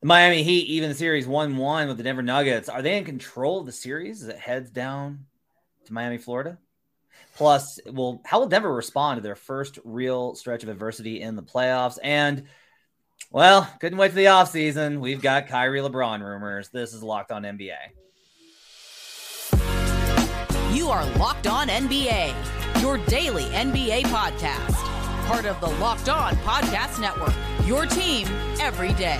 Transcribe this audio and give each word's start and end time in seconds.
The 0.00 0.06
Miami 0.06 0.44
Heat, 0.44 0.68
even 0.68 0.90
the 0.90 0.94
series 0.94 1.26
1 1.26 1.56
1 1.56 1.88
with 1.88 1.96
the 1.96 2.04
Denver 2.04 2.22
Nuggets, 2.22 2.68
are 2.68 2.82
they 2.82 2.96
in 2.96 3.04
control 3.04 3.58
of 3.58 3.66
the 3.66 3.72
series 3.72 4.22
as 4.22 4.28
it 4.28 4.38
heads 4.38 4.70
down 4.70 5.26
to 5.86 5.92
Miami, 5.92 6.18
Florida? 6.18 6.56
Plus, 7.34 7.80
will 7.84 8.22
how 8.24 8.38
will 8.38 8.46
Denver 8.46 8.72
respond 8.72 9.18
to 9.18 9.22
their 9.22 9.34
first 9.34 9.76
real 9.84 10.36
stretch 10.36 10.62
of 10.62 10.68
adversity 10.68 11.20
in 11.20 11.34
the 11.34 11.42
playoffs? 11.42 11.98
And 12.00 12.44
well, 13.32 13.68
couldn't 13.80 13.98
wait 13.98 14.10
for 14.10 14.16
the 14.16 14.26
offseason. 14.26 15.00
We've 15.00 15.20
got 15.20 15.48
Kyrie 15.48 15.80
LeBron 15.80 16.20
rumors. 16.20 16.68
This 16.68 16.94
is 16.94 17.02
Locked 17.02 17.32
On 17.32 17.42
NBA. 17.42 17.74
You 20.76 20.90
are 20.90 21.04
Locked 21.16 21.48
On 21.48 21.66
NBA, 21.66 22.80
your 22.82 22.98
daily 23.06 23.46
NBA 23.46 24.02
podcast. 24.04 24.76
Part 25.26 25.44
of 25.44 25.60
the 25.60 25.70
Locked 25.80 26.08
On 26.08 26.36
Podcast 26.36 27.00
Network, 27.00 27.34
your 27.66 27.84
team 27.84 28.28
every 28.60 28.92
day. 28.92 29.18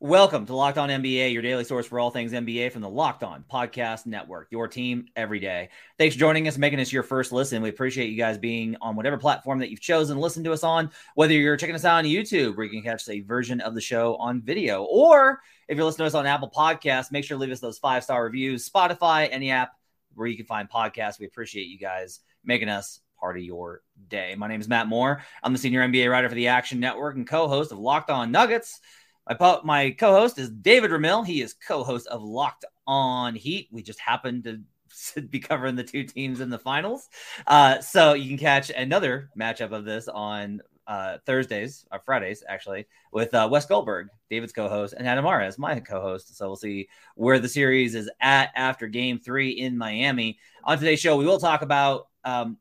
Welcome 0.00 0.46
to 0.46 0.54
Locked 0.54 0.78
On 0.78 0.90
NBA, 0.90 1.32
your 1.32 1.42
daily 1.42 1.64
source 1.64 1.84
for 1.84 1.98
all 1.98 2.12
things 2.12 2.30
NBA 2.30 2.70
from 2.70 2.82
the 2.82 2.88
Locked 2.88 3.24
On 3.24 3.44
Podcast 3.52 4.06
Network, 4.06 4.46
your 4.52 4.68
team 4.68 5.06
every 5.16 5.40
day. 5.40 5.70
Thanks 5.98 6.14
for 6.14 6.20
joining 6.20 6.46
us, 6.46 6.56
making 6.56 6.78
us 6.78 6.92
your 6.92 7.02
first 7.02 7.32
listen. 7.32 7.62
We 7.62 7.68
appreciate 7.68 8.08
you 8.08 8.16
guys 8.16 8.38
being 8.38 8.76
on 8.80 8.94
whatever 8.94 9.16
platform 9.16 9.58
that 9.58 9.70
you've 9.70 9.80
chosen 9.80 10.14
to 10.14 10.22
listen 10.22 10.44
to 10.44 10.52
us 10.52 10.62
on, 10.62 10.92
whether 11.16 11.32
you're 11.32 11.56
checking 11.56 11.74
us 11.74 11.84
out 11.84 11.96
on 11.96 12.04
YouTube, 12.04 12.56
where 12.56 12.64
you 12.64 12.70
can 12.70 12.88
catch 12.88 13.08
a 13.08 13.22
version 13.22 13.60
of 13.60 13.74
the 13.74 13.80
show 13.80 14.14
on 14.18 14.40
video, 14.40 14.84
or 14.84 15.40
if 15.66 15.76
you're 15.76 15.84
listening 15.84 16.04
to 16.04 16.06
us 16.06 16.14
on 16.14 16.26
Apple 16.26 16.52
Podcasts, 16.54 17.10
make 17.10 17.24
sure 17.24 17.36
to 17.36 17.40
leave 17.40 17.50
us 17.50 17.58
those 17.58 17.78
five 17.78 18.04
star 18.04 18.22
reviews, 18.22 18.70
Spotify, 18.70 19.28
any 19.32 19.50
app 19.50 19.72
where 20.14 20.28
you 20.28 20.36
can 20.36 20.46
find 20.46 20.70
podcasts. 20.70 21.18
We 21.18 21.26
appreciate 21.26 21.66
you 21.66 21.76
guys 21.76 22.20
making 22.44 22.68
us 22.68 23.00
part 23.18 23.36
of 23.36 23.42
your 23.42 23.82
day. 24.06 24.36
My 24.38 24.46
name 24.46 24.60
is 24.60 24.68
Matt 24.68 24.86
Moore. 24.86 25.24
I'm 25.42 25.52
the 25.52 25.58
senior 25.58 25.80
NBA 25.80 26.08
writer 26.08 26.28
for 26.28 26.36
the 26.36 26.46
Action 26.46 26.78
Network 26.78 27.16
and 27.16 27.26
co 27.26 27.48
host 27.48 27.72
of 27.72 27.78
Locked 27.78 28.10
On 28.10 28.30
Nuggets. 28.30 28.78
My, 29.28 29.58
my 29.62 29.90
co-host 29.90 30.38
is 30.38 30.50
David 30.50 30.90
Ramil. 30.90 31.26
He 31.26 31.42
is 31.42 31.54
co-host 31.54 32.06
of 32.06 32.22
Locked 32.22 32.64
On 32.86 33.34
Heat. 33.34 33.68
We 33.70 33.82
just 33.82 34.00
happened 34.00 34.44
to 34.44 35.20
be 35.20 35.38
covering 35.38 35.76
the 35.76 35.84
two 35.84 36.04
teams 36.04 36.40
in 36.40 36.48
the 36.48 36.58
finals. 36.58 37.08
Uh, 37.46 37.80
so 37.80 38.14
you 38.14 38.28
can 38.28 38.38
catch 38.38 38.70
another 38.70 39.30
matchup 39.38 39.72
of 39.72 39.84
this 39.84 40.08
on 40.08 40.62
uh, 40.86 41.18
Thursdays 41.26 41.84
or 41.92 42.00
Fridays, 42.00 42.42
actually, 42.48 42.86
with 43.12 43.34
uh, 43.34 43.46
Wes 43.50 43.66
Goldberg, 43.66 44.08
David's 44.30 44.54
co-host, 44.54 44.94
and 44.96 45.06
Adam 45.06 45.24
Mares, 45.24 45.58
my 45.58 45.78
co-host. 45.80 46.34
So 46.36 46.46
we'll 46.46 46.56
see 46.56 46.88
where 47.14 47.38
the 47.38 47.48
series 47.48 47.94
is 47.94 48.10
at 48.20 48.50
after 48.54 48.86
Game 48.86 49.18
Three 49.18 49.50
in 49.50 49.76
Miami. 49.76 50.38
On 50.64 50.78
today's 50.78 51.00
show, 51.00 51.16
we 51.16 51.26
will 51.26 51.38
talk 51.38 51.60
about 51.60 52.08
um, 52.24 52.56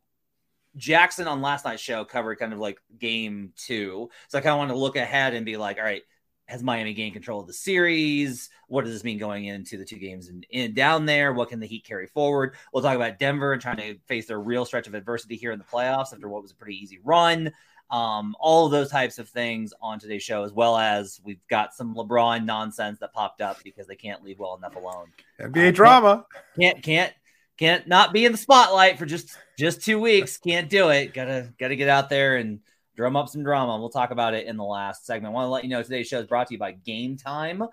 Jackson 0.76 1.30
on 1.30 1.42
last 1.42 1.64
night's 1.64 1.82
show 1.82 2.04
covered 2.04 2.40
kind 2.40 2.52
of 2.52 2.60
like 2.60 2.80
Game 3.00 3.54
Two. 3.56 4.10
So 4.28 4.38
I 4.38 4.42
kind 4.42 4.52
of 4.52 4.58
want 4.58 4.72
to 4.72 4.78
look 4.78 4.98
ahead 4.98 5.34
and 5.34 5.46
be 5.46 5.56
like, 5.56 5.78
all 5.78 5.86
right 5.86 6.04
has 6.48 6.64
Miami 6.64 6.94
gained 6.94 7.14
control 7.14 7.42
of 7.42 7.48
the 7.48 7.54
series? 7.54 8.50
What 8.68 8.86
does 8.86 8.94
this 8.94 9.04
mean 9.04 9.18
going 9.18 9.46
into 9.46 9.78
the 9.78 9.86
two 9.86 9.98
games 9.98 10.30
and 10.30 10.46
in, 10.50 10.66
in, 10.66 10.74
down 10.74 11.06
there? 11.06 11.34
What 11.34 11.50
can 11.50 11.60
the 11.60 11.68
Heat 11.68 11.86
carry 11.86 12.08
forward? 12.08 12.56
We'll 12.74 12.84
talk 12.84 12.96
about 12.96 13.20
Denver 13.20 13.54
and 13.54 13.62
trying 13.62 13.78
to 13.78 13.98
face 14.08 14.28
their 14.28 14.40
real 14.40 14.66
stretch 14.66 14.88
of 14.88 14.94
adversity 14.94 15.36
here 15.36 15.52
in 15.52 15.60
the 15.60 15.66
playoffs 15.66 16.14
after 16.14 16.30
what 16.30 16.42
was 16.42 16.52
a 16.52 16.56
pretty 16.56 16.76
easy 16.76 17.00
run. 17.04 17.52
Um, 17.90 18.36
all 18.40 18.66
of 18.66 18.72
those 18.72 18.90
types 18.90 19.18
of 19.18 19.30
things 19.30 19.74
on 19.82 20.00
today's 20.00 20.24
show, 20.24 20.44
as 20.44 20.52
well 20.52 20.78
as 20.78 21.22
we've 21.24 21.46
got 21.50 21.74
some 21.74 21.96
LeBron 21.96 22.44
nonsense 22.44 23.00
that 23.00 23.14
popped 23.14 23.42
up 23.42 23.64
because 23.64 23.88
they 23.88 23.96
can't 23.96 24.24
leave 24.24 24.40
well 24.40 24.56
enough 24.56 24.76
alone. 24.76 25.08
NBA 25.40 25.70
uh, 25.70 25.72
drama. 25.72 26.26
Can't 26.60 26.84
can't 26.84 27.14
can't 27.58 27.88
not 27.88 28.12
be 28.12 28.26
in 28.26 28.34
the 28.34 28.38
spotlight 28.38 29.00
for 29.00 29.06
just 29.06 29.38
just 29.58 29.84
two 29.84 30.00
weeks. 30.00 30.38
Can't 30.38 30.70
do 30.70 30.90
it. 30.90 31.14
Gotta 31.14 31.54
gotta 31.58 31.78
get 31.78 31.88
out 31.88 32.10
there 32.10 32.36
and 32.36 32.60
drum 32.98 33.16
up 33.16 33.30
some 33.30 33.44
drama. 33.44 33.78
We'll 33.78 33.90
talk 33.90 34.12
about 34.12 34.34
it 34.34 34.48
in 34.48 34.58
the 34.58 34.64
last 34.64 35.06
segment. 35.06 35.32
I 35.32 35.36
want 35.36 35.46
to 35.46 35.52
let 35.52 35.64
you 35.64 35.70
know 35.70 35.82
today's 35.82 36.08
show 36.08 36.20
is 36.20 36.28
brought 36.28 36.48
to 36.48 36.56
you 36.56 36.60
by 36.60 36.74
Game 36.74 37.16
Time. 37.16 37.64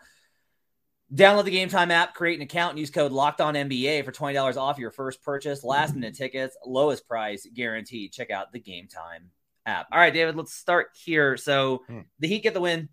Download 1.12 1.44
the 1.44 1.50
Game 1.50 1.68
Time 1.68 1.90
app, 1.90 2.14
create 2.14 2.36
an 2.36 2.42
account, 2.42 2.72
and 2.72 2.78
use 2.78 2.90
code 2.90 3.10
Locked 3.10 3.40
On 3.40 3.54
NBA 3.54 4.04
for 4.04 4.12
twenty 4.12 4.34
dollars 4.34 4.56
off 4.56 4.78
your 4.78 4.90
first 4.90 5.22
purchase. 5.22 5.64
Last 5.64 5.94
minute 5.94 6.14
tickets, 6.14 6.56
lowest 6.64 7.08
price 7.08 7.46
guaranteed. 7.52 8.12
Check 8.12 8.30
out 8.30 8.52
the 8.52 8.60
Game 8.60 8.86
Time 8.86 9.30
app. 9.66 9.86
All 9.90 9.98
right, 9.98 10.12
David, 10.12 10.36
let's 10.36 10.54
start 10.54 10.88
here. 10.94 11.36
So 11.36 11.82
hmm. 11.86 12.00
the 12.20 12.28
Heat 12.28 12.42
get 12.42 12.54
the 12.54 12.60
win 12.60 12.88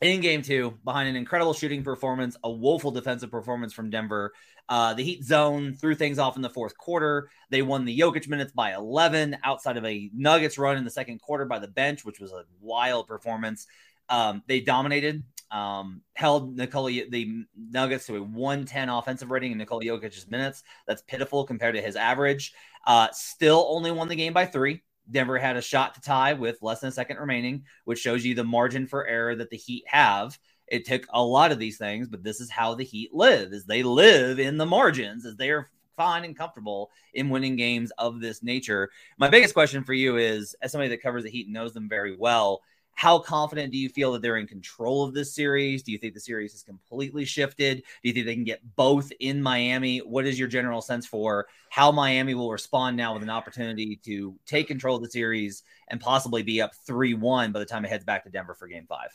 in 0.00 0.20
game 0.20 0.42
two 0.42 0.78
behind 0.84 1.08
an 1.08 1.16
incredible 1.16 1.52
shooting 1.52 1.82
performance, 1.82 2.36
a 2.42 2.50
woeful 2.50 2.90
defensive 2.90 3.30
performance 3.30 3.72
from 3.72 3.90
Denver. 3.90 4.32
Uh, 4.68 4.94
the 4.94 5.02
Heat 5.02 5.24
zone 5.24 5.74
threw 5.74 5.94
things 5.94 6.18
off 6.18 6.36
in 6.36 6.42
the 6.42 6.48
fourth 6.48 6.76
quarter. 6.78 7.28
They 7.50 7.60
won 7.62 7.84
the 7.84 7.98
Jokic 7.98 8.28
minutes 8.28 8.52
by 8.52 8.72
11 8.72 9.36
outside 9.44 9.76
of 9.76 9.84
a 9.84 10.10
Nuggets 10.14 10.58
run 10.58 10.76
in 10.76 10.84
the 10.84 10.90
second 10.90 11.20
quarter 11.20 11.44
by 11.44 11.58
the 11.58 11.68
bench, 11.68 12.04
which 12.04 12.20
was 12.20 12.32
a 12.32 12.44
wild 12.60 13.08
performance. 13.08 13.66
Um, 14.08 14.42
they 14.46 14.60
dominated, 14.60 15.22
um, 15.50 16.02
held 16.14 16.56
Nikola, 16.56 16.90
the 16.90 17.44
Nuggets 17.56 18.06
to 18.06 18.16
a 18.16 18.22
110 18.22 18.88
offensive 18.88 19.30
rating 19.30 19.52
in 19.52 19.58
Nikola 19.58 19.82
Jokic's 19.84 20.30
minutes. 20.30 20.62
That's 20.86 21.02
pitiful 21.02 21.44
compared 21.44 21.74
to 21.74 21.82
his 21.82 21.96
average. 21.96 22.54
Uh, 22.86 23.08
still 23.12 23.66
only 23.68 23.90
won 23.90 24.08
the 24.08 24.16
game 24.16 24.32
by 24.32 24.46
three. 24.46 24.82
Denver 25.10 25.38
had 25.38 25.56
a 25.56 25.62
shot 25.62 25.94
to 25.94 26.00
tie 26.00 26.32
with 26.32 26.62
less 26.62 26.80
than 26.80 26.88
a 26.88 26.92
second 26.92 27.18
remaining, 27.18 27.64
which 27.84 27.98
shows 27.98 28.24
you 28.24 28.34
the 28.34 28.44
margin 28.44 28.86
for 28.86 29.06
error 29.06 29.34
that 29.34 29.50
the 29.50 29.56
Heat 29.56 29.84
have. 29.86 30.38
It 30.66 30.84
took 30.84 31.06
a 31.10 31.22
lot 31.22 31.52
of 31.52 31.58
these 31.58 31.78
things, 31.78 32.08
but 32.08 32.22
this 32.22 32.40
is 32.40 32.50
how 32.50 32.74
the 32.74 32.84
Heat 32.84 33.12
live: 33.12 33.52
is 33.52 33.64
they 33.64 33.82
live 33.82 34.38
in 34.38 34.56
the 34.56 34.66
margins, 34.66 35.26
as 35.26 35.36
they 35.36 35.50
are 35.50 35.68
fine 35.96 36.24
and 36.24 36.36
comfortable 36.36 36.90
in 37.12 37.28
winning 37.28 37.56
games 37.56 37.90
of 37.98 38.20
this 38.20 38.42
nature. 38.42 38.88
My 39.18 39.28
biggest 39.28 39.52
question 39.52 39.84
for 39.84 39.92
you 39.92 40.16
is, 40.16 40.54
as 40.62 40.72
somebody 40.72 40.88
that 40.90 41.02
covers 41.02 41.24
the 41.24 41.30
Heat 41.30 41.46
and 41.46 41.52
knows 41.52 41.74
them 41.74 41.88
very 41.88 42.16
well, 42.16 42.62
how 42.94 43.18
confident 43.18 43.72
do 43.72 43.78
you 43.78 43.88
feel 43.88 44.12
that 44.12 44.22
they're 44.22 44.36
in 44.36 44.46
control 44.46 45.04
of 45.04 45.14
this 45.14 45.34
series? 45.34 45.82
Do 45.82 45.90
you 45.92 45.98
think 45.98 46.14
the 46.14 46.20
series 46.20 46.54
is 46.54 46.62
completely 46.62 47.24
shifted? 47.24 47.78
Do 47.78 48.08
you 48.08 48.12
think 48.12 48.26
they 48.26 48.34
can 48.34 48.44
get 48.44 48.60
both 48.76 49.10
in 49.20 49.42
Miami? 49.42 49.98
What 49.98 50.26
is 50.26 50.38
your 50.38 50.48
general 50.48 50.82
sense 50.82 51.06
for 51.06 51.46
how 51.70 51.92
Miami 51.92 52.34
will 52.34 52.50
respond 52.50 52.96
now 52.96 53.14
with 53.14 53.22
an 53.22 53.30
opportunity 53.30 53.98
to 54.04 54.36
take 54.44 54.68
control 54.68 54.96
of 54.96 55.02
the 55.02 55.10
series 55.10 55.62
and 55.88 56.00
possibly 56.00 56.42
be 56.42 56.60
up 56.60 56.72
3 56.86 57.14
1 57.14 57.52
by 57.52 57.58
the 57.58 57.64
time 57.64 57.84
it 57.84 57.88
heads 57.88 58.04
back 58.04 58.24
to 58.24 58.30
Denver 58.30 58.54
for 58.54 58.68
game 58.68 58.86
five? 58.86 59.10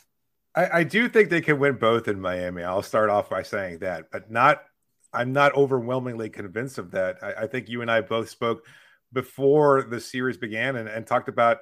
I, 0.56 0.78
I 0.78 0.82
do 0.82 1.08
think 1.08 1.30
they 1.30 1.40
can 1.40 1.58
win 1.58 1.76
both 1.76 2.08
in 2.08 2.20
Miami. 2.20 2.64
I'll 2.64 2.82
start 2.82 3.10
off 3.10 3.30
by 3.30 3.42
saying 3.42 3.80
that, 3.80 4.10
but 4.10 4.30
not, 4.30 4.64
I'm 5.12 5.32
not 5.32 5.54
overwhelmingly 5.54 6.30
convinced 6.30 6.78
of 6.78 6.90
that. 6.92 7.18
I, 7.22 7.42
I 7.42 7.46
think 7.46 7.68
you 7.68 7.82
and 7.82 7.90
I 7.90 8.00
both 8.00 8.30
spoke 8.30 8.66
before 9.12 9.84
the 9.84 10.00
series 10.00 10.38
began 10.38 10.76
and, 10.76 10.88
and 10.88 11.06
talked 11.06 11.28
about 11.28 11.58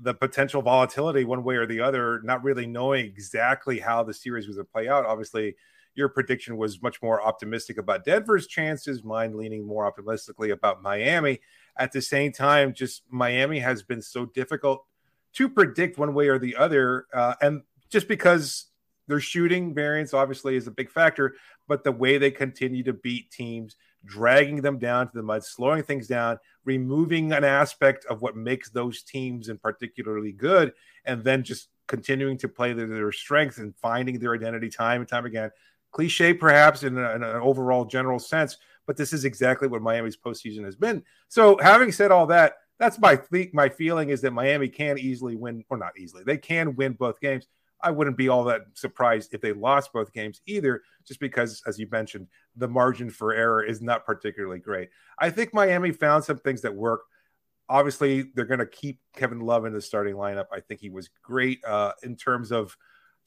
the 0.00 0.14
potential 0.14 0.62
volatility 0.62 1.24
one 1.24 1.44
way 1.44 1.56
or 1.56 1.66
the 1.66 1.80
other, 1.80 2.20
not 2.22 2.42
really 2.42 2.66
knowing 2.66 3.06
exactly 3.06 3.78
how 3.78 4.02
the 4.02 4.14
series 4.14 4.46
was 4.46 4.56
going 4.56 4.66
to 4.66 4.72
play 4.72 4.88
out. 4.88 5.04
Obviously, 5.04 5.56
your 5.94 6.08
prediction 6.08 6.56
was 6.56 6.80
much 6.80 7.02
more 7.02 7.20
optimistic 7.22 7.76
about 7.76 8.04
Denver's 8.04 8.46
chances, 8.46 9.02
mine 9.02 9.36
leaning 9.36 9.66
more 9.66 9.86
optimistically 9.86 10.50
about 10.50 10.82
Miami. 10.82 11.40
At 11.76 11.92
the 11.92 12.00
same 12.00 12.32
time, 12.32 12.72
just 12.72 13.02
Miami 13.10 13.58
has 13.58 13.82
been 13.82 14.02
so 14.02 14.26
difficult 14.26 14.84
to 15.34 15.48
predict 15.48 15.98
one 15.98 16.14
way 16.14 16.28
or 16.28 16.38
the 16.38 16.56
other. 16.56 17.06
Uh, 17.12 17.34
and 17.40 17.62
just 17.90 18.06
because 18.08 18.66
their 19.08 19.20
shooting 19.20 19.74
variance 19.74 20.14
obviously 20.14 20.54
is 20.54 20.66
a 20.66 20.70
big 20.72 20.90
factor, 20.90 21.34
but 21.66 21.82
the 21.82 21.92
way 21.92 22.18
they 22.18 22.30
continue 22.30 22.84
to 22.84 22.92
beat 22.92 23.30
teams, 23.30 23.76
dragging 24.04 24.60
them 24.60 24.78
down 24.78 25.06
to 25.06 25.12
the 25.14 25.22
mud, 25.22 25.44
slowing 25.44 25.82
things 25.82 26.06
down, 26.06 26.38
removing 26.64 27.32
an 27.32 27.44
aspect 27.44 28.04
of 28.06 28.22
what 28.22 28.36
makes 28.36 28.70
those 28.70 29.02
teams 29.02 29.48
in 29.48 29.58
particularly 29.58 30.32
good, 30.32 30.72
and 31.04 31.22
then 31.24 31.42
just 31.42 31.68
continuing 31.86 32.36
to 32.38 32.48
play 32.48 32.72
their, 32.72 32.86
their 32.86 33.12
strengths 33.12 33.58
and 33.58 33.74
finding 33.76 34.18
their 34.18 34.34
identity 34.34 34.68
time 34.68 35.00
and 35.00 35.08
time 35.08 35.26
again. 35.26 35.50
Cliche, 35.90 36.34
perhaps, 36.34 36.82
in, 36.82 36.96
a, 36.98 37.14
in 37.14 37.22
an 37.22 37.36
overall 37.36 37.84
general 37.84 38.18
sense, 38.18 38.58
but 38.86 38.96
this 38.96 39.12
is 39.12 39.24
exactly 39.24 39.68
what 39.68 39.82
Miami's 39.82 40.16
postseason 40.16 40.64
has 40.64 40.76
been. 40.76 41.02
So, 41.28 41.58
having 41.62 41.92
said 41.92 42.10
all 42.10 42.26
that, 42.26 42.54
that's 42.78 42.98
my 42.98 43.20
my 43.52 43.68
feeling 43.68 44.10
is 44.10 44.20
that 44.20 44.32
Miami 44.32 44.68
can 44.68 44.98
easily 44.98 45.34
win, 45.34 45.64
or 45.68 45.76
not 45.76 45.98
easily, 45.98 46.22
they 46.24 46.36
can 46.36 46.76
win 46.76 46.92
both 46.92 47.20
games. 47.20 47.46
I 47.82 47.90
wouldn't 47.90 48.16
be 48.16 48.28
all 48.28 48.44
that 48.44 48.62
surprised 48.74 49.34
if 49.34 49.40
they 49.40 49.52
lost 49.52 49.92
both 49.92 50.12
games 50.12 50.40
either, 50.46 50.82
just 51.06 51.20
because, 51.20 51.62
as 51.66 51.78
you 51.78 51.86
mentioned, 51.90 52.26
the 52.56 52.68
margin 52.68 53.10
for 53.10 53.32
error 53.32 53.62
is 53.62 53.80
not 53.80 54.04
particularly 54.04 54.58
great. 54.58 54.88
I 55.18 55.30
think 55.30 55.54
Miami 55.54 55.92
found 55.92 56.24
some 56.24 56.38
things 56.38 56.60
that 56.62 56.74
work. 56.74 57.02
Obviously, 57.68 58.32
they're 58.34 58.44
going 58.44 58.58
to 58.58 58.66
keep 58.66 59.00
Kevin 59.14 59.40
Love 59.40 59.64
in 59.64 59.72
the 59.72 59.80
starting 59.80 60.14
lineup. 60.14 60.46
I 60.52 60.60
think 60.60 60.80
he 60.80 60.90
was 60.90 61.10
great 61.22 61.64
uh, 61.64 61.92
in 62.02 62.16
terms 62.16 62.50
of 62.50 62.76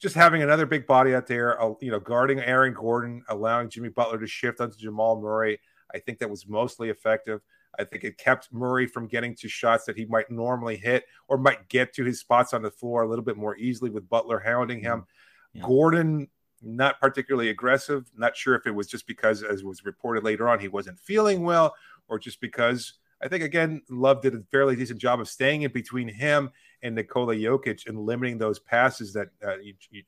just 0.00 0.16
having 0.16 0.42
another 0.42 0.66
big 0.66 0.86
body 0.86 1.14
out 1.14 1.28
there, 1.28 1.62
uh, 1.62 1.74
you 1.80 1.92
know, 1.92 2.00
guarding 2.00 2.40
Aaron 2.40 2.74
Gordon, 2.74 3.22
allowing 3.28 3.70
Jimmy 3.70 3.88
Butler 3.88 4.18
to 4.18 4.26
shift 4.26 4.60
onto 4.60 4.76
Jamal 4.76 5.20
Murray. 5.20 5.60
I 5.94 5.98
think 5.98 6.18
that 6.18 6.30
was 6.30 6.48
mostly 6.48 6.90
effective. 6.90 7.40
I 7.78 7.84
think 7.84 8.04
it 8.04 8.18
kept 8.18 8.52
Murray 8.52 8.86
from 8.86 9.06
getting 9.06 9.34
to 9.36 9.48
shots 9.48 9.84
that 9.86 9.96
he 9.96 10.04
might 10.04 10.30
normally 10.30 10.76
hit 10.76 11.04
or 11.28 11.38
might 11.38 11.68
get 11.68 11.94
to 11.94 12.04
his 12.04 12.20
spots 12.20 12.52
on 12.52 12.62
the 12.62 12.70
floor 12.70 13.02
a 13.02 13.08
little 13.08 13.24
bit 13.24 13.36
more 13.36 13.56
easily 13.56 13.90
with 13.90 14.08
Butler 14.08 14.38
hounding 14.38 14.80
him. 14.80 15.00
Mm-hmm. 15.00 15.58
Yeah. 15.58 15.66
Gordon, 15.66 16.28
not 16.60 17.00
particularly 17.00 17.48
aggressive. 17.48 18.10
Not 18.16 18.36
sure 18.36 18.54
if 18.54 18.66
it 18.66 18.74
was 18.74 18.86
just 18.86 19.06
because, 19.06 19.42
as 19.42 19.64
was 19.64 19.84
reported 19.84 20.22
later 20.22 20.48
on, 20.48 20.58
he 20.58 20.68
wasn't 20.68 20.98
feeling 20.98 21.42
well 21.42 21.74
or 22.08 22.18
just 22.18 22.40
because 22.40 22.94
I 23.22 23.28
think, 23.28 23.44
again, 23.44 23.82
Love 23.88 24.20
did 24.20 24.34
a 24.34 24.42
fairly 24.50 24.74
decent 24.74 25.00
job 25.00 25.20
of 25.20 25.28
staying 25.28 25.62
in 25.62 25.72
between 25.72 26.08
him 26.08 26.50
and 26.82 26.94
Nikola 26.94 27.36
Jokic 27.36 27.86
and 27.86 27.98
limiting 27.98 28.36
those 28.36 28.58
passes 28.58 29.12
that 29.12 29.28
uh, 29.46 29.56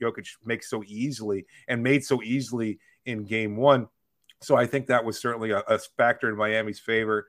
Jokic 0.03 0.29
makes 0.45 0.69
so 0.69 0.83
easily 0.85 1.47
and 1.69 1.83
made 1.83 2.05
so 2.05 2.23
easily 2.23 2.81
in 3.07 3.25
game 3.25 3.57
one. 3.57 3.89
So 4.43 4.57
I 4.57 4.67
think 4.67 4.89
that 4.89 5.05
was 5.05 5.21
certainly 5.21 5.53
a, 5.53 5.61
a 5.61 5.79
factor 5.79 6.29
in 6.29 6.37
Miami's 6.37 6.81
favor. 6.81 7.29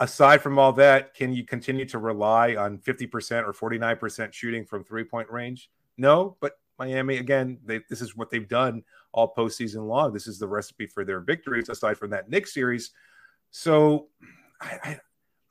Aside 0.00 0.42
from 0.42 0.58
all 0.58 0.72
that, 0.72 1.14
can 1.14 1.32
you 1.32 1.44
continue 1.44 1.84
to 1.86 1.98
rely 1.98 2.56
on 2.56 2.78
50% 2.78 3.44
or 3.44 3.52
49% 3.52 4.32
shooting 4.32 4.64
from 4.64 4.82
three 4.82 5.04
point 5.04 5.30
range? 5.30 5.70
No, 5.96 6.36
but 6.40 6.58
Miami, 6.78 7.18
again, 7.18 7.58
they, 7.64 7.80
this 7.88 8.00
is 8.00 8.16
what 8.16 8.30
they've 8.30 8.48
done 8.48 8.82
all 9.12 9.32
postseason 9.32 9.86
long. 9.86 10.12
This 10.12 10.26
is 10.26 10.38
the 10.38 10.48
recipe 10.48 10.86
for 10.86 11.04
their 11.04 11.20
victories, 11.20 11.68
aside 11.68 11.96
from 11.96 12.10
that 12.10 12.28
Knicks 12.28 12.52
series. 12.52 12.90
So, 13.50 14.08
I, 14.60 14.78
I, 14.82 15.00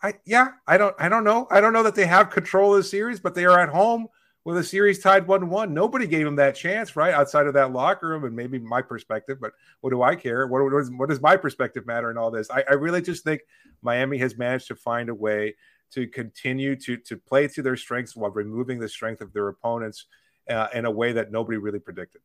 I, 0.09 0.13
yeah, 0.25 0.49
I 0.67 0.77
don't, 0.77 0.95
I 0.99 1.07
don't 1.07 1.23
know. 1.23 1.47
I 1.49 1.61
don't 1.61 1.71
know 1.71 1.83
that 1.83 1.95
they 1.95 2.05
have 2.05 2.29
control 2.29 2.73
of 2.73 2.77
the 2.77 2.83
series, 2.83 3.21
but 3.21 3.35
they 3.35 3.45
are 3.45 3.59
at 3.59 3.69
home 3.69 4.07
with 4.45 4.57
a 4.57 4.63
series 4.63 4.99
tied 4.99 5.27
one 5.27 5.49
one. 5.49 5.73
Nobody 5.73 6.07
gave 6.07 6.25
them 6.25 6.35
that 6.37 6.55
chance, 6.55 6.95
right? 6.95 7.13
Outside 7.13 7.47
of 7.47 7.53
that 7.53 7.71
locker 7.71 8.09
room, 8.09 8.25
and 8.25 8.35
maybe 8.35 8.59
my 8.59 8.81
perspective, 8.81 9.39
but 9.39 9.51
what 9.81 9.91
do 9.91 10.03
I 10.03 10.15
care? 10.15 10.47
What, 10.47 10.63
what, 10.63 10.71
does, 10.71 10.91
what 10.91 11.09
does 11.09 11.21
my 11.21 11.37
perspective 11.37 11.85
matter 11.85 12.11
in 12.11 12.17
all 12.17 12.31
this? 12.31 12.49
I, 12.51 12.63
I 12.69 12.73
really 12.73 13.01
just 13.01 13.23
think 13.23 13.41
Miami 13.81 14.17
has 14.19 14.37
managed 14.37 14.67
to 14.67 14.75
find 14.75 15.09
a 15.09 15.15
way 15.15 15.55
to 15.91 16.07
continue 16.07 16.75
to 16.75 16.97
to 16.97 17.17
play 17.17 17.47
to 17.47 17.61
their 17.61 17.77
strengths 17.77 18.15
while 18.15 18.31
removing 18.31 18.79
the 18.79 18.89
strength 18.89 19.21
of 19.21 19.31
their 19.31 19.47
opponents 19.47 20.07
uh, 20.49 20.67
in 20.73 20.85
a 20.85 20.91
way 20.91 21.13
that 21.13 21.31
nobody 21.31 21.57
really 21.57 21.79
predicted. 21.79 22.21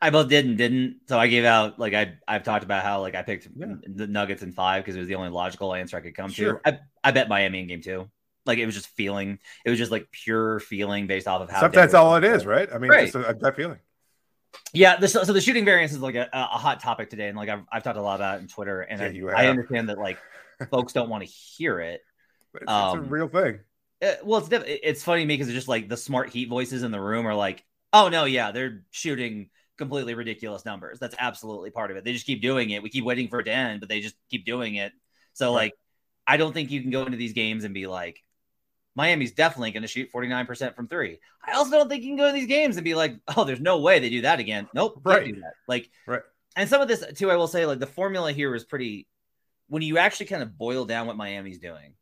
I 0.00 0.10
both 0.10 0.28
did 0.28 0.44
and 0.44 0.58
didn't. 0.58 1.00
So 1.08 1.18
I 1.18 1.26
gave 1.26 1.44
out 1.44 1.78
like 1.78 1.94
I 1.94 2.14
I've 2.28 2.42
talked 2.42 2.64
about 2.64 2.84
how 2.84 3.00
like 3.00 3.14
I 3.14 3.22
picked 3.22 3.48
yeah. 3.56 3.74
the 3.86 4.06
Nuggets 4.06 4.42
in 4.42 4.52
five 4.52 4.84
because 4.84 4.96
it 4.96 5.00
was 5.00 5.08
the 5.08 5.14
only 5.14 5.30
logical 5.30 5.74
answer 5.74 5.96
I 5.96 6.00
could 6.00 6.14
come 6.14 6.30
sure. 6.30 6.60
to. 6.64 6.68
I, 6.68 6.78
I 7.02 7.10
bet 7.10 7.28
Miami 7.28 7.60
in 7.60 7.66
game 7.66 7.80
two. 7.80 8.10
Like 8.46 8.58
it 8.58 8.66
was 8.66 8.74
just 8.74 8.88
feeling. 8.88 9.38
It 9.64 9.70
was 9.70 9.78
just 9.78 9.90
like 9.90 10.10
pure 10.10 10.60
feeling 10.60 11.06
based 11.06 11.26
off 11.26 11.42
of 11.42 11.50
how. 11.50 11.60
Sometimes 11.60 11.94
all 11.94 12.16
it 12.16 12.24
is, 12.24 12.46
right? 12.46 12.68
I 12.72 12.78
mean, 12.78 12.90
right. 12.90 13.12
just 13.12 13.16
a, 13.16 13.46
a 13.46 13.52
feeling. 13.52 13.78
Yeah, 14.72 14.96
the, 14.96 15.08
so 15.08 15.24
the 15.24 15.40
shooting 15.40 15.64
variance 15.64 15.92
is 15.92 16.00
like 16.00 16.14
a, 16.14 16.28
a, 16.32 16.44
hot 16.44 16.80
topic 16.80 17.10
today, 17.10 17.28
and 17.28 17.36
like 17.36 17.48
I've, 17.48 17.64
I've 17.70 17.82
talked 17.82 17.98
a 17.98 18.02
lot 18.02 18.16
about 18.16 18.38
it 18.38 18.42
in 18.42 18.48
Twitter, 18.48 18.80
and 18.80 19.14
yeah, 19.14 19.30
I, 19.30 19.44
I, 19.44 19.46
understand 19.48 19.88
that 19.88 19.98
like 19.98 20.18
folks 20.70 20.92
don't 20.92 21.08
want 21.08 21.24
to 21.24 21.28
hear 21.28 21.80
it. 21.80 22.00
But 22.52 22.62
it's, 22.62 22.72
um, 22.72 22.98
it's 22.98 23.06
a 23.06 23.10
real 23.10 23.28
thing. 23.28 23.60
It, 24.00 24.20
uh, 24.20 24.24
well, 24.24 24.40
it's 24.40 24.48
it's 24.50 25.04
funny 25.04 25.20
to 25.20 25.26
me 25.26 25.34
because 25.34 25.48
it's 25.48 25.54
just 25.54 25.68
like 25.68 25.90
the 25.90 25.96
smart 25.96 26.30
heat 26.30 26.48
voices 26.48 26.84
in 26.84 26.90
the 26.90 27.00
room 27.00 27.26
are 27.26 27.34
like, 27.34 27.62
oh 27.92 28.08
no, 28.08 28.24
yeah, 28.24 28.50
they're 28.50 28.82
shooting 28.92 29.50
completely 29.76 30.14
ridiculous 30.14 30.64
numbers. 30.64 30.98
That's 30.98 31.14
absolutely 31.18 31.70
part 31.70 31.90
of 31.90 31.96
it. 31.96 32.04
They 32.04 32.12
just 32.12 32.26
keep 32.26 32.42
doing 32.42 32.70
it. 32.70 32.82
We 32.82 32.88
keep 32.88 33.04
waiting 33.04 33.28
for 33.28 33.40
it 33.40 33.44
to 33.44 33.52
end, 33.52 33.80
but 33.80 33.88
they 33.88 34.00
just 34.00 34.16
keep 34.30 34.44
doing 34.46 34.76
it. 34.76 34.92
So 35.34 35.48
right. 35.48 35.64
like, 35.64 35.72
I 36.26 36.36
don't 36.36 36.52
think 36.52 36.70
you 36.70 36.80
can 36.80 36.90
go 36.90 37.04
into 37.04 37.18
these 37.18 37.34
games 37.34 37.64
and 37.64 37.74
be 37.74 37.86
like, 37.86 38.22
Miami's 38.96 39.32
definitely 39.32 39.72
going 39.72 39.82
to 39.82 39.88
shoot 39.88 40.10
49% 40.10 40.74
from 40.74 40.88
three. 40.88 41.18
I 41.46 41.52
also 41.52 41.72
don't 41.72 41.88
think 41.88 42.02
you 42.02 42.08
can 42.08 42.16
go 42.16 42.26
to 42.26 42.32
these 42.32 42.48
games 42.48 42.76
and 42.76 42.84
be 42.84 42.94
like, 42.94 43.20
oh, 43.36 43.44
there's 43.44 43.60
no 43.60 43.78
way 43.78 43.98
they 43.98 44.08
do 44.08 44.22
that 44.22 44.40
again. 44.40 44.68
Nope. 44.74 45.02
Right. 45.04 45.34
Like, 45.68 45.90
right. 46.06 46.22
And 46.56 46.68
some 46.68 46.80
of 46.80 46.88
this 46.88 47.04
too, 47.14 47.30
I 47.30 47.36
will 47.36 47.46
say, 47.46 47.66
like 47.66 47.78
the 47.78 47.86
formula 47.86 48.32
here 48.32 48.54
is 48.54 48.64
pretty, 48.64 49.06
when 49.68 49.82
you 49.82 49.98
actually 49.98 50.26
kind 50.26 50.42
of 50.42 50.56
boil 50.56 50.86
down 50.86 51.06
what 51.06 51.18
Miami's 51.18 51.58
doing, 51.58 51.92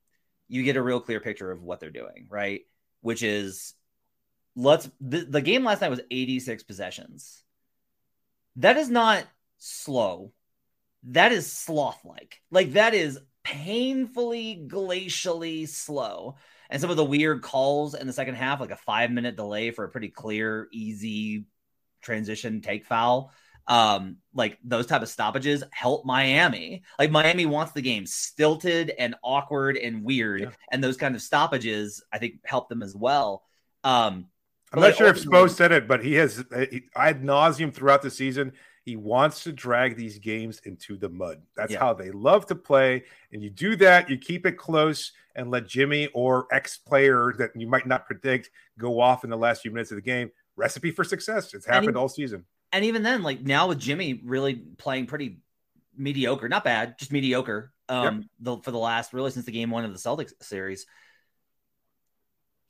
you 0.47 0.63
get 0.63 0.77
a 0.77 0.83
real 0.83 1.01
clear 1.01 1.19
picture 1.19 1.51
of 1.51 1.63
what 1.63 1.81
they're 1.81 1.91
doing, 1.91 2.29
right? 2.31 2.61
Which 3.01 3.25
is 3.25 3.75
let's, 4.55 4.89
the, 5.01 5.25
the 5.25 5.41
game 5.41 5.65
last 5.65 5.81
night 5.81 5.91
was 5.91 6.01
86 6.13 6.63
possessions. 6.63 7.43
That 8.57 8.77
is 8.77 8.89
not 8.89 9.25
slow. 9.59 10.31
That 11.09 11.33
is 11.33 11.51
sloth 11.51 12.05
like. 12.05 12.41
Like, 12.53 12.75
that 12.75 12.95
is 12.95 13.19
painfully, 13.43 14.65
glacially 14.69 15.69
slow 15.69 16.37
and 16.75 16.81
some 16.81 16.91
of 16.91 16.97
the 16.97 17.05
weird 17.05 17.41
calls 17.41 17.95
in 17.95 18.09
the 18.09 18.13
second 18.13 18.35
half, 18.35 18.59
like 18.59 18.73
a 18.73 18.77
five 18.77 19.13
minute 19.13 19.37
delay 19.37 19.71
for 19.71 19.85
a 19.85 19.89
pretty 19.89 20.09
clear, 20.09 20.67
easy 20.73 21.47
transition 22.03 22.61
take 22.63 22.85
foul. 22.85 23.33
Um, 23.69 24.17
like 24.35 24.59
those 24.65 24.87
type 24.87 25.01
of 25.01 25.09
stoppages 25.09 25.63
help 25.71 26.05
Miami. 26.05 26.83
Like 26.99 27.13
Miami 27.13 27.47
wants 27.47 27.71
the 27.71 27.81
game 27.81 28.07
stilted 28.07 28.91
and 28.91 29.15
awkward 29.23 29.77
and 29.77 30.03
weird, 30.03 30.41
yeah. 30.41 30.51
and 30.73 30.83
those 30.83 30.97
kind 30.97 31.15
of 31.15 31.23
stoppages 31.23 32.03
I 32.13 32.19
think 32.19 32.41
help 32.45 32.69
them 32.69 32.83
as 32.83 32.97
well. 32.97 33.45
Um, 33.85 34.27
I'm 34.73 34.81
not 34.81 34.97
sure 34.97 35.07
if 35.07 35.23
Spo 35.23 35.49
said 35.49 35.71
it, 35.71 35.87
but 35.87 36.05
he 36.05 36.15
has 36.15 36.45
he, 36.73 36.87
ad 36.97 37.23
nauseum 37.23 37.73
throughout 37.73 38.03
the 38.03 38.11
season. 38.11 38.53
He 38.85 38.97
wants 38.97 39.45
to 39.45 39.53
drag 39.53 39.97
these 39.97 40.19
games 40.19 40.61
into 40.65 40.99
the 40.99 41.09
mud. 41.09 41.41
That's 41.57 41.73
yeah. 41.73 41.79
how 41.79 41.95
they 41.95 42.11
love 42.11 42.45
to 42.47 42.55
play. 42.55 43.05
And 43.33 43.43
you 43.43 43.49
do 43.49 43.77
that, 43.77 44.11
you 44.11 44.19
keep 44.19 44.45
it 44.45 44.59
close 44.59 45.13
and 45.35 45.51
let 45.51 45.67
Jimmy 45.67 46.09
or 46.09 46.47
X 46.53 46.77
player 46.77 47.33
that 47.39 47.51
you 47.57 47.67
might 47.67 47.87
not 47.87 48.05
predict 48.05 48.51
go 48.79 49.01
off 49.01 49.25
in 49.25 49.31
the 49.31 49.39
last 49.39 49.63
few 49.63 49.71
minutes 49.71 49.91
of 49.91 49.97
the 49.97 50.03
game. 50.03 50.31
Recipe 50.57 50.91
for 50.91 51.03
success. 51.03 51.55
It's 51.55 51.65
happened 51.65 51.97
all 51.97 52.11
season. 52.11 52.45
And 52.73 52.85
even 52.85 53.03
then, 53.03 53.23
like 53.23 53.41
now 53.41 53.69
with 53.69 53.79
Jimmy 53.79 54.21
really 54.23 54.55
playing 54.55 55.07
pretty 55.07 55.39
mediocre, 55.97 56.49
not 56.49 56.63
bad, 56.63 56.99
just 56.99 57.11
mediocre. 57.11 57.73
Um, 57.89 58.05
yep. 58.05 58.25
the, 58.41 58.57
for 58.59 58.71
the 58.71 58.79
last 58.79 59.13
really 59.13 59.31
since 59.31 59.47
the 59.47 59.53
game 59.53 59.71
one 59.71 59.85
of 59.85 59.93
the 59.93 59.99
Celtics 59.99 60.33
series. 60.43 60.87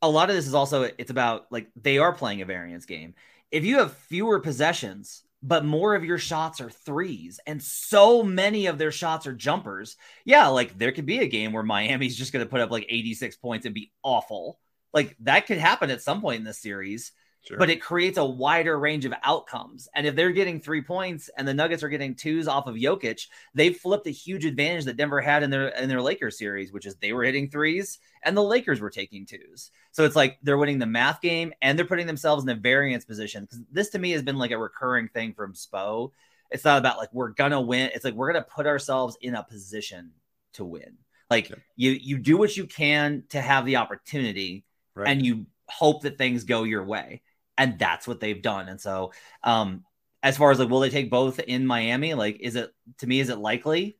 A 0.02 0.08
lot 0.08 0.30
of 0.30 0.36
this 0.36 0.46
is 0.46 0.54
also 0.54 0.88
it's 0.96 1.10
about 1.10 1.46
like 1.50 1.70
they 1.74 1.98
are 1.98 2.12
playing 2.12 2.40
a 2.40 2.44
variance 2.44 2.84
game. 2.84 3.14
If 3.50 3.64
you 3.64 3.78
have 3.78 3.92
fewer 3.94 4.38
possessions 4.38 5.23
but 5.46 5.62
more 5.62 5.94
of 5.94 6.06
your 6.06 6.16
shots 6.16 6.62
are 6.62 6.70
threes 6.70 7.38
and 7.46 7.62
so 7.62 8.22
many 8.22 8.64
of 8.66 8.78
their 8.78 8.90
shots 8.90 9.26
are 9.26 9.34
jumpers. 9.34 9.96
Yeah, 10.24 10.48
like 10.48 10.78
there 10.78 10.90
could 10.90 11.04
be 11.04 11.18
a 11.18 11.28
game 11.28 11.52
where 11.52 11.62
Miami's 11.62 12.16
just 12.16 12.32
going 12.32 12.44
to 12.44 12.50
put 12.50 12.62
up 12.62 12.70
like 12.70 12.86
86 12.88 13.36
points 13.36 13.66
and 13.66 13.74
be 13.74 13.92
awful. 14.02 14.58
Like 14.94 15.14
that 15.20 15.46
could 15.46 15.58
happen 15.58 15.90
at 15.90 16.00
some 16.00 16.22
point 16.22 16.38
in 16.38 16.44
the 16.44 16.54
series. 16.54 17.12
Sure. 17.46 17.58
But 17.58 17.68
it 17.68 17.82
creates 17.82 18.16
a 18.16 18.24
wider 18.24 18.78
range 18.78 19.04
of 19.04 19.12
outcomes. 19.22 19.86
And 19.94 20.06
if 20.06 20.16
they're 20.16 20.32
getting 20.32 20.58
three 20.58 20.80
points 20.80 21.28
and 21.36 21.46
the 21.46 21.52
Nuggets 21.52 21.82
are 21.82 21.90
getting 21.90 22.14
twos 22.14 22.48
off 22.48 22.66
of 22.66 22.74
Jokic, 22.74 23.26
they've 23.54 23.76
flipped 23.76 24.06
a 24.06 24.10
huge 24.10 24.46
advantage 24.46 24.86
that 24.86 24.96
Denver 24.96 25.20
had 25.20 25.42
in 25.42 25.50
their 25.50 25.68
in 25.68 25.90
their 25.90 26.00
Lakers 26.00 26.38
series, 26.38 26.72
which 26.72 26.86
is 26.86 26.96
they 26.96 27.12
were 27.12 27.22
hitting 27.22 27.50
threes 27.50 27.98
and 28.22 28.34
the 28.34 28.42
Lakers 28.42 28.80
were 28.80 28.88
taking 28.88 29.26
twos. 29.26 29.70
So 29.92 30.04
it's 30.04 30.16
like 30.16 30.38
they're 30.42 30.56
winning 30.56 30.78
the 30.78 30.86
math 30.86 31.20
game 31.20 31.52
and 31.60 31.78
they're 31.78 31.84
putting 31.84 32.06
themselves 32.06 32.44
in 32.44 32.48
a 32.48 32.54
variance 32.54 33.04
position. 33.04 33.44
Because 33.44 33.60
this 33.70 33.90
to 33.90 33.98
me 33.98 34.12
has 34.12 34.22
been 34.22 34.38
like 34.38 34.50
a 34.50 34.58
recurring 34.58 35.08
thing 35.08 35.34
from 35.34 35.52
Spo. 35.52 36.12
It's 36.50 36.64
not 36.64 36.78
about 36.78 36.96
like 36.96 37.12
we're 37.12 37.30
gonna 37.30 37.60
win. 37.60 37.90
It's 37.94 38.06
like 38.06 38.14
we're 38.14 38.32
gonna 38.32 38.46
put 38.48 38.66
ourselves 38.66 39.18
in 39.20 39.34
a 39.34 39.42
position 39.42 40.12
to 40.54 40.64
win. 40.64 40.96
Like 41.28 41.50
yeah. 41.50 41.56
you 41.76 41.90
you 41.90 42.18
do 42.18 42.38
what 42.38 42.56
you 42.56 42.66
can 42.66 43.24
to 43.30 43.40
have 43.42 43.66
the 43.66 43.76
opportunity 43.76 44.64
right. 44.94 45.08
and 45.08 45.24
you 45.24 45.44
hope 45.68 46.02
that 46.02 46.16
things 46.16 46.44
go 46.44 46.62
your 46.62 46.84
way 46.84 47.20
and 47.56 47.78
that's 47.78 48.06
what 48.06 48.20
they've 48.20 48.42
done. 48.42 48.68
And 48.68 48.80
so, 48.80 49.12
um, 49.42 49.84
as 50.22 50.36
far 50.36 50.50
as 50.50 50.58
like, 50.58 50.70
will 50.70 50.80
they 50.80 50.90
take 50.90 51.10
both 51.10 51.38
in 51.38 51.66
Miami? 51.66 52.14
Like, 52.14 52.38
is 52.40 52.56
it 52.56 52.72
to 52.98 53.06
me, 53.06 53.20
is 53.20 53.28
it 53.28 53.38
likely? 53.38 53.98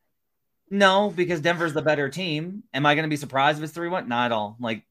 No, 0.71 1.13
because 1.15 1.41
Denver's 1.41 1.75
the 1.75 1.83
better 1.83 2.09
team. 2.09 2.63
Am 2.73 2.87
I 2.87 2.95
going 2.95 3.05
to 3.05 3.11
be 3.11 3.17
surprised 3.17 3.59
if 3.59 3.65
it's 3.65 3.75
3 3.75 3.89
1? 3.89 4.09
Not 4.09 4.27
at 4.27 4.33
all. 4.33 4.57
Like, 4.59 4.85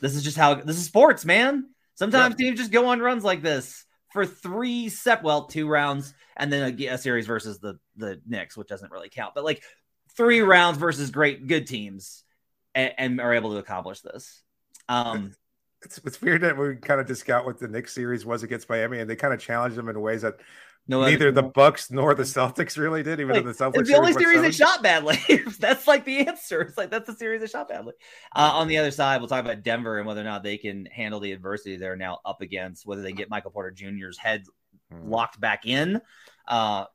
this 0.00 0.14
is 0.14 0.22
just 0.22 0.36
how 0.36 0.54
this 0.54 0.76
is 0.76 0.84
sports, 0.84 1.24
man. 1.24 1.68
Sometimes 1.94 2.36
yeah. 2.38 2.46
teams 2.46 2.58
just 2.58 2.72
go 2.72 2.86
on 2.86 3.00
runs 3.00 3.24
like 3.24 3.42
this 3.42 3.84
for 4.12 4.26
three 4.26 4.88
set, 4.88 5.22
well, 5.22 5.44
two 5.44 5.68
rounds, 5.68 6.14
and 6.36 6.52
then 6.52 6.74
a, 6.80 6.86
a, 6.86 6.98
series 6.98 7.26
versus 7.26 7.58
the 7.58 7.78
the 7.96 8.20
Knicks, 8.26 8.56
which 8.56 8.68
doesn't 8.68 8.90
really 8.90 9.08
count. 9.08 9.34
But 9.34 9.44
like 9.44 9.62
three 10.16 10.40
rounds 10.40 10.78
versus 10.78 11.10
great 11.10 11.46
good 11.46 11.66
teams, 11.66 12.24
and, 12.74 12.92
and 12.96 13.20
are 13.20 13.34
able 13.34 13.52
to 13.52 13.58
accomplish 13.58 14.00
this. 14.00 14.42
Um, 14.88 15.34
it's, 15.82 15.98
it's 16.04 16.20
weird 16.20 16.42
that 16.42 16.56
we 16.56 16.76
kind 16.76 17.00
of 17.00 17.06
discount 17.06 17.46
what 17.46 17.58
the 17.58 17.68
Knicks 17.68 17.94
series 17.94 18.26
was 18.26 18.42
against 18.42 18.68
Miami, 18.68 19.00
and 19.00 19.08
they 19.08 19.16
kind 19.16 19.32
of 19.32 19.40
challenged 19.40 19.76
them 19.76 19.88
in 19.88 20.00
ways 20.00 20.22
that 20.22 20.36
no, 20.86 21.04
neither 21.04 21.30
the 21.30 21.42
Bucks 21.42 21.90
nor 21.90 22.14
the 22.14 22.24
Celtics 22.24 22.76
really 22.76 23.02
did. 23.02 23.20
Even 23.20 23.34
like, 23.34 23.44
though 23.44 23.52
the 23.52 23.56
Celtics, 23.56 23.80
it's 23.80 23.90
the 23.90 23.96
only 23.96 24.12
series 24.12 24.42
that 24.42 24.54
shot 24.54 24.82
badly. 24.82 25.18
that's 25.58 25.86
like 25.86 26.04
the 26.04 26.26
answer. 26.26 26.62
It's 26.62 26.76
like 26.76 26.90
that's 26.90 27.06
the 27.06 27.14
series 27.14 27.42
that 27.42 27.50
shot 27.50 27.68
badly. 27.68 27.94
Uh, 28.34 28.50
on 28.54 28.66
the 28.66 28.78
other 28.78 28.90
side, 28.90 29.20
we'll 29.20 29.28
talk 29.28 29.44
about 29.44 29.62
Denver 29.62 29.98
and 29.98 30.06
whether 30.06 30.20
or 30.20 30.24
not 30.24 30.42
they 30.42 30.56
can 30.56 30.86
handle 30.86 31.20
the 31.20 31.32
adversity 31.32 31.76
they're 31.76 31.96
now 31.96 32.18
up 32.24 32.40
against. 32.40 32.86
Whether 32.86 33.02
they 33.02 33.12
get 33.12 33.30
Michael 33.30 33.50
Porter 33.50 33.70
Jr.'s 33.70 34.18
head 34.18 34.44
hmm. 34.90 35.08
locked 35.08 35.40
back 35.40 35.66
in. 35.66 36.00
Uh, 36.48 36.86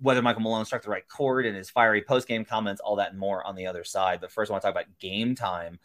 whether 0.00 0.22
Michael 0.22 0.42
Malone 0.42 0.64
struck 0.64 0.82
the 0.82 0.90
right 0.90 1.06
chord 1.08 1.46
and 1.46 1.56
his 1.56 1.70
fiery 1.70 2.02
post 2.02 2.28
game 2.28 2.44
comments, 2.44 2.80
all 2.80 2.96
that 2.96 3.10
and 3.10 3.18
more 3.18 3.46
on 3.46 3.56
the 3.56 3.66
other 3.66 3.84
side. 3.84 4.20
But 4.20 4.30
first, 4.30 4.50
I 4.50 4.52
want 4.52 4.62
to 4.62 4.68
talk 4.68 4.74
about 4.74 4.98
game 4.98 5.34
time. 5.34 5.78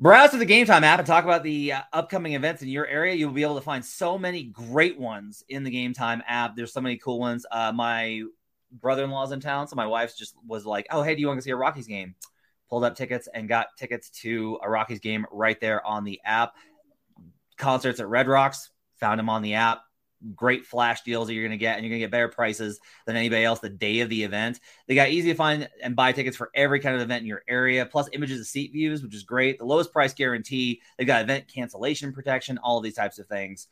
Browse 0.00 0.30
to 0.30 0.36
the 0.36 0.44
Game 0.44 0.64
Time 0.64 0.84
app 0.84 1.00
and 1.00 1.06
talk 1.06 1.24
about 1.24 1.42
the 1.42 1.72
uh, 1.72 1.82
upcoming 1.92 2.34
events 2.34 2.62
in 2.62 2.68
your 2.68 2.86
area. 2.86 3.14
You'll 3.14 3.32
be 3.32 3.42
able 3.42 3.56
to 3.56 3.60
find 3.60 3.84
so 3.84 4.16
many 4.16 4.44
great 4.44 4.96
ones 4.96 5.42
in 5.48 5.64
the 5.64 5.70
Game 5.70 5.92
Time 5.92 6.22
app. 6.28 6.54
There's 6.54 6.72
so 6.72 6.80
many 6.80 6.98
cool 6.98 7.18
ones. 7.18 7.44
Uh, 7.50 7.72
my 7.72 8.22
brother-in-law's 8.70 9.32
in 9.32 9.40
town, 9.40 9.66
so 9.66 9.74
my 9.74 9.86
wife 9.86 10.16
just 10.16 10.36
was 10.46 10.64
like, 10.64 10.86
"Oh, 10.90 11.02
hey, 11.02 11.16
do 11.16 11.20
you 11.20 11.26
want 11.26 11.38
to 11.38 11.42
see 11.42 11.50
a 11.50 11.56
Rockies 11.56 11.88
game?" 11.88 12.14
Pulled 12.70 12.84
up 12.84 12.94
tickets 12.94 13.28
and 13.34 13.48
got 13.48 13.68
tickets 13.76 14.10
to 14.20 14.60
a 14.62 14.70
Rockies 14.70 15.00
game 15.00 15.26
right 15.32 15.60
there 15.60 15.84
on 15.84 16.04
the 16.04 16.20
app. 16.24 16.54
Concerts 17.56 17.98
at 17.98 18.08
Red 18.08 18.28
Rocks, 18.28 18.70
found 19.00 19.18
them 19.18 19.28
on 19.28 19.42
the 19.42 19.54
app. 19.54 19.80
Great 20.34 20.66
flash 20.66 21.02
deals 21.02 21.28
that 21.28 21.34
you're 21.34 21.44
going 21.44 21.58
to 21.58 21.62
get, 21.62 21.76
and 21.76 21.84
you're 21.84 21.90
going 21.90 22.00
to 22.00 22.04
get 22.04 22.10
better 22.10 22.28
prices 22.28 22.80
than 23.06 23.16
anybody 23.16 23.44
else 23.44 23.60
the 23.60 23.68
day 23.68 24.00
of 24.00 24.08
the 24.08 24.24
event. 24.24 24.60
They 24.86 24.94
got 24.94 25.10
easy 25.10 25.30
to 25.30 25.36
find 25.36 25.68
and 25.82 25.96
buy 25.96 26.12
tickets 26.12 26.36
for 26.36 26.50
every 26.54 26.80
kind 26.80 26.96
of 26.96 27.02
event 27.02 27.22
in 27.22 27.26
your 27.26 27.42
area, 27.48 27.86
plus 27.86 28.08
images 28.12 28.40
of 28.40 28.46
seat 28.46 28.72
views, 28.72 29.02
which 29.02 29.14
is 29.14 29.22
great. 29.22 29.58
The 29.58 29.64
lowest 29.64 29.92
price 29.92 30.14
guarantee. 30.14 30.82
They've 30.96 31.06
got 31.06 31.22
event 31.22 31.48
cancellation 31.48 32.12
protection, 32.12 32.58
all 32.58 32.78
of 32.78 32.84
these 32.84 32.96
types 32.96 33.18
of 33.18 33.26
things. 33.26 33.68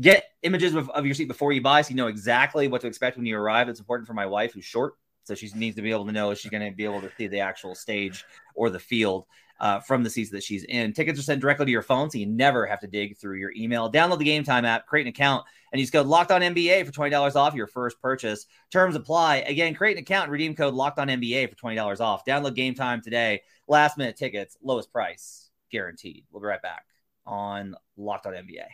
Get 0.00 0.24
images 0.42 0.74
of, 0.74 0.90
of 0.90 1.06
your 1.06 1.14
seat 1.14 1.28
before 1.28 1.52
you 1.52 1.62
buy 1.62 1.82
so 1.82 1.90
you 1.90 1.96
know 1.96 2.08
exactly 2.08 2.68
what 2.68 2.82
to 2.82 2.86
expect 2.86 3.16
when 3.16 3.26
you 3.26 3.38
arrive. 3.38 3.68
It's 3.68 3.80
important 3.80 4.06
for 4.06 4.14
my 4.14 4.26
wife 4.26 4.52
who's 4.52 4.64
short. 4.64 4.94
So 5.24 5.34
she 5.34 5.50
needs 5.54 5.76
to 5.76 5.82
be 5.82 5.90
able 5.90 6.06
to 6.06 6.12
know 6.12 6.30
is 6.30 6.38
she 6.38 6.48
going 6.48 6.68
to 6.70 6.76
be 6.76 6.84
able 6.84 7.00
to 7.00 7.10
see 7.16 7.26
the 7.26 7.40
actual 7.40 7.74
stage 7.74 8.24
or 8.54 8.70
the 8.70 8.78
field 8.78 9.26
uh, 9.58 9.80
from 9.80 10.02
the 10.02 10.10
seats 10.10 10.30
that 10.30 10.42
she's 10.42 10.64
in. 10.64 10.92
Tickets 10.92 11.18
are 11.18 11.22
sent 11.22 11.40
directly 11.40 11.66
to 11.66 11.72
your 11.72 11.82
phone, 11.82 12.10
so 12.10 12.18
you 12.18 12.26
never 12.26 12.66
have 12.66 12.80
to 12.80 12.86
dig 12.86 13.16
through 13.16 13.38
your 13.38 13.52
email. 13.56 13.90
Download 13.90 14.18
the 14.18 14.24
Game 14.24 14.44
Time 14.44 14.64
app, 14.64 14.86
create 14.86 15.02
an 15.02 15.08
account, 15.08 15.44
and 15.76 15.80
use 15.80 15.90
code 15.90 16.06
Locked 16.06 16.30
On 16.30 16.40
NBA 16.40 16.86
for 16.86 16.92
twenty 16.92 17.10
dollars 17.10 17.36
off 17.36 17.54
your 17.54 17.66
first 17.66 18.00
purchase. 18.00 18.46
Terms 18.72 18.96
apply. 18.96 19.36
Again, 19.46 19.74
create 19.74 19.98
an 19.98 20.02
account 20.02 20.24
and 20.24 20.32
redeem 20.32 20.54
code 20.54 20.72
Locked 20.72 20.98
On 20.98 21.08
NBA 21.08 21.50
for 21.50 21.56
twenty 21.56 21.76
dollars 21.76 22.00
off. 22.00 22.24
Download 22.24 22.54
Game 22.54 22.74
Time 22.74 23.02
today. 23.02 23.42
Last 23.68 23.98
minute 23.98 24.16
tickets, 24.16 24.56
lowest 24.62 24.90
price 24.90 25.50
guaranteed. 25.70 26.24
We'll 26.30 26.40
be 26.40 26.46
right 26.46 26.62
back 26.62 26.86
on 27.26 27.76
Locked 27.98 28.26
On 28.26 28.32
NBA. 28.32 28.64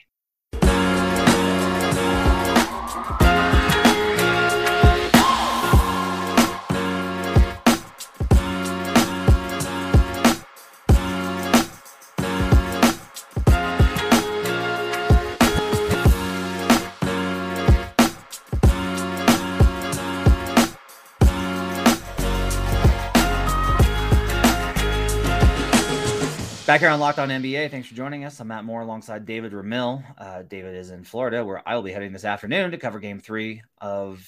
Back 26.72 26.80
here 26.80 26.88
on 26.88 27.00
Locked 27.00 27.18
On 27.18 27.28
NBA, 27.28 27.70
thanks 27.70 27.86
for 27.86 27.94
joining 27.94 28.24
us. 28.24 28.40
I'm 28.40 28.48
Matt 28.48 28.64
Moore 28.64 28.80
alongside 28.80 29.26
David 29.26 29.52
Ramil. 29.52 30.02
Uh, 30.16 30.40
David 30.40 30.74
is 30.74 30.90
in 30.90 31.04
Florida, 31.04 31.44
where 31.44 31.62
I 31.68 31.74
will 31.74 31.82
be 31.82 31.92
heading 31.92 32.14
this 32.14 32.24
afternoon 32.24 32.70
to 32.70 32.78
cover 32.78 32.98
Game 32.98 33.20
Three 33.20 33.60
of 33.76 34.26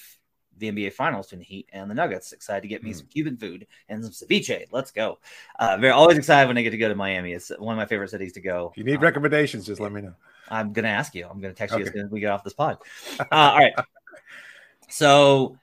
the 0.55 0.71
NBA 0.71 0.93
Finals 0.93 1.25
between 1.25 1.39
the 1.39 1.45
Heat 1.45 1.69
and 1.73 1.89
the 1.89 1.95
Nuggets. 1.95 2.33
Excited 2.33 2.61
to 2.61 2.67
get 2.67 2.83
me 2.83 2.91
mm. 2.91 2.97
some 2.97 3.07
Cuban 3.07 3.35
food 3.35 3.65
and 3.89 4.05
some 4.05 4.13
ceviche. 4.13 4.67
Let's 4.71 4.91
go! 4.91 5.17
Uh, 5.57 5.77
very 5.77 5.91
always 5.91 6.19
excited 6.19 6.47
when 6.47 6.55
I 6.55 6.61
get 6.61 6.69
to 6.69 6.77
go 6.77 6.87
to 6.87 6.93
Miami. 6.93 7.33
It's 7.33 7.49
one 7.57 7.73
of 7.73 7.77
my 7.77 7.87
favorite 7.87 8.11
cities 8.11 8.33
to 8.33 8.41
go. 8.41 8.69
If 8.73 8.77
you 8.77 8.83
need 8.83 8.97
um, 8.97 9.01
recommendations, 9.01 9.65
just 9.65 9.81
let 9.81 9.91
me 9.91 10.01
know. 10.01 10.13
I'm 10.47 10.71
going 10.71 10.85
to 10.85 10.91
ask 10.91 11.15
you. 11.15 11.25
I'm 11.27 11.41
going 11.41 11.51
to 11.51 11.57
text 11.57 11.73
okay. 11.73 11.81
you 11.81 11.87
as 11.87 11.93
soon 11.93 12.05
as 12.05 12.11
we 12.11 12.19
get 12.19 12.29
off 12.29 12.43
this 12.43 12.53
pod. 12.53 12.77
Uh, 13.19 13.25
all 13.31 13.57
right. 13.57 13.73
So 14.87 15.57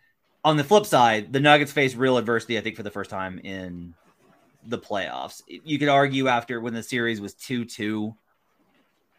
on 0.44 0.56
the 0.56 0.64
flip 0.64 0.86
side, 0.86 1.32
the 1.32 1.38
Nuggets 1.38 1.70
face 1.70 1.94
real 1.94 2.16
adversity. 2.16 2.58
I 2.58 2.60
think 2.60 2.74
for 2.74 2.82
the 2.82 2.90
first 2.90 3.08
time 3.08 3.38
in 3.38 3.94
the 4.66 4.78
playoffs. 4.78 5.42
You 5.46 5.78
could 5.78 5.88
argue 5.88 6.28
after 6.28 6.60
when 6.60 6.74
the 6.74 6.82
series 6.82 7.20
was 7.20 7.34
2 7.34 7.64
2 7.64 8.14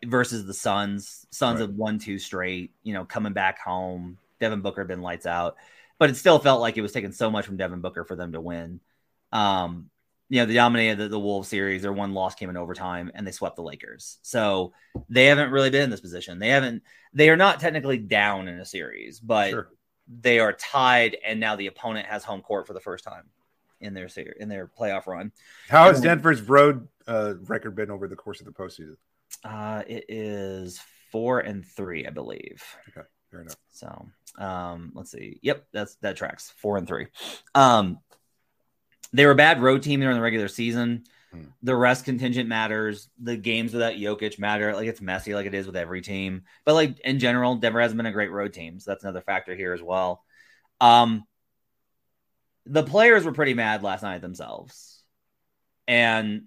versus 0.05 0.45
the 0.45 0.53
Suns, 0.53 1.25
Suns 1.29 1.59
right. 1.59 1.67
had 1.67 1.77
won 1.77 1.99
two 1.99 2.19
straight, 2.19 2.71
you 2.83 2.93
know, 2.93 3.05
coming 3.05 3.33
back 3.33 3.59
home. 3.59 4.17
Devin 4.39 4.61
Booker 4.61 4.81
had 4.81 4.87
been 4.87 5.01
lights 5.01 5.25
out, 5.25 5.55
but 5.99 6.09
it 6.09 6.15
still 6.15 6.39
felt 6.39 6.61
like 6.61 6.77
it 6.77 6.81
was 6.81 6.91
taking 6.91 7.11
so 7.11 7.31
much 7.31 7.45
from 7.45 7.57
Devin 7.57 7.81
Booker 7.81 8.03
for 8.03 8.15
them 8.15 8.33
to 8.33 8.41
win. 8.41 8.79
Um, 9.31 9.89
you 10.29 10.39
know, 10.39 10.45
they 10.45 10.55
dominated 10.55 10.97
the, 10.97 11.09
the 11.09 11.19
Wolves 11.19 11.47
series. 11.47 11.81
Their 11.81 11.93
one 11.93 12.13
loss 12.13 12.35
came 12.35 12.49
in 12.49 12.57
overtime 12.57 13.11
and 13.13 13.25
they 13.25 13.31
swept 13.31 13.55
the 13.55 13.63
Lakers. 13.63 14.17
So 14.21 14.73
they 15.09 15.25
haven't 15.25 15.51
really 15.51 15.69
been 15.69 15.83
in 15.83 15.89
this 15.89 16.01
position. 16.01 16.39
They 16.39 16.49
haven't, 16.49 16.83
they 17.13 17.29
are 17.29 17.37
not 17.37 17.59
technically 17.59 17.99
down 17.99 18.47
in 18.47 18.59
a 18.59 18.65
series, 18.65 19.19
but 19.19 19.51
sure. 19.51 19.69
they 20.07 20.39
are 20.39 20.53
tied. 20.53 21.17
And 21.25 21.39
now 21.39 21.55
the 21.55 21.67
opponent 21.67 22.07
has 22.07 22.23
home 22.23 22.41
court 22.41 22.67
for 22.67 22.73
the 22.73 22.79
first 22.79 23.03
time 23.03 23.23
in 23.83 23.93
their 23.93 24.07
in 24.39 24.49
their 24.49 24.67
playoff 24.67 25.07
run. 25.07 25.31
How 25.69 25.85
has 25.85 26.01
Denver's 26.01 26.41
road 26.41 26.87
uh, 27.07 27.35
record 27.45 27.75
been 27.75 27.91
over 27.91 28.07
the 28.07 28.15
course 28.15 28.39
of 28.39 28.45
the 28.45 28.51
postseason? 28.51 28.95
Uh, 29.43 29.83
it 29.87 30.05
is 30.07 30.79
four 31.11 31.39
and 31.39 31.65
three, 31.65 32.07
I 32.07 32.09
believe. 32.09 32.63
Okay, 32.89 33.07
fair 33.29 33.41
enough. 33.41 33.57
So, 33.71 34.07
um, 34.37 34.91
let's 34.95 35.11
see. 35.11 35.39
Yep, 35.41 35.67
that's 35.71 35.95
that 35.95 36.17
tracks. 36.17 36.51
Four 36.57 36.77
and 36.77 36.87
three. 36.87 37.07
Um, 37.53 37.99
they 39.11 39.25
were 39.25 39.33
a 39.33 39.35
bad 39.35 39.61
road 39.61 39.83
team 39.83 39.99
during 39.99 40.15
the 40.15 40.21
regular 40.21 40.47
season. 40.47 41.03
Hmm. 41.31 41.43
The 41.61 41.75
rest 41.75 42.05
contingent 42.05 42.49
matters. 42.49 43.09
The 43.21 43.37
games 43.37 43.73
without 43.73 43.93
Jokic 43.93 44.39
matter. 44.39 44.73
Like 44.73 44.87
it's 44.87 45.01
messy, 45.01 45.35
like 45.35 45.45
it 45.45 45.53
is 45.53 45.67
with 45.67 45.75
every 45.75 46.01
team. 46.01 46.43
But 46.65 46.73
like 46.75 46.99
in 47.01 47.19
general, 47.19 47.55
Denver 47.55 47.81
hasn't 47.81 47.97
been 47.97 48.05
a 48.05 48.11
great 48.11 48.31
road 48.31 48.53
team, 48.53 48.79
so 48.79 48.91
that's 48.91 49.03
another 49.03 49.21
factor 49.21 49.55
here 49.55 49.73
as 49.73 49.81
well. 49.81 50.23
Um, 50.81 51.25
the 52.65 52.83
players 52.83 53.25
were 53.25 53.33
pretty 53.33 53.53
mad 53.53 53.83
last 53.83 54.03
night 54.03 54.21
themselves. 54.21 55.03
And 55.87 56.43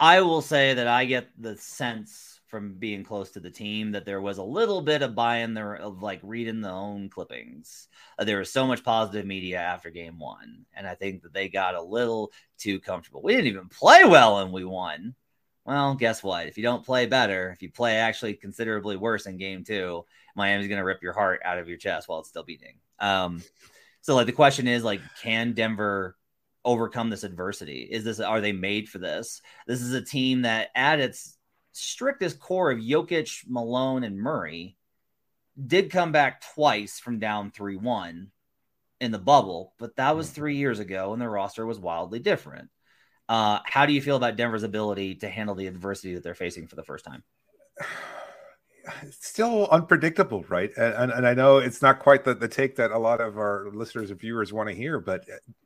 I 0.00 0.20
will 0.22 0.42
say 0.42 0.74
that 0.74 0.86
I 0.86 1.04
get 1.04 1.28
the 1.38 1.56
sense 1.56 2.40
from 2.46 2.74
being 2.74 3.02
close 3.02 3.32
to 3.32 3.40
the 3.40 3.50
team 3.50 3.92
that 3.92 4.04
there 4.04 4.20
was 4.20 4.38
a 4.38 4.42
little 4.42 4.80
bit 4.80 5.02
of 5.02 5.14
buying 5.14 5.52
there 5.52 5.74
of 5.74 6.02
like 6.02 6.20
reading 6.22 6.60
the 6.60 6.70
own 6.70 7.08
clippings. 7.08 7.88
Uh, 8.18 8.24
there 8.24 8.38
was 8.38 8.52
so 8.52 8.66
much 8.66 8.84
positive 8.84 9.26
media 9.26 9.58
after 9.58 9.90
game 9.90 10.18
one. 10.18 10.64
And 10.74 10.86
I 10.86 10.94
think 10.94 11.22
that 11.22 11.32
they 11.32 11.48
got 11.48 11.74
a 11.74 11.82
little 11.82 12.32
too 12.58 12.78
comfortable. 12.78 13.22
We 13.22 13.32
didn't 13.34 13.48
even 13.48 13.68
play 13.68 14.04
well 14.04 14.38
and 14.38 14.52
we 14.52 14.64
won. 14.64 15.14
Well, 15.64 15.96
guess 15.96 16.22
what? 16.22 16.46
If 16.46 16.56
you 16.56 16.62
don't 16.62 16.86
play 16.86 17.06
better, 17.06 17.50
if 17.50 17.60
you 17.60 17.72
play 17.72 17.96
actually 17.96 18.34
considerably 18.34 18.96
worse 18.96 19.26
in 19.26 19.36
game 19.36 19.64
two, 19.64 20.04
Miami's 20.36 20.68
going 20.68 20.78
to 20.78 20.84
rip 20.84 21.02
your 21.02 21.12
heart 21.12 21.40
out 21.44 21.58
of 21.58 21.68
your 21.68 21.78
chest 21.78 22.08
while 22.08 22.20
it's 22.20 22.28
still 22.28 22.44
beating. 22.44 22.76
Um, 23.00 23.42
so 24.06 24.14
like 24.14 24.26
the 24.26 24.32
question 24.32 24.68
is 24.68 24.84
like, 24.84 25.00
can 25.20 25.52
Denver 25.52 26.16
overcome 26.64 27.10
this 27.10 27.24
adversity? 27.24 27.88
Is 27.90 28.04
this 28.04 28.20
are 28.20 28.40
they 28.40 28.52
made 28.52 28.88
for 28.88 28.98
this? 28.98 29.42
This 29.66 29.82
is 29.82 29.92
a 29.94 30.00
team 30.00 30.42
that 30.42 30.68
at 30.76 31.00
its 31.00 31.36
strictest 31.72 32.38
core 32.38 32.70
of 32.70 32.78
Jokic, 32.78 33.42
Malone, 33.48 34.04
and 34.04 34.16
Murray 34.16 34.76
did 35.60 35.90
come 35.90 36.12
back 36.12 36.40
twice 36.54 37.00
from 37.00 37.18
down 37.18 37.50
3-1 37.50 38.28
in 39.00 39.10
the 39.10 39.18
bubble, 39.18 39.74
but 39.76 39.96
that 39.96 40.14
was 40.14 40.30
mm. 40.30 40.34
three 40.34 40.56
years 40.56 40.78
ago 40.78 41.12
and 41.12 41.20
the 41.20 41.28
roster 41.28 41.66
was 41.66 41.80
wildly 41.80 42.20
different. 42.20 42.70
Uh, 43.28 43.58
how 43.64 43.86
do 43.86 43.92
you 43.92 44.00
feel 44.00 44.14
about 44.14 44.36
Denver's 44.36 44.62
ability 44.62 45.16
to 45.16 45.28
handle 45.28 45.56
the 45.56 45.66
adversity 45.66 46.14
that 46.14 46.22
they're 46.22 46.36
facing 46.36 46.68
for 46.68 46.76
the 46.76 46.84
first 46.84 47.04
time? 47.04 47.24
It's 49.02 49.26
still 49.26 49.68
unpredictable, 49.68 50.44
right? 50.48 50.70
And, 50.76 50.94
and, 50.94 51.12
and 51.12 51.26
I 51.26 51.34
know 51.34 51.58
it's 51.58 51.82
not 51.82 51.98
quite 51.98 52.24
the, 52.24 52.34
the 52.34 52.48
take 52.48 52.76
that 52.76 52.90
a 52.90 52.98
lot 52.98 53.20
of 53.20 53.38
our 53.38 53.68
listeners 53.72 54.10
and 54.10 54.20
viewers 54.20 54.52
want 54.52 54.68
to 54.68 54.74
hear, 54.74 55.00
but 55.00 55.24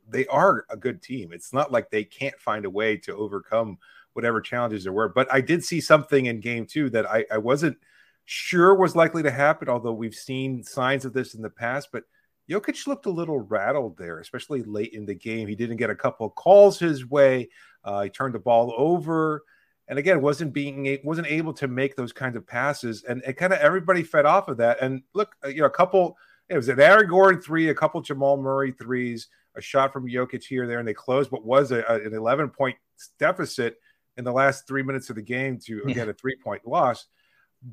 they 0.09 0.27
are 0.27 0.65
a 0.71 0.77
good 0.77 1.03
team. 1.03 1.33
It's 1.33 1.53
not 1.53 1.73
like 1.73 1.91
they 1.91 2.05
can't 2.05 2.39
find 2.39 2.65
a 2.65 2.71
way 2.71 2.97
to 2.99 3.15
overcome 3.15 3.79
whatever 4.13 4.41
challenges 4.41 4.85
there 4.85 4.93
were. 4.93 5.09
But 5.09 5.33
I 5.33 5.41
did 5.41 5.65
see 5.65 5.81
something 5.81 6.27
in 6.27 6.41
game 6.41 6.67
two 6.67 6.91
that 6.91 7.11
I, 7.11 7.25
I 7.31 7.39
wasn't 7.39 7.79
sure 8.25 8.75
was 8.75 8.97
likely 8.97 9.23
to 9.23 9.31
happen, 9.31 9.69
although 9.69 9.93
we've 9.93 10.15
seen 10.15 10.63
signs 10.63 11.05
of 11.05 11.13
this 11.13 11.35
in 11.35 11.43
the 11.43 11.51
past. 11.51 11.91
But 11.93 12.05
Jokic 12.51 12.87
looked 12.87 13.07
a 13.07 13.11
little 13.11 13.39
rattled 13.39 13.97
there, 13.97 14.19
especially 14.19 14.63
late 14.63 14.93
in 14.93 15.07
the 15.07 15.15
game. 15.15 15.47
He 15.47 15.55
didn't 15.55 15.77
get 15.77 15.91
a 15.91 15.95
couple 15.95 16.29
calls 16.31 16.79
his 16.79 17.09
way. 17.09 17.49
Uh, 17.85 18.03
he 18.03 18.11
turned 18.11 18.35
the 18.35 18.41
ball 18.41 18.75
over 18.77 19.45
and 19.91 19.99
again 19.99 20.23
wasn't 20.23 20.53
being 20.53 20.99
wasn't 21.05 21.27
able 21.27 21.53
to 21.53 21.69
make 21.69 21.97
those 21.97 22.13
kinds 22.13 22.37
of 22.37 22.47
passes 22.47 23.03
and 23.05 23.23
it 23.27 23.35
kind 23.35 23.53
of 23.53 23.59
everybody 23.59 24.03
fed 24.03 24.25
off 24.25 24.49
of 24.49 24.57
that 24.57 24.81
and 24.81 25.03
look 25.13 25.37
uh, 25.45 25.49
you 25.49 25.61
know 25.61 25.67
a 25.67 25.71
couple 25.71 26.17
it 26.49 26.57
was 26.57 26.69
an 26.69 26.81
Aaron 26.81 27.09
Gordon 27.09 27.43
three 27.43 27.69
a 27.69 27.75
couple 27.75 28.01
Jamal 28.01 28.39
Murray 28.39 28.73
threes 28.73 29.29
a 29.57 29.61
shot 29.61 29.93
from 29.93 30.09
Jokic 30.09 30.45
here 30.45 30.67
there 30.67 30.79
and 30.79 30.89
they 30.89 30.95
closed 30.95 31.31
but 31.31 31.45
was 31.45 31.73
a, 31.73 31.85
a, 31.89 31.97
an 31.97 32.15
11 32.15 32.51
point 32.51 32.77
deficit 33.19 33.79
in 34.17 34.25
the 34.25 34.33
last 34.33 34.67
three 34.67 34.83
minutes 34.83 35.11
of 35.11 35.17
the 35.17 35.23
game 35.23 35.59
to 35.67 35.83
yeah. 35.87 35.95
get 35.95 36.09
a 36.09 36.15
three 36.15 36.37
point 36.37 36.67
loss 36.67 37.07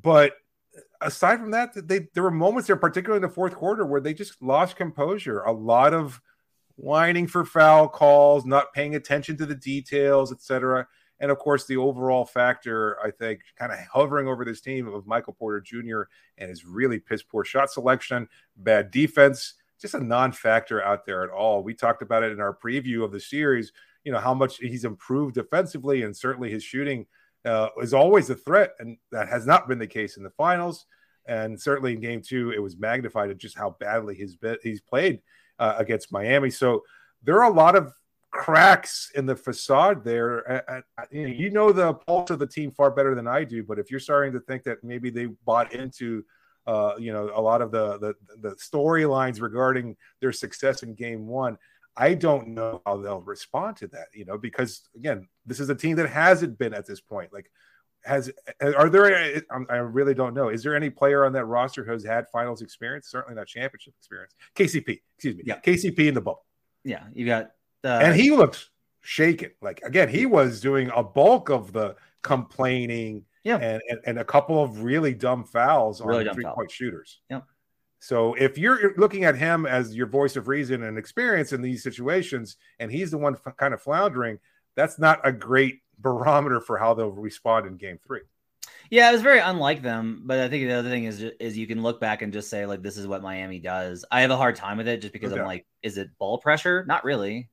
but 0.02 0.32
aside 1.00 1.38
from 1.38 1.52
that 1.52 1.70
they 1.88 2.08
there 2.14 2.24
were 2.24 2.30
moments 2.30 2.66
there 2.66 2.76
particularly 2.76 3.18
in 3.18 3.28
the 3.28 3.34
fourth 3.34 3.54
quarter 3.54 3.86
where 3.86 4.00
they 4.00 4.12
just 4.12 4.42
lost 4.42 4.76
composure 4.76 5.40
a 5.42 5.52
lot 5.52 5.94
of 5.94 6.20
whining 6.74 7.26
for 7.26 7.44
foul 7.44 7.88
calls 7.88 8.44
not 8.44 8.72
paying 8.72 8.96
attention 8.96 9.36
to 9.36 9.46
the 9.46 9.54
details 9.54 10.32
etc 10.32 10.86
and 11.20 11.30
of 11.30 11.38
course 11.38 11.66
the 11.66 11.76
overall 11.76 12.24
factor 12.24 12.98
I 13.04 13.10
think 13.10 13.40
kind 13.58 13.72
of 13.72 13.78
hovering 13.92 14.28
over 14.28 14.44
this 14.44 14.60
team 14.60 14.88
of 14.88 15.06
Michael 15.06 15.32
Porter 15.32 15.60
Jr. 15.60 16.02
and 16.38 16.48
his 16.48 16.64
really 16.64 16.98
piss 16.98 17.22
poor 17.22 17.44
shot 17.44 17.70
selection, 17.70 18.28
bad 18.56 18.90
defense, 18.90 19.54
just 19.80 19.94
a 19.94 20.00
non-factor 20.00 20.82
out 20.82 21.06
there 21.06 21.22
at 21.22 21.30
all. 21.30 21.62
We 21.62 21.74
talked 21.74 22.02
about 22.02 22.22
it 22.22 22.32
in 22.32 22.40
our 22.40 22.56
preview 22.56 23.04
of 23.04 23.12
the 23.12 23.20
series. 23.20 23.72
You 24.04 24.12
know 24.12 24.20
how 24.20 24.34
much 24.34 24.58
he's 24.58 24.84
improved 24.84 25.34
defensively, 25.34 26.02
and 26.02 26.16
certainly 26.16 26.50
his 26.50 26.64
shooting 26.64 27.06
uh, 27.44 27.68
is 27.80 27.94
always 27.94 28.30
a 28.30 28.34
threat, 28.34 28.74
and 28.78 28.96
that 29.12 29.28
has 29.28 29.46
not 29.46 29.68
been 29.68 29.78
the 29.78 29.86
case 29.86 30.16
in 30.16 30.22
the 30.22 30.30
finals. 30.30 30.86
And 31.26 31.60
certainly 31.60 31.92
in 31.92 32.00
Game 32.00 32.22
Two, 32.22 32.50
it 32.50 32.62
was 32.62 32.78
magnified 32.78 33.30
at 33.30 33.38
just 33.38 33.56
how 33.56 33.76
badly 33.78 34.14
he's 34.14 34.34
been, 34.34 34.56
he's 34.62 34.80
played 34.80 35.20
uh, 35.58 35.74
against 35.76 36.12
Miami. 36.12 36.50
So 36.50 36.82
there 37.22 37.42
are 37.42 37.50
a 37.50 37.54
lot 37.54 37.76
of 37.76 37.92
cracks 38.30 39.10
in 39.14 39.26
the 39.26 39.36
facade 39.36 40.04
there. 40.04 40.84
You 41.10 41.50
know 41.50 41.72
the 41.72 41.94
pulse 41.94 42.30
of 42.30 42.38
the 42.38 42.46
team 42.46 42.70
far 42.70 42.90
better 42.90 43.14
than 43.14 43.26
I 43.26 43.44
do, 43.44 43.62
but 43.62 43.78
if 43.78 43.90
you're 43.90 44.00
starting 44.00 44.32
to 44.32 44.40
think 44.40 44.64
that 44.64 44.82
maybe 44.82 45.10
they 45.10 45.26
bought 45.44 45.72
into 45.72 46.24
uh, 46.68 46.94
you 46.98 47.14
know, 47.14 47.30
a 47.34 47.40
lot 47.40 47.62
of 47.62 47.70
the 47.70 47.98
the, 47.98 48.14
the 48.40 48.54
storylines 48.56 49.40
regarding 49.40 49.96
their 50.20 50.32
success 50.32 50.82
in 50.82 50.94
game 50.94 51.26
one. 51.26 51.56
I 51.96 52.14
don't 52.14 52.48
know 52.48 52.82
how 52.86 52.98
they'll 52.98 53.22
respond 53.22 53.78
to 53.78 53.88
that, 53.88 54.06
you 54.14 54.26
know, 54.26 54.36
because 54.38 54.82
again, 54.94 55.26
this 55.46 55.58
is 55.58 55.70
a 55.70 55.74
team 55.74 55.96
that 55.96 56.10
hasn't 56.10 56.58
been 56.58 56.74
at 56.74 56.86
this 56.86 57.00
point. 57.00 57.32
Like, 57.32 57.50
has 58.04 58.30
are 58.62 58.90
there? 58.90 59.42
I 59.70 59.76
really 59.76 60.12
don't 60.12 60.34
know. 60.34 60.50
Is 60.50 60.62
there 60.62 60.76
any 60.76 60.90
player 60.90 61.24
on 61.24 61.32
that 61.32 61.46
roster 61.46 61.84
who's 61.84 62.04
had 62.04 62.28
finals 62.28 62.60
experience? 62.60 63.10
Certainly 63.10 63.36
not 63.36 63.46
championship 63.46 63.94
experience. 63.98 64.34
KCP, 64.54 65.00
excuse 65.16 65.36
me. 65.36 65.44
Yeah, 65.46 65.60
KCP 65.60 66.08
in 66.08 66.14
the 66.14 66.20
bubble. 66.20 66.44
Yeah, 66.84 67.04
you 67.14 67.26
got, 67.26 67.50
uh, 67.84 68.00
and 68.02 68.16
he 68.16 68.30
looked 68.30 68.70
shaken. 69.00 69.50
Like 69.60 69.80
again, 69.84 70.08
he 70.08 70.26
was 70.26 70.60
doing 70.60 70.90
a 70.94 71.02
bulk 71.02 71.48
of 71.48 71.72
the 71.72 71.96
complaining. 72.22 73.24
Yeah, 73.44 73.56
and 73.56 73.82
and, 73.88 74.00
and 74.04 74.18
a 74.18 74.24
couple 74.24 74.62
of 74.62 74.82
really 74.82 75.14
dumb 75.14 75.44
fouls 75.44 76.00
really 76.00 76.28
on 76.28 76.34
three 76.34 76.44
point 76.44 76.70
shooters. 76.70 77.20
Yeah. 77.30 77.40
So 78.00 78.34
if 78.34 78.56
you're 78.56 78.94
looking 78.96 79.24
at 79.24 79.36
him 79.36 79.66
as 79.66 79.94
your 79.94 80.06
voice 80.06 80.36
of 80.36 80.46
reason 80.46 80.84
and 80.84 80.98
experience 80.98 81.52
in 81.52 81.62
these 81.62 81.82
situations, 81.82 82.56
and 82.78 82.92
he's 82.92 83.10
the 83.10 83.18
one 83.18 83.34
f- 83.34 83.56
kind 83.56 83.74
of 83.74 83.82
floundering, 83.82 84.38
that's 84.76 84.98
not 84.98 85.20
a 85.24 85.32
great 85.32 85.80
barometer 85.98 86.60
for 86.60 86.78
how 86.78 86.94
they'll 86.94 87.10
respond 87.10 87.66
in 87.66 87.76
game 87.76 87.98
three. 88.06 88.20
Yeah, 88.90 89.10
it 89.10 89.12
was 89.12 89.22
very 89.22 89.40
unlike 89.40 89.82
them, 89.82 90.22
but 90.24 90.38
I 90.38 90.48
think 90.48 90.66
the 90.66 90.74
other 90.74 90.88
thing 90.88 91.04
is 91.04 91.20
is 91.40 91.58
you 91.58 91.66
can 91.66 91.82
look 91.82 92.00
back 92.00 92.22
and 92.22 92.32
just 92.32 92.48
say 92.48 92.66
like 92.66 92.82
this 92.82 92.96
is 92.96 93.06
what 93.06 93.22
Miami 93.22 93.58
does. 93.58 94.04
I 94.10 94.22
have 94.22 94.30
a 94.30 94.36
hard 94.36 94.56
time 94.56 94.78
with 94.78 94.88
it 94.88 95.02
just 95.02 95.12
because 95.12 95.32
okay. 95.32 95.40
I'm 95.40 95.46
like, 95.46 95.66
is 95.82 95.98
it 95.98 96.10
ball 96.18 96.38
pressure? 96.38 96.84
Not 96.86 97.04
really. 97.04 97.48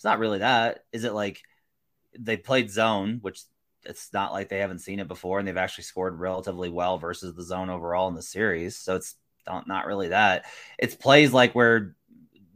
It's 0.00 0.04
not 0.06 0.18
really 0.18 0.38
that. 0.38 0.86
Is 0.94 1.04
it 1.04 1.12
like 1.12 1.42
they 2.18 2.38
played 2.38 2.70
zone, 2.70 3.18
which 3.20 3.42
it's 3.84 4.10
not 4.14 4.32
like 4.32 4.48
they 4.48 4.60
haven't 4.60 4.78
seen 4.78 4.98
it 4.98 5.08
before, 5.08 5.38
and 5.38 5.46
they've 5.46 5.58
actually 5.58 5.84
scored 5.84 6.18
relatively 6.18 6.70
well 6.70 6.96
versus 6.96 7.34
the 7.34 7.42
zone 7.42 7.68
overall 7.68 8.08
in 8.08 8.14
the 8.14 8.22
series. 8.22 8.78
So 8.78 8.96
it's 8.96 9.16
not 9.46 9.68
not 9.68 9.84
really 9.84 10.08
that. 10.08 10.46
It's 10.78 10.94
plays 10.94 11.34
like 11.34 11.54
where 11.54 11.94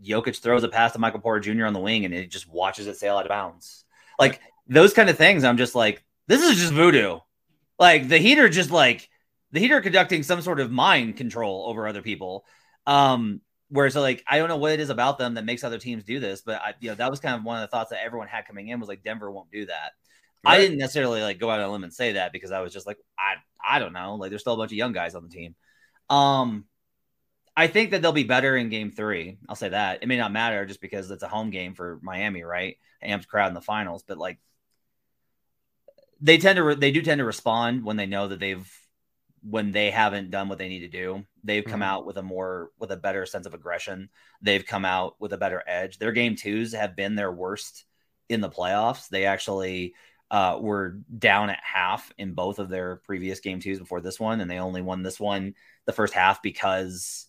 Jokic 0.03 0.41
throws 0.41 0.65
a 0.65 0.71
pass 0.71 0.95
to 0.95 0.99
Michael 0.99 1.21
Porter 1.21 1.41
Jr. 1.53 1.67
on 1.67 1.75
the 1.75 1.81
wing 1.81 2.07
and 2.07 2.15
it 2.15 2.31
just 2.31 2.49
watches 2.49 2.87
it 2.87 2.97
sail 2.97 3.19
out 3.19 3.27
of 3.27 3.29
bounds. 3.29 3.85
Like 4.19 4.41
those 4.67 4.95
kind 4.95 5.11
of 5.11 5.19
things, 5.19 5.45
I'm 5.45 5.59
just 5.59 5.75
like, 5.75 6.03
this 6.27 6.43
is 6.43 6.57
just 6.57 6.73
voodoo. 6.73 7.19
Like 7.79 8.09
the 8.09 8.17
heater 8.17 8.49
just 8.49 8.71
like 8.71 9.11
the 9.53 9.61
heater 9.61 9.83
conducting 9.83 10.23
some 10.23 10.41
sort 10.41 10.61
of 10.61 10.71
mind 10.71 11.19
control 11.19 11.67
over 11.69 11.87
other 11.87 12.01
people. 12.01 12.47
Um, 12.87 13.43
whereas 13.75 13.97
like 13.97 14.23
I 14.29 14.39
don't 14.39 14.49
know 14.49 14.57
what 14.57 14.71
it 14.71 14.79
is 14.79 14.89
about 14.89 15.19
them 15.19 15.35
that 15.35 15.45
makes 15.45 15.65
other 15.65 15.79
teams 15.79 16.05
do 16.05 16.21
this, 16.21 16.43
but 16.43 16.63
I, 16.63 16.75
you 16.79 16.91
know, 16.91 16.95
that 16.95 17.11
was 17.11 17.19
kind 17.19 17.35
of 17.35 17.43
one 17.43 17.57
of 17.57 17.63
the 17.63 17.77
thoughts 17.77 17.91
that 17.91 18.05
everyone 18.05 18.29
had 18.29 18.47
coming 18.47 18.69
in 18.69 18.79
was 18.79 18.89
like 18.89 19.03
Denver 19.03 19.31
won't 19.33 19.51
do 19.51 19.67
that. 19.67 19.91
Right. 20.45 20.55
I 20.55 20.59
didn't 20.59 20.79
necessarily 20.79 21.23
like 21.23 21.41
go 21.41 21.51
out 21.51 21.59
on 21.59 21.69
a 21.69 21.73
limb 21.73 21.83
and 21.83 21.93
say 21.93 22.13
that 22.13 22.33
because 22.33 22.53
I 22.53 22.61
was 22.61 22.73
just 22.73 22.87
like, 22.87 22.99
I 23.19 23.35
I 23.67 23.81
don't 23.81 23.93
know. 23.93 24.15
Like 24.15 24.31
there's 24.31 24.43
still 24.43 24.55
a 24.55 24.57
bunch 24.57 24.71
of 24.71 24.77
young 24.77 24.93
guys 24.93 25.17
on 25.17 25.25
the 25.25 25.29
team. 25.29 25.57
Um 26.09 26.67
I 27.57 27.67
think 27.67 27.91
that 27.91 28.01
they'll 28.01 28.13
be 28.13 28.25
better 28.25 28.57
in 28.57 28.69
game 28.69 28.93
three. 28.93 29.39
I'll 29.49 29.57
say 29.57 29.71
that. 29.71 30.03
It 30.03 30.07
may 30.07 30.19
not 30.19 30.33
matter 30.33 30.65
just 30.67 30.81
because 30.81 31.11
it's 31.11 31.23
a 31.25 31.29
home 31.29 31.51
game 31.51 31.75
for 31.75 31.99
Miami, 32.01 32.45
right? 32.45 32.79
Amped 33.05 33.27
crowd 33.27 33.49
in 33.49 33.55
the 33.55 33.61
finals, 33.61 34.05
but 34.07 34.19
like 34.19 34.39
they 36.21 36.39
tend 36.39 36.57
to 36.57 36.63
re- 36.63 36.75
they 36.77 36.93
do 36.93 37.03
tend 37.03 37.19
to 37.19 37.25
respond 37.25 37.85
when 37.85 37.97
they 37.97 38.07
know 38.07 38.29
that 38.29 38.39
they've 38.39 38.71
when 39.49 39.73
they 39.73 39.91
haven't 39.91 40.31
done 40.31 40.49
what 40.49 40.59
they 40.59 40.69
need 40.69 40.81
to 40.81 40.89
do. 40.89 41.25
They've 41.43 41.65
come 41.65 41.75
mm-hmm. 41.75 41.83
out 41.83 42.07
with 42.07 42.17
a 42.17 42.23
more 42.23 42.71
with 42.79 42.91
a 42.91 42.97
better 42.97 43.27
sense 43.27 43.47
of 43.47 43.55
aggression. 43.55 44.09
They've 44.41 44.65
come 44.65 44.85
out 44.85 45.17
with 45.21 45.33
a 45.33 45.39
better 45.39 45.63
edge. 45.67 45.99
Their 45.99 46.13
game 46.13 46.37
twos 46.37 46.73
have 46.73 46.97
been 46.97 47.15
their 47.15 47.33
worst 47.33 47.85
in 48.29 48.41
the 48.41 48.51
playoffs. 48.51 49.09
They 49.09 49.27
actually 49.27 49.95
uh, 50.31 50.59
were 50.61 50.99
down 51.19 51.51
at 51.51 51.61
half 51.63 52.11
in 52.17 52.33
both 52.33 52.59
of 52.59 52.71
their 52.71 52.97
previous 53.05 53.41
game 53.41 53.61
twos 53.61 53.79
before 53.79 54.01
this 54.01 54.19
one, 54.19 54.41
and 54.41 54.51
they 54.51 54.59
only 54.59 54.83
won 54.83 55.03
this 55.03 55.21
one 55.21 55.55
the 55.85 55.93
first 55.93 56.15
half 56.15 56.43
because 56.43 57.27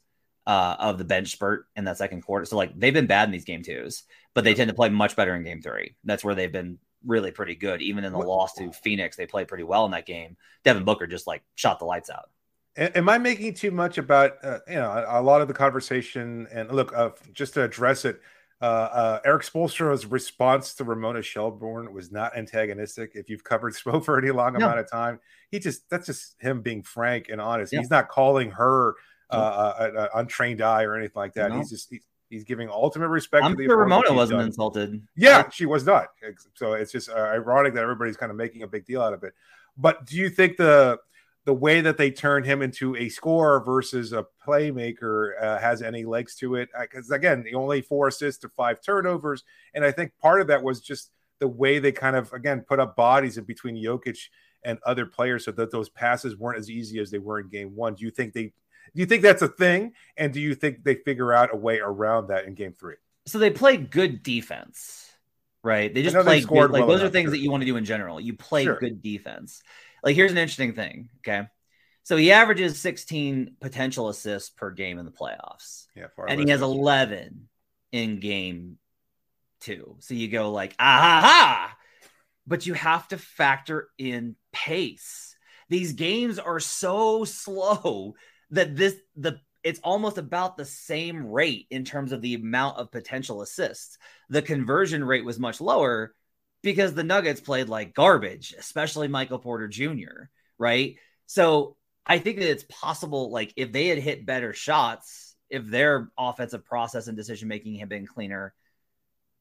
uh, 0.47 0.75
of 0.79 0.97
the 0.97 1.05
bench 1.05 1.31
spurt 1.31 1.65
in 1.75 1.85
that 1.85 1.97
second 1.97 2.21
quarter. 2.21 2.45
So 2.45 2.55
like 2.55 2.77
they've 2.79 2.93
been 2.93 3.07
bad 3.07 3.27
in 3.27 3.31
these 3.31 3.45
game 3.45 3.63
twos, 3.63 4.03
but 4.33 4.43
they 4.43 4.53
tend 4.53 4.69
to 4.69 4.75
play 4.75 4.89
much 4.89 5.15
better 5.15 5.35
in 5.35 5.43
game 5.43 5.61
three. 5.61 5.95
That's 6.03 6.23
where 6.23 6.35
they've 6.35 6.51
been 6.51 6.79
really 7.05 7.31
pretty 7.31 7.55
good. 7.55 7.81
Even 7.81 8.03
in 8.03 8.11
the 8.11 8.17
what? 8.17 8.27
loss 8.27 8.53
to 8.55 8.71
Phoenix, 8.71 9.15
they 9.15 9.25
played 9.25 9.47
pretty 9.47 9.63
well 9.63 9.85
in 9.85 9.91
that 9.91 10.05
game. 10.05 10.37
Devin 10.63 10.83
Booker 10.83 11.07
just 11.07 11.27
like 11.27 11.43
shot 11.55 11.79
the 11.79 11.85
lights 11.85 12.09
out. 12.09 12.29
Am 12.77 13.07
I 13.07 13.17
making 13.17 13.53
too 13.53 13.71
much 13.71 13.97
about 13.97 14.33
uh, 14.43 14.59
you 14.67 14.75
know 14.75 15.05
a, 15.07 15.21
lot 15.21 15.41
of 15.41 15.47
the 15.47 15.53
conversation? 15.53 16.47
And 16.51 16.69
look, 16.71 16.93
uh, 16.95 17.11
just 17.31 17.53
to 17.53 17.63
address 17.63 18.03
it, 18.03 18.19
uh, 18.61 18.65
uh, 18.65 19.19
Erik 19.23 19.43
Spoelstra's 19.43 20.05
response 20.05 20.73
to 20.75 20.83
Ramona 20.83 21.21
Shelburne 21.21 21.93
was 21.93 22.11
not 22.11 22.35
antagonistic. 22.37 23.11
If 23.15 23.29
you've 23.29 23.45
covered 23.45 23.73
Spo 23.75 24.03
for 24.03 24.17
any 24.17 24.31
long 24.31 24.53
no. 24.53 24.65
amount 24.65 24.79
of 24.79 24.91
time, 24.91 25.21
he 25.51 25.59
just 25.59 25.89
that's 25.89 26.07
just 26.07 26.35
him 26.39 26.61
being 26.61 26.83
frank 26.83 27.29
and 27.29 27.39
honest. 27.39 27.71
Yeah. 27.71 27.79
He's 27.79 27.89
not 27.89 28.09
calling 28.09 28.51
her 28.51 28.95
uh, 29.29 29.73
an 29.79 30.07
untrained 30.13 30.61
eye 30.61 30.83
or 30.83 30.95
anything 30.95 31.19
like 31.19 31.33
that. 31.35 31.51
No. 31.51 31.57
He's 31.57 31.69
just 31.69 31.89
he's, 31.89 32.05
He's 32.29 32.43
giving 32.43 32.69
ultimate 32.69 33.09
respect. 33.09 33.45
I'm 33.45 33.51
to 33.51 33.57
the 33.57 33.65
sure 33.65 33.77
Ramona 33.77 34.13
wasn't 34.13 34.39
done. 34.39 34.47
insulted. 34.47 35.01
Yeah, 35.15 35.49
she 35.49 35.65
was 35.65 35.85
not. 35.85 36.07
So 36.55 36.73
it's 36.73 36.91
just 36.91 37.09
uh, 37.09 37.13
ironic 37.13 37.73
that 37.75 37.83
everybody's 37.83 38.17
kind 38.17 38.31
of 38.31 38.37
making 38.37 38.63
a 38.63 38.67
big 38.67 38.85
deal 38.85 39.01
out 39.01 39.13
of 39.13 39.23
it. 39.23 39.33
But 39.77 40.05
do 40.05 40.15
you 40.17 40.29
think 40.29 40.57
the 40.57 40.99
the 41.45 41.53
way 41.53 41.79
that 41.81 41.97
they 41.97 42.09
turn 42.09 42.43
him 42.43 42.63
into 42.63 42.95
a 42.95 43.07
scorer 43.07 43.63
versus 43.63 44.13
a 44.13 44.25
playmaker 44.45 45.39
uh, 45.41 45.59
has 45.59 45.83
any 45.83 46.03
legs 46.03 46.35
to 46.37 46.55
it? 46.55 46.69
Because 46.79 47.11
again, 47.11 47.43
the 47.43 47.53
only 47.53 47.81
four 47.81 48.07
assists 48.07 48.41
to 48.41 48.49
five 48.49 48.81
turnovers, 48.81 49.43
and 49.73 49.85
I 49.85 49.91
think 49.91 50.13
part 50.19 50.41
of 50.41 50.47
that 50.47 50.63
was 50.63 50.81
just 50.81 51.11
the 51.39 51.47
way 51.47 51.79
they 51.79 51.91
kind 51.91 52.15
of 52.15 52.33
again 52.33 52.61
put 52.67 52.79
up 52.79 52.95
bodies 52.95 53.37
in 53.37 53.43
between 53.43 53.75
Jokic 53.75 54.17
and 54.63 54.79
other 54.83 55.05
players, 55.05 55.45
so 55.45 55.51
that 55.51 55.71
those 55.71 55.89
passes 55.89 56.35
weren't 56.37 56.57
as 56.57 56.71
easy 56.71 56.99
as 56.99 57.11
they 57.11 57.19
were 57.19 57.39
in 57.39 57.49
Game 57.49 57.75
One. 57.75 57.93
Do 57.93 58.03
you 58.03 58.11
think 58.11 58.33
they 58.33 58.51
do 58.95 59.01
you 59.01 59.05
think 59.05 59.23
that's 59.23 59.41
a 59.41 59.47
thing? 59.49 59.93
And 60.15 60.31
do 60.31 60.39
you 60.39 60.55
think 60.55 60.83
they 60.83 60.95
figure 60.95 61.33
out 61.33 61.53
a 61.53 61.57
way 61.57 61.79
around 61.79 62.27
that 62.27 62.45
in 62.45 62.55
game 62.55 62.71
three? 62.71 62.95
So 63.25 63.39
they 63.39 63.49
play 63.49 63.75
good 63.75 64.23
defense, 64.23 65.11
right? 65.63 65.93
They 65.93 66.01
just 66.01 66.15
play 66.15 66.41
good. 66.41 66.71
Like 66.71 66.87
those 66.87 67.03
are 67.03 67.09
things 67.09 67.25
sure. 67.25 67.31
that 67.31 67.39
you 67.39 67.51
want 67.51 67.61
to 67.61 67.65
do 67.67 67.75
in 67.75 67.83
general. 67.83 68.21
You 68.21 68.33
play 68.35 68.63
sure. 68.63 68.79
good 68.79 69.01
defense. 69.01 69.61
Like 70.01 70.15
here's 70.15 70.31
an 70.31 70.37
interesting 70.37 70.73
thing. 70.73 71.09
Okay. 71.19 71.47
So 72.03 72.15
he 72.15 72.31
averages 72.31 72.79
16 72.79 73.57
potential 73.59 74.09
assists 74.09 74.49
per 74.49 74.71
game 74.71 74.99
in 74.99 75.05
the 75.05 75.11
playoffs. 75.11 75.87
Yeah, 75.95 76.07
and 76.27 76.39
he 76.39 76.49
has 76.51 76.61
11 76.61 77.49
in 77.91 78.19
game 78.19 78.77
two. 79.59 79.97
So 79.99 80.13
you 80.13 80.29
go 80.29 80.51
like, 80.51 80.75
ah 80.79 81.01
ha, 81.01 81.21
ha. 81.21 81.77
But 82.47 82.65
you 82.65 82.75
have 82.75 83.07
to 83.09 83.17
factor 83.17 83.89
in 83.97 84.35
pace. 84.53 85.35
These 85.67 85.93
games 85.93 86.37
are 86.37 86.59
so 86.59 87.23
slow 87.25 88.13
that 88.55 88.75
this 88.75 88.95
the 89.15 89.39
it's 89.63 89.79
almost 89.83 90.19
about 90.19 90.57
the 90.57 90.65
same 90.65 91.25
rate 91.25 91.65
in 91.71 91.85
terms 91.85 92.11
of 92.11 92.21
the 92.21 92.35
amount 92.35 92.77
of 92.77 92.91
potential 92.91 93.41
assists. 93.41 93.97
The 94.29 94.43
conversion 94.43 95.03
rate 95.03 95.25
was 95.25 95.39
much 95.39 95.59
lower 95.59 96.13
because 96.61 96.93
the 96.93 97.03
Nuggets 97.03 97.41
played 97.41 97.67
like 97.67 97.95
garbage, 97.95 98.53
especially 98.57 99.07
Michael 99.07 99.39
Porter 99.39 99.67
Jr., 99.67 100.29
right? 100.59 100.97
So 101.25 101.77
I 102.05 102.19
think 102.19 102.37
that 102.37 102.51
it's 102.51 102.65
possible, 102.69 103.31
like, 103.31 103.53
if 103.55 103.71
they 103.71 103.87
had 103.87 103.97
hit 103.97 104.27
better 104.27 104.53
shots, 104.53 105.35
if 105.49 105.65
their 105.65 106.11
offensive 106.15 106.63
process 106.63 107.07
and 107.07 107.17
decision 107.17 107.47
making 107.47 107.79
had 107.79 107.89
been 107.89 108.05
cleaner, 108.05 108.53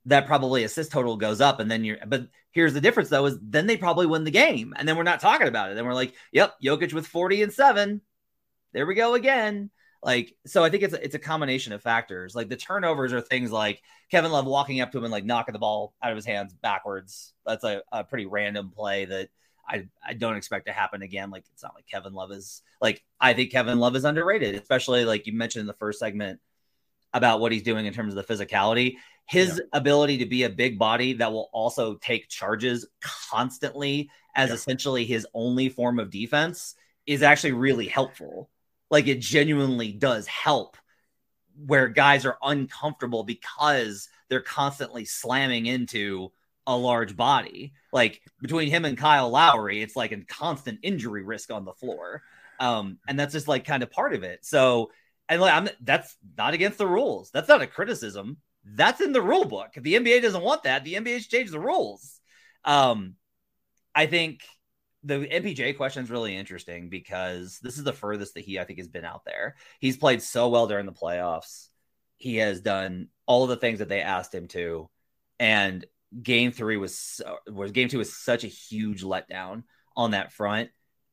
that 0.06 0.26
probably 0.26 0.64
assist 0.64 0.90
total 0.90 1.16
goes 1.16 1.42
up. 1.42 1.60
And 1.60 1.70
then 1.70 1.84
you're, 1.84 1.98
but 2.06 2.28
here's 2.50 2.72
the 2.72 2.80
difference 2.80 3.10
though, 3.10 3.26
is 3.26 3.38
then 3.42 3.66
they 3.66 3.76
probably 3.76 4.06
win 4.06 4.24
the 4.24 4.30
game. 4.30 4.72
And 4.76 4.88
then 4.88 4.96
we're 4.96 5.02
not 5.02 5.20
talking 5.20 5.48
about 5.48 5.70
it. 5.70 5.74
Then 5.74 5.84
we're 5.84 5.94
like, 5.94 6.14
yep, 6.32 6.54
Jokic 6.62 6.94
with 6.94 7.06
40 7.06 7.42
and 7.42 7.52
seven 7.52 8.00
there 8.74 8.86
we 8.86 8.94
go 8.94 9.14
again. 9.14 9.70
Like, 10.02 10.36
so 10.44 10.62
I 10.62 10.68
think 10.68 10.82
it's 10.82 10.92
a, 10.92 11.02
it's 11.02 11.14
a 11.14 11.18
combination 11.18 11.72
of 11.72 11.82
factors. 11.82 12.34
Like 12.34 12.50
the 12.50 12.56
turnovers 12.56 13.14
are 13.14 13.22
things 13.22 13.50
like 13.50 13.80
Kevin 14.10 14.30
Love 14.30 14.44
walking 14.44 14.82
up 14.82 14.92
to 14.92 14.98
him 14.98 15.04
and 15.04 15.12
like 15.12 15.24
knocking 15.24 15.54
the 15.54 15.58
ball 15.58 15.94
out 16.02 16.10
of 16.10 16.16
his 16.16 16.26
hands 16.26 16.52
backwards. 16.52 17.32
That's 17.46 17.64
a, 17.64 17.82
a 17.90 18.04
pretty 18.04 18.26
random 18.26 18.70
play 18.70 19.06
that 19.06 19.30
I, 19.66 19.88
I 20.06 20.12
don't 20.12 20.36
expect 20.36 20.66
to 20.66 20.72
happen 20.72 21.00
again. 21.00 21.30
Like 21.30 21.44
it's 21.52 21.62
not 21.62 21.74
like 21.74 21.86
Kevin 21.86 22.12
Love 22.12 22.32
is 22.32 22.62
like 22.82 23.02
I 23.18 23.32
think 23.32 23.50
Kevin 23.50 23.78
Love 23.78 23.96
is 23.96 24.04
underrated, 24.04 24.54
especially 24.56 25.06
like 25.06 25.26
you 25.26 25.32
mentioned 25.32 25.62
in 25.62 25.66
the 25.66 25.72
first 25.72 25.98
segment 25.98 26.38
about 27.14 27.40
what 27.40 27.52
he's 27.52 27.62
doing 27.62 27.86
in 27.86 27.94
terms 27.94 28.14
of 28.14 28.26
the 28.26 28.34
physicality. 28.34 28.96
His 29.26 29.56
yeah. 29.56 29.78
ability 29.78 30.18
to 30.18 30.26
be 30.26 30.42
a 30.42 30.50
big 30.50 30.78
body 30.78 31.14
that 31.14 31.32
will 31.32 31.48
also 31.52 31.94
take 31.94 32.28
charges 32.28 32.86
constantly 33.30 34.10
as 34.36 34.50
yeah. 34.50 34.56
essentially 34.56 35.06
his 35.06 35.26
only 35.32 35.70
form 35.70 35.98
of 35.98 36.10
defense 36.10 36.74
is 37.06 37.22
actually 37.22 37.52
really 37.52 37.86
helpful 37.86 38.50
like 38.94 39.08
it 39.08 39.18
genuinely 39.18 39.90
does 39.90 40.24
help 40.28 40.76
where 41.66 41.88
guys 41.88 42.24
are 42.24 42.38
uncomfortable 42.40 43.24
because 43.24 44.08
they're 44.28 44.40
constantly 44.40 45.04
slamming 45.04 45.66
into 45.66 46.30
a 46.64 46.76
large 46.76 47.16
body. 47.16 47.72
Like 47.92 48.22
between 48.40 48.68
him 48.68 48.84
and 48.84 48.96
Kyle 48.96 49.30
Lowry, 49.30 49.82
it's 49.82 49.96
like 49.96 50.12
a 50.12 50.24
constant 50.26 50.78
injury 50.84 51.24
risk 51.24 51.50
on 51.50 51.64
the 51.64 51.72
floor. 51.72 52.22
Um, 52.60 52.98
and 53.08 53.18
that's 53.18 53.32
just 53.32 53.48
like 53.48 53.64
kind 53.64 53.82
of 53.82 53.90
part 53.90 54.14
of 54.14 54.22
it. 54.22 54.44
So, 54.44 54.92
and 55.28 55.40
like 55.40 55.52
I'm 55.52 55.68
that's 55.80 56.14
not 56.38 56.54
against 56.54 56.78
the 56.78 56.86
rules. 56.86 57.32
That's 57.32 57.48
not 57.48 57.62
a 57.62 57.66
criticism. 57.66 58.36
That's 58.64 59.00
in 59.00 59.10
the 59.10 59.20
rule 59.20 59.44
book. 59.44 59.72
The 59.74 59.94
NBA 59.94 60.22
doesn't 60.22 60.44
want 60.44 60.62
that, 60.62 60.84
the 60.84 60.94
NBA 60.94 61.18
should 61.18 61.30
change 61.30 61.50
the 61.50 61.58
rules. 61.58 62.20
Um, 62.64 63.16
I 63.92 64.06
think 64.06 64.42
the 65.04 65.26
MPJ 65.26 65.76
question 65.76 66.02
is 66.04 66.10
really 66.10 66.36
interesting 66.36 66.88
because 66.88 67.58
this 67.62 67.78
is 67.78 67.84
the 67.84 67.92
furthest 67.92 68.34
that 68.34 68.44
he 68.44 68.58
I 68.58 68.64
think 68.64 68.78
has 68.78 68.88
been 68.88 69.04
out 69.04 69.24
there. 69.24 69.56
He's 69.80 69.96
played 69.96 70.22
so 70.22 70.48
well 70.48 70.66
during 70.66 70.86
the 70.86 70.92
playoffs. 70.92 71.68
He 72.16 72.36
has 72.36 72.60
done 72.60 73.08
all 73.26 73.42
of 73.44 73.50
the 73.50 73.56
things 73.56 73.80
that 73.80 73.88
they 73.88 74.00
asked 74.00 74.34
him 74.34 74.48
to, 74.48 74.88
and 75.38 75.84
game 76.22 76.52
three 76.52 76.76
was 76.76 76.96
so, 76.98 77.38
was 77.48 77.72
game 77.72 77.88
two 77.88 77.98
was 77.98 78.16
such 78.16 78.44
a 78.44 78.48
huge 78.48 79.02
letdown 79.02 79.64
on 79.96 80.12
that 80.12 80.32
front, 80.32 80.70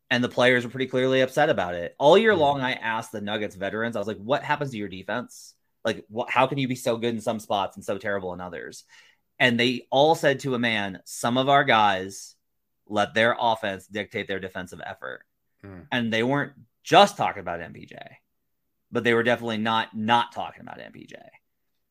and 0.09 0.23
the 0.23 0.29
players 0.29 0.63
were 0.63 0.69
pretty 0.71 0.87
clearly 0.87 1.21
upset 1.21 1.49
about 1.49 1.75
it. 1.75 1.95
All 1.99 2.17
year 2.17 2.33
Mm-hmm. 2.33 2.39
long, 2.39 2.61
I 2.61 2.73
asked 2.73 3.11
the 3.11 3.21
Nuggets 3.21 3.55
veterans, 3.55 3.95
I 3.95 3.99
was 3.99 4.07
like, 4.07 4.17
"What 4.17 4.43
happens 4.43 4.71
to 4.71 4.77
your 4.77 4.89
defense? 4.89 5.53
Like, 5.83 6.05
what, 6.09 6.29
how 6.29 6.47
can 6.47 6.57
you 6.59 6.67
be 6.67 6.75
so 6.75 6.97
good 6.97 7.15
in 7.15 7.21
some 7.21 7.39
spots 7.39 7.75
and 7.75 7.83
so 7.85 7.97
terrible 7.97 8.33
in 8.33 8.41
others?" 8.41 8.83
And 9.39 9.59
they 9.59 9.87
all 9.89 10.13
said 10.15 10.41
to 10.41 10.55
a 10.55 10.59
man, 10.59 11.01
"Some 11.05 11.37
of 11.37 11.49
our 11.49 11.63
guys." 11.63 12.35
Let 12.91 13.13
their 13.13 13.35
offense 13.39 13.87
dictate 13.87 14.27
their 14.27 14.39
defensive 14.39 14.81
effort. 14.85 15.23
Mm. 15.65 15.87
And 15.91 16.13
they 16.13 16.23
weren't 16.23 16.53
just 16.83 17.17
talking 17.17 17.39
about 17.39 17.59
MPJ, 17.59 17.97
but 18.91 19.03
they 19.03 19.13
were 19.13 19.23
definitely 19.23 19.57
not 19.57 19.95
not 19.95 20.31
talking 20.31 20.61
about 20.61 20.79
MPJ. 20.79 21.15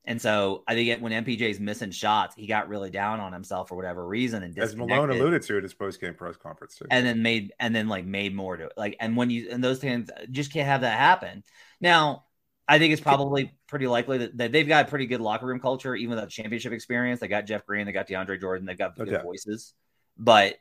And 0.05 0.21
so 0.21 0.65
I 0.67 0.75
think 0.75 1.03
when 1.03 1.13
MPJ's 1.13 1.61
missing 1.61 1.91
shots, 1.91 2.35
he 2.35 2.47
got 2.47 2.69
really 2.69 2.91
down 2.91 3.21
on 3.21 3.33
himself 3.33 3.69
for 3.69 3.77
whatever 3.77 4.07
reason 4.07 4.43
and 4.43 4.59
As 4.59 4.75
Malone 4.75 5.11
alluded 5.11 5.43
to 5.43 5.59
at 5.59 5.63
his 5.63 5.75
post 5.75 6.01
game 6.01 6.15
press 6.15 6.37
conference 6.37 6.77
too. 6.77 6.87
and 6.91 7.07
then 7.07 7.23
made 7.23 7.53
and 7.61 7.75
then 7.75 7.87
like 7.89 8.05
made 8.05 8.35
more 8.35 8.57
to 8.57 8.65
it. 8.65 8.73
Like 8.77 8.97
and 8.99 9.17
when 9.17 9.31
you 9.31 9.49
and 9.51 9.63
those 9.63 9.79
things 9.79 10.11
just 10.31 10.53
can't 10.53 10.67
have 10.67 10.81
that 10.83 10.99
happen. 10.99 11.45
Now, 11.81 12.25
I 12.67 12.79
think 12.79 12.93
it's 12.93 13.03
probably 13.03 13.53
pretty 13.67 13.87
likely 13.89 14.19
that, 14.19 14.37
that 14.39 14.53
they've 14.53 14.67
got 14.67 14.87
a 14.87 14.89
pretty 14.89 15.07
good 15.07 15.21
locker 15.21 15.47
room 15.47 15.61
culture, 15.61 15.95
even 15.95 16.11
without 16.11 16.31
championship 16.31 16.73
experience. 16.73 17.21
They 17.21 17.29
got 17.29 17.47
Jeff 17.47 17.67
Green, 17.67 17.85
they 17.85 17.93
got 17.93 18.09
DeAndre 18.09 18.41
Jordan, 18.41 18.67
they've 18.67 18.79
got 18.79 18.97
good 18.97 19.11
doubt. 19.11 19.25
voices. 19.25 19.75
But 20.17 20.57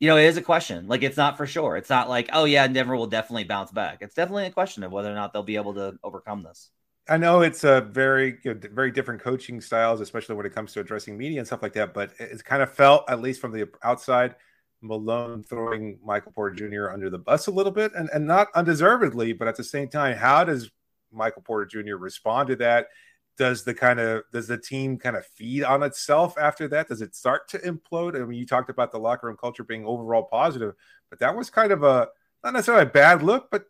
you 0.00 0.08
know, 0.08 0.16
it 0.16 0.24
is 0.24 0.36
a 0.36 0.42
question. 0.42 0.86
Like 0.86 1.02
it's 1.02 1.16
not 1.16 1.36
for 1.36 1.46
sure. 1.46 1.76
It's 1.76 1.90
not 1.90 2.08
like, 2.08 2.28
oh 2.32 2.44
yeah, 2.44 2.66
Denver 2.66 2.96
will 2.96 3.06
definitely 3.06 3.44
bounce 3.44 3.70
back. 3.70 3.98
It's 4.00 4.14
definitely 4.14 4.46
a 4.46 4.50
question 4.50 4.82
of 4.82 4.92
whether 4.92 5.10
or 5.10 5.14
not 5.14 5.32
they'll 5.32 5.42
be 5.42 5.56
able 5.56 5.74
to 5.74 5.98
overcome 6.02 6.42
this. 6.42 6.70
I 7.08 7.18
know 7.18 7.42
it's 7.42 7.64
a 7.64 7.82
very 7.82 8.38
you 8.44 8.54
know, 8.54 8.60
very 8.72 8.90
different 8.90 9.22
coaching 9.22 9.60
styles, 9.60 10.00
especially 10.00 10.36
when 10.36 10.46
it 10.46 10.54
comes 10.54 10.72
to 10.72 10.80
addressing 10.80 11.18
media 11.18 11.38
and 11.38 11.46
stuff 11.46 11.62
like 11.62 11.74
that. 11.74 11.92
But 11.92 12.12
it's 12.18 12.42
kind 12.42 12.62
of 12.62 12.72
felt, 12.72 13.08
at 13.10 13.20
least 13.20 13.40
from 13.40 13.52
the 13.52 13.68
outside, 13.82 14.36
Malone 14.80 15.42
throwing 15.42 15.98
Michael 16.04 16.32
Porter 16.32 16.54
Jr. 16.54 16.90
under 16.90 17.10
the 17.10 17.18
bus 17.18 17.46
a 17.46 17.50
little 17.50 17.72
bit, 17.72 17.92
and 17.94 18.08
and 18.12 18.26
not 18.26 18.48
undeservedly. 18.54 19.32
But 19.32 19.48
at 19.48 19.56
the 19.56 19.64
same 19.64 19.88
time, 19.88 20.16
how 20.16 20.44
does 20.44 20.70
Michael 21.12 21.42
Porter 21.42 21.66
Jr. 21.66 21.96
respond 21.96 22.48
to 22.48 22.56
that? 22.56 22.88
Does 23.36 23.64
the 23.64 23.74
kind 23.74 23.98
of 23.98 24.22
does 24.32 24.46
the 24.46 24.58
team 24.58 24.96
kind 24.96 25.16
of 25.16 25.26
feed 25.26 25.64
on 25.64 25.82
itself 25.82 26.38
after 26.38 26.68
that? 26.68 26.88
Does 26.88 27.02
it 27.02 27.16
start 27.16 27.48
to 27.48 27.58
implode? 27.58 28.14
I 28.14 28.24
mean, 28.24 28.38
you 28.38 28.46
talked 28.46 28.70
about 28.70 28.92
the 28.92 28.98
locker 28.98 29.26
room 29.26 29.36
culture 29.36 29.64
being 29.64 29.84
overall 29.84 30.22
positive, 30.22 30.74
but 31.10 31.18
that 31.18 31.36
was 31.36 31.50
kind 31.50 31.72
of 31.72 31.82
a 31.82 32.08
not 32.44 32.52
necessarily 32.52 32.84
a 32.84 32.86
bad 32.86 33.22
look, 33.22 33.50
but 33.50 33.66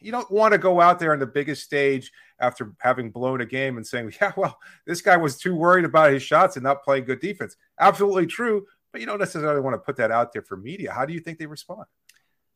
you 0.00 0.12
don't 0.12 0.30
want 0.30 0.52
to 0.52 0.58
go 0.58 0.80
out 0.80 0.98
there 0.98 1.12
on 1.12 1.18
the 1.18 1.26
biggest 1.26 1.64
stage 1.64 2.12
after 2.38 2.72
having 2.78 3.10
blown 3.10 3.40
a 3.40 3.46
game 3.46 3.76
and 3.76 3.86
saying, 3.86 4.12
yeah, 4.20 4.32
well, 4.36 4.58
this 4.86 5.00
guy 5.00 5.16
was 5.16 5.38
too 5.38 5.54
worried 5.54 5.84
about 5.84 6.12
his 6.12 6.22
shots 6.22 6.56
and 6.56 6.62
not 6.62 6.84
playing 6.84 7.04
good 7.04 7.20
defense. 7.20 7.56
Absolutely 7.80 8.26
true, 8.26 8.66
but 8.92 9.00
you 9.00 9.06
don't 9.06 9.18
necessarily 9.18 9.60
want 9.60 9.74
to 9.74 9.78
put 9.78 9.96
that 9.96 10.10
out 10.10 10.32
there 10.32 10.42
for 10.42 10.56
media. 10.56 10.92
How 10.92 11.06
do 11.06 11.14
you 11.14 11.20
think 11.20 11.38
they 11.38 11.46
respond? 11.46 11.86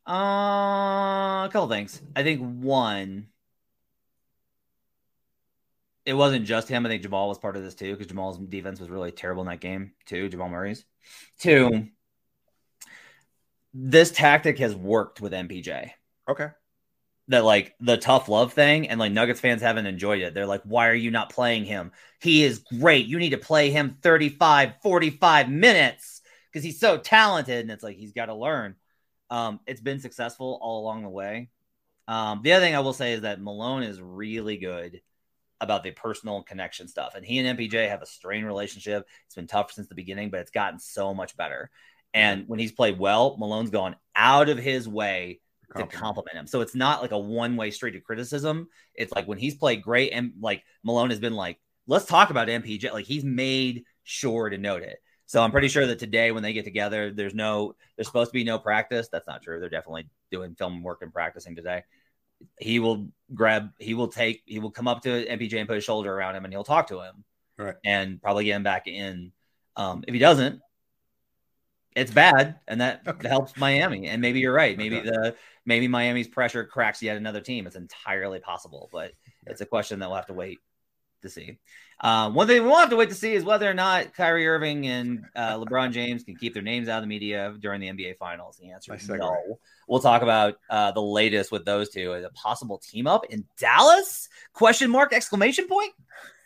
Uh, 0.07 1.45
a 1.47 1.51
couple 1.51 1.69
things. 1.69 2.01
I 2.15 2.23
think 2.23 2.41
one, 2.41 3.29
it 6.09 6.15
wasn't 6.15 6.47
just 6.47 6.69
him. 6.69 6.87
I 6.87 6.89
think 6.89 7.03
Jamal 7.03 7.29
was 7.29 7.39
part 7.39 7.57
of 7.59 7.63
this 7.63 7.75
too 7.75 7.93
because 7.93 8.07
Jamal's 8.07 8.39
defense 8.39 8.81
was 8.81 8.89
really 8.89 9.13
terrible 9.13 9.43
in 9.43 9.49
that 9.49 9.61
game 9.61 9.93
too. 10.07 10.31
Jamal 10.31 10.49
Murray's. 10.49 10.87
Two, 11.39 11.89
this 13.75 14.11
tactic 14.11 14.59
has 14.59 14.75
worked 14.75 15.21
with 15.21 15.35
MPJ. 15.35 15.91
Okay. 16.27 16.49
That 17.29 17.45
like 17.45 17.75
the 17.79 17.99
tough 17.99 18.31
love 18.31 18.55
thing, 18.55 18.89
and 18.89 18.99
like 18.99 19.13
Nuggets 19.13 19.41
fans 19.41 19.61
haven't 19.61 19.85
enjoyed 19.85 20.23
it. 20.23 20.33
They're 20.33 20.47
like, 20.47 20.63
why 20.63 20.89
are 20.89 20.95
you 20.95 21.11
not 21.11 21.31
playing 21.31 21.67
him? 21.67 21.93
He 22.23 22.43
is 22.43 22.65
great. 22.81 23.05
You 23.05 23.19
need 23.19 23.31
to 23.31 23.39
play 23.39 23.71
him 23.71 23.99
35, 24.01 24.77
45 24.83 25.51
minutes 25.51 26.23
because 26.51 26.65
he's 26.65 26.81
so 26.81 26.97
talented. 26.97 27.61
And 27.61 27.71
it's 27.71 27.85
like 27.85 27.99
he's 27.99 28.15
got 28.15 28.27
to 28.27 28.35
learn. 28.35 28.77
Um, 29.29 29.61
it's 29.67 29.83
been 29.83 30.01
successful 30.01 30.59
all 30.63 30.81
along 30.81 31.03
the 31.03 31.11
way. 31.11 31.51
Um, 32.07 32.41
the 32.43 32.55
other 32.55 32.65
thing 32.65 32.75
I 32.75 32.81
will 32.81 32.95
say 32.95 33.13
is 33.13 33.21
that 33.21 33.43
Malone 33.43 33.83
is 33.83 34.01
really 34.01 34.57
good 34.57 35.03
about 35.61 35.83
the 35.83 35.91
personal 35.91 36.43
connection 36.43 36.89
stuff. 36.89 37.15
And 37.15 37.25
he 37.25 37.39
and 37.39 37.59
MPJ 37.59 37.89
have 37.89 38.03
a 38.03 38.07
strained 38.07 38.47
relationship. 38.47 39.07
It's 39.27 39.35
been 39.35 39.47
tough 39.47 39.73
since 39.73 39.89
the 39.89 39.95
beginning, 39.95 40.31
but 40.31 40.41
it's 40.41 40.51
gotten 40.51 40.79
so 40.79 41.15
much 41.15 41.37
better. 41.37 41.71
And 42.15 42.49
when 42.49 42.59
he's 42.59 42.73
played 42.73 42.99
well, 42.99 43.37
Malone's 43.39 43.71
gone 43.71 43.97
out 44.17 44.49
of 44.49 44.59
his 44.59 44.89
way 44.89 45.41
to 45.69 45.73
Compliment. 45.75 45.93
compliment 46.03 46.37
him. 46.37 46.47
So 46.47 46.61
it's 46.63 46.75
not 46.75 47.03
like 47.03 47.11
a 47.11 47.19
one 47.19 47.57
way 47.57 47.71
street 47.71 47.97
of 47.97 48.05
criticism. 48.05 48.69
It's 48.95 49.13
like 49.13 49.29
when 49.29 49.39
he's 49.39 49.57
played 49.57 49.83
great 49.83 50.13
and 50.13 50.33
like 50.41 50.63
Malone 50.83 51.11
has 51.11 51.21
been 51.21 51.35
like, 51.35 51.59
let's 51.87 52.07
talk 52.07 52.31
about 52.31 52.49
MPJ. 52.49 52.93
Like 52.93 53.05
he's 53.05 53.25
made 53.25 53.85
sure 54.05 54.49
to 54.49 54.57
note 54.57 54.83
it. 54.83 54.99
So 55.27 55.43
I'm 55.43 55.51
pretty 55.51 55.69
sure 55.69 55.87
that 55.87 55.99
today 55.99 56.33
when 56.33 56.43
they 56.43 56.55
get 56.55 56.65
together, 56.65 57.13
there's 57.13 57.35
no, 57.35 57.75
there's 57.97 58.07
supposed 58.07 58.31
to 58.31 58.35
be 58.35 58.45
no 58.45 58.59
practice. 58.59 59.09
That's 59.13 59.27
not 59.27 59.43
true. 59.43 59.61
They're 59.61 59.69
definitely 59.69 60.09
doing 60.31 60.55
film 60.55 60.83
work 60.83 61.03
and 61.03 61.13
practicing 61.13 61.55
today. 61.55 61.83
He 62.59 62.79
will 62.79 63.09
grab, 63.35 63.71
he 63.79 63.95
will 63.95 64.09
take, 64.09 64.43
he 64.47 64.59
will 64.59 64.71
come 64.71 64.89
up 64.89 65.03
to 65.03 65.09
MPJ 65.27 65.55
and 65.59 65.69
put 65.69 65.75
his 65.77 65.85
shoulder 65.85 66.15
around 66.15 66.37
him 66.37 66.45
and 66.45 66.53
he'll 66.53 66.65
talk 66.65 66.89
to 66.89 67.01
him 67.01 67.25
Right. 67.57 67.75
and 67.85 68.21
probably 68.23 68.45
get 68.45 68.57
him 68.57 68.63
back 68.63 68.87
in. 68.87 69.33
Um, 69.77 70.05
if 70.07 70.13
he 70.15 70.19
doesn't, 70.21 70.61
it's 71.97 72.13
bad, 72.13 72.61
and 72.69 72.81
that 72.81 73.03
Okay. 73.07 73.29
helps 73.29 73.57
Miami. 73.57 74.07
And 74.07 74.23
maybe 74.23 74.39
you're 74.39 74.53
right. 74.53 74.77
Maybe 74.77 74.99
Okay. 74.99 75.09
the 75.09 75.37
maybe 75.65 75.89
Miami's 75.89 76.29
pressure 76.29 76.65
cracks 76.65 77.03
yet 77.03 77.17
another 77.17 77.41
team. 77.41 77.67
It's 77.67 77.75
entirely 77.77 78.39
possible, 78.39 78.89
but 78.93 79.13
it's 79.47 79.61
a 79.61 79.67
question 79.67 79.99
that 79.99 80.09
we'll 80.09 80.17
have 80.17 80.27
to 80.27 80.35
wait 80.35 80.59
to 81.23 81.29
see. 81.29 81.59
Uh, 82.01 82.31
one 82.31 82.47
thing 82.47 82.63
we 82.63 82.69
will 82.69 82.77
have 82.77 82.91
to 82.91 82.97
wait 82.97 83.09
to 83.09 83.15
see 83.17 83.35
is 83.35 83.43
whether 83.43 83.69
or 83.69 83.75
not 83.75 84.15
Kyrie 84.15 84.47
Irving 84.47 84.87
and 84.87 85.25
uh, 85.35 85.57
LeBron 85.59 85.91
James 85.91 86.23
can 86.23 86.37
keep 86.37 86.55
their 86.55 86.63
names 86.63 86.89
out 86.89 86.99
of 86.99 87.03
the 87.03 87.09
media 87.09 87.55
during 87.59 87.81
the 87.81 87.89
NBA 87.89 88.17
Finals. 88.19 88.57
The 88.59 88.71
answer 88.71 88.95
is 88.95 89.09
no. 89.09 89.59
We'll 89.89 90.01
talk 90.01 90.21
about 90.21 90.59
uh, 90.69 90.93
the 90.93 91.01
latest 91.01 91.51
with 91.51 91.65
those 91.65 91.89
two. 91.89 92.13
A 92.13 92.29
possible 92.31 92.79
team 92.79 93.07
up 93.07 93.25
in 93.31 93.47
Dallas? 93.59 94.29
Question 94.53 94.91
mark! 94.91 95.15
Exclamation 95.15 95.67
point. 95.67 95.93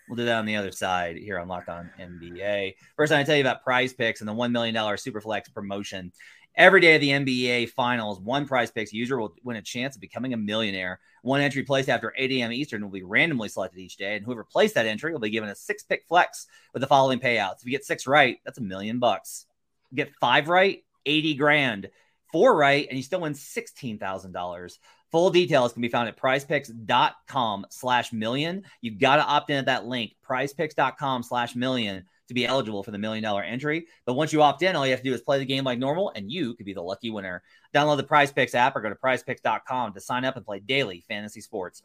We'll 0.09 0.16
do 0.16 0.24
that 0.26 0.38
on 0.38 0.46
the 0.46 0.57
other 0.57 0.70
side 0.70 1.16
here 1.16 1.38
on 1.38 1.48
Locked 1.48 1.68
On 1.68 1.90
NBA. 1.98 2.74
First, 2.96 3.12
I 3.12 3.24
tell 3.24 3.35
you 3.35 3.40
about 3.40 3.64
Prize 3.64 3.92
Picks 3.92 4.20
and 4.20 4.28
the 4.28 4.33
one 4.33 4.52
million 4.52 4.74
dollar 4.74 4.96
Superflex 4.96 5.52
promotion. 5.52 6.12
Every 6.55 6.81
day 6.81 6.94
of 6.94 7.00
the 7.00 7.09
NBA 7.09 7.70
Finals, 7.70 8.20
one 8.20 8.46
Prize 8.46 8.70
Picks 8.70 8.92
user 8.92 9.18
will 9.18 9.35
win 9.42 9.57
a 9.57 9.62
chance 9.62 9.96
of 9.96 10.00
becoming 10.00 10.35
a 10.35 10.37
millionaire. 10.37 11.00
One 11.22 11.40
entry 11.40 11.62
placed 11.62 11.88
after 11.88 12.12
8 12.16 12.31
a.m. 12.31 12.52
Eastern 12.52 12.83
will 12.83 12.90
be 12.90 13.02
randomly 13.02 13.48
selected 13.48 13.81
each 13.81 13.96
day, 13.96 14.16
and 14.16 14.24
whoever 14.24 14.44
placed 14.44 14.74
that 14.74 14.87
entry 14.87 15.12
will 15.12 15.20
be 15.20 15.31
given 15.31 15.48
a 15.48 15.55
six 15.55 15.83
pick 15.83 16.05
flex 16.07 16.46
with 16.74 16.83
the 16.83 16.87
following 16.87 17.18
payouts. 17.18 17.61
If 17.61 17.64
you 17.64 17.70
get 17.70 17.87
six 17.87 18.07
right, 18.07 18.38
that's 18.44 18.59
a 18.59 18.62
million 18.62 18.98
bucks. 18.98 19.46
Get 19.94 20.14
five 20.20 20.48
right, 20.48 20.85
80 21.07 21.35
grand. 21.35 21.90
Four 22.33 22.57
right, 22.57 22.87
and 22.88 22.97
you 22.97 23.03
still 23.03 23.21
win 23.21 23.35
$16,000. 23.35 24.79
Full 25.11 25.31
details 25.31 25.75
can 25.75 25.83
be 25.83 25.88
found 25.88 26.09
at 26.09 26.16
prizepicks.com 26.16 27.66
slash 27.68 28.12
million. 28.12 28.64
You've 28.81 28.99
got 28.99 29.16
to 29.16 29.25
opt 29.25 29.51
in 29.51 29.59
at 29.59 29.66
that 29.66 29.85
link, 29.85 30.14
prizepicks.com 30.27 31.23
slash 31.23 31.55
million 31.55 32.05
to 32.29 32.35
be 32.35 32.47
eligible 32.47 32.83
for 32.83 32.90
the 32.90 32.99
million 32.99 33.23
dollar 33.23 33.42
entry. 33.42 33.87
But 34.07 34.14
once 34.14 34.33
you 34.33 34.40
opt 34.40 34.62
in, 34.62 34.75
all 34.75 34.87
you 34.87 34.92
have 34.92 35.03
to 35.03 35.09
do 35.09 35.14
is 35.14 35.21
play 35.21 35.38
the 35.38 35.45
game 35.45 35.64
like 35.64 35.79
normal, 35.79 36.12
and 36.16 36.33
you 36.33 36.55
could 36.55 36.64
be 36.64 36.73
the 36.73 36.83
lucky 36.83 37.11
winner. 37.11 37.42
Download 37.75 37.99
the 37.99 38.05
Prize 38.05 38.33
Picks 38.33 38.55
app 38.55 38.75
or 38.75 38.81
go 38.81 38.88
to 38.88 38.95
prizepicks.com 38.95 39.92
to 39.92 40.01
sign 40.01 40.25
up 40.25 40.37
and 40.37 40.47
play 40.47 40.61
daily 40.61 41.05
fantasy 41.07 41.42
sports. 41.42 41.83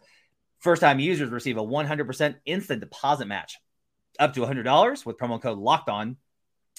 First 0.60 0.82
time 0.82 1.00
users 1.00 1.30
receive 1.30 1.58
a 1.58 1.64
100% 1.64 2.36
instant 2.46 2.80
deposit 2.80 3.28
match 3.28 3.60
up 4.20 4.34
to 4.34 4.40
$100 4.40 5.06
with 5.06 5.18
promo 5.18 5.42
code 5.42 5.58
locked 5.58 5.90
on. 5.90 6.18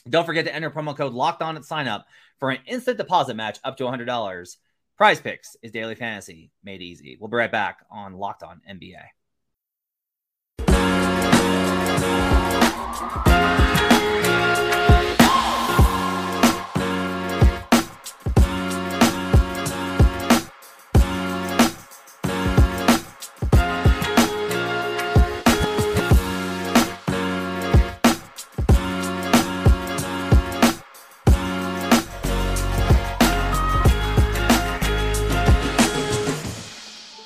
Don't 0.09 0.25
forget 0.25 0.45
to 0.47 0.55
enter 0.55 0.71
promo 0.71 0.97
code 0.97 1.13
locked 1.13 1.43
on 1.43 1.57
at 1.57 1.65
sign 1.65 1.89
up 1.89 2.07
for 2.39 2.51
an 2.51 2.59
instant 2.67 2.99
deposit 2.99 3.35
match 3.35 3.59
up 3.65 3.77
to 3.79 3.85
$100. 3.85 4.57
Prize 4.97 5.21
Picks 5.21 5.57
is 5.63 5.71
daily 5.71 5.95
fantasy 5.95 6.51
made 6.65 6.83
easy. 6.83 7.17
We'll 7.21 7.29
be 7.29 7.37
right 7.37 7.53
back 7.53 7.85
on 7.91 8.15
Locked 8.15 8.43
On 8.43 8.61
NBA. 8.69 8.97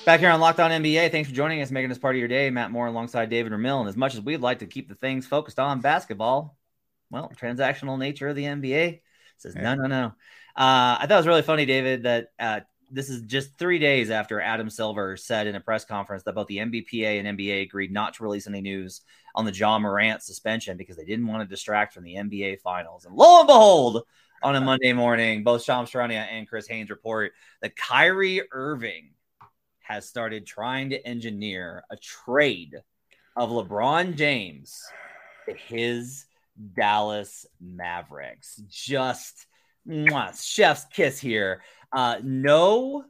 Back 0.05 0.19
here 0.19 0.31
on 0.31 0.41
Locked 0.41 0.59
On 0.59 0.73
NBA, 0.73 1.13
thanks 1.13 1.29
for 1.29 1.35
joining 1.35 1.63
us, 1.63 1.71
making 1.71 1.89
this 1.89 1.99
part 1.99 2.17
of 2.17 2.19
your 2.19 2.27
day. 2.27 2.51
Matt 2.51 2.73
Moore 2.73 2.89
alongside 2.89 3.31
David 3.31 3.53
Ramil. 3.53 3.79
And 3.79 3.89
as 3.89 3.97
much 3.97 4.15
as 4.15 4.21
we'd 4.21 4.41
like 4.41 4.59
to 4.59 4.67
keep 4.67 4.89
the 4.89 4.97
things 4.97 5.29
focused 5.29 5.61
on 5.61 5.81
basketball, 5.81 6.57
well, 7.11 7.31
transactional 7.41 7.97
nature 7.97 8.27
of 8.27 8.35
the 8.35 8.43
NBA 8.43 9.01
says 9.37 9.55
no, 9.55 9.77
no, 9.77 9.87
no. 9.87 10.07
Uh, 10.57 10.99
I 10.99 11.07
thought 11.07 11.13
it 11.13 11.17
was 11.17 11.27
really 11.29 11.43
funny, 11.43 11.67
David, 11.67 12.03
that 12.03 12.33
uh, 12.41 12.61
this 12.91 13.11
is 13.11 13.23
just 13.23 13.57
three 13.57 13.79
days 13.79 14.11
after 14.11 14.41
Adam 14.41 14.71
Silver 14.71 15.17
said 15.17 15.47
in 15.47 15.55
a 15.55 15.61
press 15.61 15.85
conference 15.85 16.25
that 16.25 16.35
both 16.35 16.49
the 16.49 16.59
NBPA 16.59 17.21
and 17.21 17.39
NBA 17.39 17.63
agreed 17.63 17.93
not 17.93 18.15
to 18.15 18.25
release 18.25 18.49
any 18.49 18.61
news 18.61 19.03
on 19.37 19.45
the 19.45 19.53
Ja 19.53 19.79
Morant 19.79 20.21
suspension 20.21 20.77
because 20.77 20.97
they 20.97 21.05
didn't 21.05 21.29
want 21.29 21.49
to 21.49 21.49
distract 21.49 21.95
from 21.95 22.03
the 22.03 22.17
NBA 22.17 22.61
finals. 22.61 23.05
And 23.05 23.15
lo 23.15 23.39
and 23.39 23.47
behold, 23.47 24.03
on 24.43 24.57
a 24.57 24.61
Monday 24.61 24.93
morning, 24.93 25.45
both 25.45 25.63
Shams 25.63 25.93
Charania 25.93 26.27
and 26.29 26.49
Chris 26.49 26.67
Haynes 26.67 26.91
report 26.91 27.35
that 27.61 27.77
Kyrie 27.77 28.43
Irving 28.51 29.11
has 29.93 30.09
started 30.09 30.47
trying 30.47 30.89
to 30.91 31.07
engineer 31.07 31.85
a 31.91 31.97
trade 31.97 32.77
of 33.37 33.51
LeBron 33.51 34.17
James 34.17 34.83
to 35.47 35.55
his 35.55 36.25
Dallas 36.75 37.45
Mavericks. 37.61 38.63
Just 38.71 39.47
mwah, 39.87 40.35
chef's 40.43 40.87
kiss 40.87 41.19
here. 41.19 41.63
Uh, 41.93 42.17
no 42.23 43.05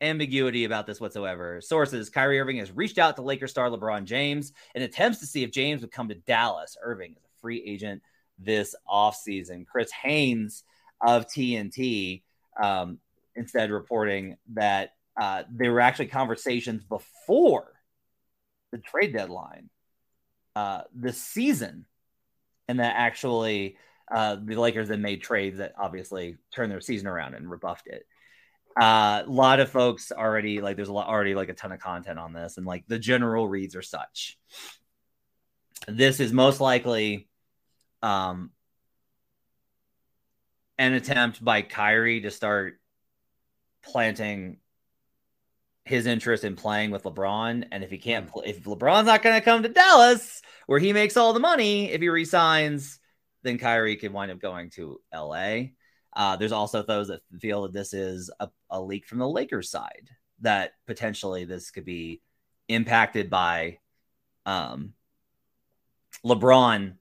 ambiguity 0.00 0.64
about 0.64 0.86
this 0.86 1.00
whatsoever. 1.00 1.60
Sources 1.60 2.10
Kyrie 2.10 2.38
Irving 2.38 2.58
has 2.58 2.70
reached 2.70 2.98
out 2.98 3.16
to 3.16 3.22
Lakers 3.22 3.50
star 3.50 3.68
LeBron 3.68 4.04
James 4.04 4.52
in 4.76 4.82
attempts 4.82 5.18
to 5.18 5.26
see 5.26 5.42
if 5.42 5.50
James 5.50 5.80
would 5.80 5.90
come 5.90 6.08
to 6.08 6.14
Dallas. 6.14 6.76
Irving 6.80 7.12
is 7.12 7.24
a 7.24 7.40
free 7.40 7.60
agent 7.66 8.02
this 8.38 8.76
offseason. 8.88 9.66
Chris 9.66 9.90
Haynes 9.90 10.62
of 11.00 11.26
TNT 11.26 12.22
um, 12.62 12.98
instead 13.34 13.72
reporting 13.72 14.36
that 14.52 14.94
uh, 15.20 15.44
there 15.50 15.72
were 15.72 15.80
actually 15.80 16.06
conversations 16.06 16.82
before 16.84 17.72
the 18.72 18.78
trade 18.78 19.12
deadline 19.12 19.70
uh, 20.56 20.82
this 20.94 21.20
season, 21.20 21.86
and 22.68 22.80
that 22.80 22.94
actually 22.96 23.76
uh, 24.10 24.36
the 24.42 24.56
Lakers 24.56 24.88
then 24.88 25.02
made 25.02 25.22
trades 25.22 25.58
that 25.58 25.74
obviously 25.78 26.36
turned 26.54 26.70
their 26.70 26.80
season 26.80 27.06
around 27.06 27.34
and 27.34 27.50
rebuffed 27.50 27.86
it. 27.86 28.04
Uh, 28.80 29.22
a 29.24 29.30
lot 29.30 29.60
of 29.60 29.70
folks 29.70 30.10
already 30.10 30.60
like 30.60 30.74
there's 30.74 30.88
a 30.88 30.92
lot 30.92 31.06
already 31.06 31.34
like 31.36 31.48
a 31.48 31.54
ton 31.54 31.70
of 31.70 31.80
content 31.80 32.18
on 32.18 32.32
this, 32.32 32.56
and 32.56 32.66
like 32.66 32.84
the 32.88 32.98
general 32.98 33.48
reads 33.48 33.76
are 33.76 33.82
such. 33.82 34.36
This 35.86 36.18
is 36.18 36.32
most 36.32 36.60
likely 36.60 37.28
um, 38.02 38.50
an 40.78 40.92
attempt 40.92 41.44
by 41.44 41.62
Kyrie 41.62 42.22
to 42.22 42.30
start 42.30 42.80
planting 43.84 44.58
his 45.84 46.06
interest 46.06 46.44
in 46.44 46.56
playing 46.56 46.90
with 46.90 47.04
LeBron. 47.04 47.66
And 47.70 47.84
if 47.84 47.90
he 47.90 47.98
can't, 47.98 48.26
play, 48.26 48.46
if 48.46 48.64
LeBron's 48.64 49.06
not 49.06 49.22
going 49.22 49.36
to 49.36 49.44
come 49.44 49.62
to 49.62 49.68
Dallas 49.68 50.42
where 50.66 50.78
he 50.78 50.92
makes 50.92 51.16
all 51.16 51.32
the 51.32 51.40
money, 51.40 51.90
if 51.90 52.00
he 52.00 52.08
resigns, 52.08 52.98
then 53.42 53.58
Kyrie 53.58 53.96
can 53.96 54.12
wind 54.12 54.30
up 54.30 54.40
going 54.40 54.70
to 54.70 55.00
LA. 55.14 55.56
Uh, 56.14 56.36
there's 56.36 56.52
also 56.52 56.82
those 56.82 57.08
that 57.08 57.20
feel 57.38 57.62
that 57.62 57.72
this 57.72 57.92
is 57.92 58.30
a, 58.40 58.48
a 58.70 58.80
leak 58.80 59.06
from 59.06 59.18
the 59.18 59.28
Lakers 59.28 59.70
side 59.70 60.08
that 60.40 60.72
potentially 60.86 61.44
this 61.44 61.70
could 61.70 61.84
be 61.84 62.22
impacted 62.68 63.28
by 63.28 63.78
um, 64.46 64.94
LeBron 66.24 66.94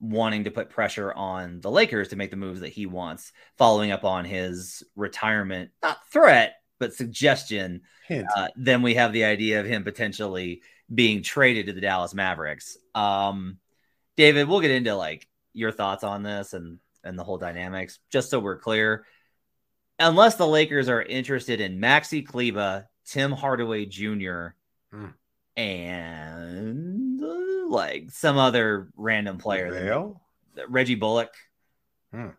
wanting 0.00 0.44
to 0.44 0.50
put 0.50 0.70
pressure 0.70 1.12
on 1.12 1.60
the 1.60 1.70
Lakers 1.70 2.08
to 2.08 2.16
make 2.16 2.30
the 2.30 2.36
moves 2.36 2.60
that 2.60 2.68
he 2.68 2.86
wants, 2.86 3.32
following 3.56 3.90
up 3.90 4.04
on 4.04 4.24
his 4.24 4.82
retirement, 4.96 5.70
not 5.82 5.98
threat, 6.12 6.56
but 6.82 6.92
suggestion. 6.94 7.82
Uh, 8.10 8.48
then 8.56 8.82
we 8.82 8.94
have 8.94 9.12
the 9.12 9.24
idea 9.24 9.60
of 9.60 9.66
him 9.66 9.84
potentially 9.84 10.62
being 10.92 11.22
traded 11.22 11.66
to 11.66 11.72
the 11.72 11.80
Dallas 11.80 12.12
Mavericks. 12.12 12.76
Um, 12.92 13.58
David, 14.16 14.48
we'll 14.48 14.60
get 14.60 14.72
into 14.72 14.96
like 14.96 15.28
your 15.52 15.70
thoughts 15.70 16.02
on 16.02 16.24
this 16.24 16.54
and 16.54 16.80
and 17.04 17.16
the 17.16 17.22
whole 17.22 17.38
dynamics, 17.38 18.00
just 18.10 18.30
so 18.30 18.40
we're 18.40 18.58
clear. 18.58 19.06
Unless 20.00 20.34
the 20.34 20.46
Lakers 20.46 20.88
are 20.88 21.00
interested 21.00 21.60
in 21.60 21.78
Maxi 21.78 22.26
Kleber, 22.26 22.88
Tim 23.06 23.30
Hardaway 23.30 23.86
Jr., 23.86 24.54
mm. 24.92 25.14
and 25.56 27.22
uh, 27.22 27.68
like 27.68 28.10
some 28.10 28.38
other 28.38 28.90
random 28.96 29.38
player, 29.38 29.70
Vale? 29.70 30.20
Reggie 30.68 30.96
Bullock, 30.96 31.32
hmm. 32.12 32.30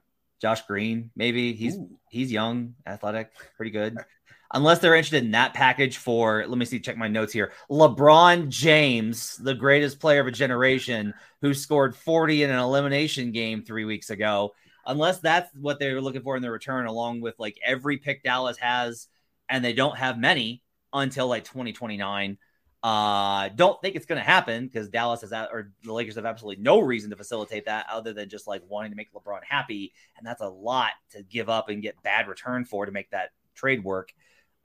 Josh 0.42 0.66
Green, 0.68 1.12
maybe 1.16 1.54
he's 1.54 1.78
Ooh. 1.78 1.98
he's 2.10 2.30
young, 2.30 2.76
athletic, 2.86 3.32
pretty 3.56 3.72
good. 3.72 3.98
unless 4.54 4.80
they're 4.80 4.96
interested 4.96 5.24
in 5.24 5.32
that 5.32 5.54
package 5.54 5.98
for, 5.98 6.46
let 6.48 6.58
me 6.58 6.66
see, 6.66 6.80
check 6.80 6.98
my 6.98 7.08
notes 7.08 7.34
here. 7.34 7.52
LeBron 7.70 8.50
James, 8.50 9.36
the 9.38 9.56
greatest 9.56 10.00
player 10.00 10.22
of 10.22 10.28
a 10.28 10.32
generation, 10.32 11.14
who 11.42 11.54
scored 11.54 11.96
40 11.96 12.44
in 12.44 12.52
an 12.52 12.60
elimination 12.60 13.32
game 13.32 13.64
three 13.64 13.86
weeks 13.86 14.10
ago. 14.10 14.54
Unless 14.86 15.20
that's 15.20 15.50
what 15.56 15.80
they're 15.80 16.02
looking 16.02 16.22
for 16.22 16.36
in 16.36 16.42
their 16.42 16.52
return, 16.52 16.86
along 16.86 17.22
with 17.22 17.40
like 17.40 17.58
every 17.66 17.98
pick 17.98 18.22
Dallas 18.22 18.58
has, 18.58 19.08
and 19.50 19.64
they 19.64 19.74
don't 19.74 19.98
have 19.98 20.18
many 20.18 20.62
until 20.92 21.28
like 21.28 21.46
2029. 21.46 22.38
Uh, 22.84 23.48
don't 23.56 23.82
think 23.82 23.96
it's 23.96 24.06
going 24.06 24.20
to 24.20 24.26
happen 24.26 24.66
because 24.66 24.90
Dallas 24.90 25.22
has 25.22 25.30
that, 25.30 25.50
or 25.54 25.72
the 25.84 25.94
Lakers 25.94 26.16
have 26.16 26.26
absolutely 26.26 26.62
no 26.62 26.80
reason 26.80 27.10
to 27.12 27.16
facilitate 27.16 27.66
that 27.66 27.86
other 27.90 28.12
than 28.12 28.28
just 28.28 28.46
like 28.46 28.62
wanting 28.68 28.92
to 28.92 28.98
make 28.98 29.14
LeBron 29.14 29.40
happy. 29.48 29.94
And 30.18 30.28
that's 30.28 30.42
a 30.42 30.50
lot 30.50 30.92
to 31.12 31.24
give 31.24 31.50
up 31.50 31.70
and 31.70 31.82
get 31.82 32.02
bad 32.04 32.28
return 32.28 32.66
for 32.66 32.86
to 32.86 32.92
make 32.92 33.10
that 33.12 33.30
trade 33.56 33.86
work. 33.86 34.14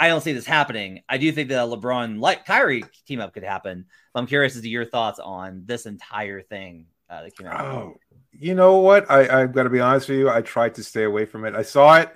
I 0.01 0.09
don't 0.09 0.21
see 0.21 0.33
this 0.33 0.47
happening. 0.47 1.03
I 1.09 1.19
do 1.19 1.33
think 1.33 1.49
that 1.49 1.67
LeBron 1.67 2.21
like 2.21 2.45
Kyrie 2.45 2.85
team 3.07 3.21
up 3.21 3.35
could 3.35 3.43
happen. 3.43 3.87
I'm 4.15 4.27
curious 4.27 4.55
as 4.55 4.63
to 4.63 4.69
your 4.69 4.85
thoughts 4.85 5.19
on 5.19 5.63
this 5.67 5.87
entire 5.87 6.41
thing 6.41 6.87
uh, 7.11 7.23
that 7.23 7.37
came 7.37 7.49
out. 7.49 7.65
Oh, 7.65 7.95
you 8.33 8.55
know 8.55 8.77
what? 8.77 9.11
I, 9.11 9.43
I've 9.43 9.53
got 9.53 9.65
to 9.65 9.71
be 9.71 9.81
honest 9.81 10.09
with 10.09 10.19
you. 10.19 10.31
I 10.31 10.43
tried 10.43 10.75
to 10.77 10.85
stay 10.85 11.03
away 11.03 11.25
from 11.25 11.45
it. 11.45 11.55
I 11.55 11.63
saw 11.63 11.97
it, 11.97 12.15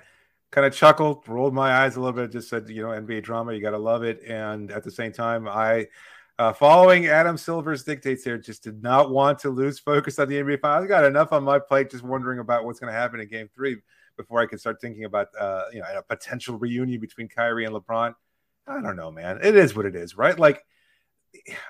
kind 0.51 0.65
of 0.65 0.73
chuckled, 0.73 1.27
rolled 1.27 1.53
my 1.53 1.83
eyes 1.83 1.97
a 1.97 1.99
little 1.99 2.13
bit, 2.13 2.31
just 2.31 2.49
said, 2.49 2.69
you 2.69 2.83
know, 2.83 2.89
NBA 2.89 3.23
drama, 3.23 3.53
you 3.53 3.61
got 3.61 3.71
to 3.71 3.77
love 3.77 4.03
it. 4.03 4.21
And 4.27 4.71
at 4.71 4.83
the 4.83 4.91
same 4.91 5.11
time, 5.11 5.47
I, 5.49 5.87
uh, 6.39 6.53
following 6.53 7.07
Adam 7.07 7.37
Silver's 7.37 7.83
dictates 7.83 8.23
here, 8.23 8.37
just 8.37 8.63
did 8.63 8.81
not 8.81 9.11
want 9.11 9.39
to 9.39 9.49
lose 9.49 9.77
focus 9.77 10.19
on 10.19 10.29
the 10.29 10.35
NBA 10.35 10.61
finals. 10.61 10.85
I 10.85 10.87
got 10.87 11.05
enough 11.05 11.33
on 11.33 11.43
my 11.43 11.59
plate 11.59 11.91
just 11.91 12.03
wondering 12.03 12.39
about 12.39 12.63
what's 12.63 12.79
going 12.79 12.91
to 12.91 12.97
happen 12.97 13.19
in 13.19 13.27
game 13.27 13.49
three 13.53 13.77
before 14.17 14.39
I 14.39 14.45
can 14.45 14.57
start 14.57 14.79
thinking 14.81 15.05
about 15.05 15.27
uh, 15.39 15.65
you 15.71 15.79
know 15.79 15.85
a 15.95 16.01
potential 16.03 16.57
reunion 16.57 16.99
between 16.99 17.27
Kyrie 17.27 17.65
and 17.65 17.75
LeBron. 17.75 18.13
I 18.67 18.81
don't 18.81 18.95
know, 18.95 19.11
man. 19.11 19.39
It 19.43 19.55
is 19.55 19.75
what 19.75 19.85
it 19.85 19.95
is, 19.95 20.17
right? 20.17 20.37
Like, 20.37 20.63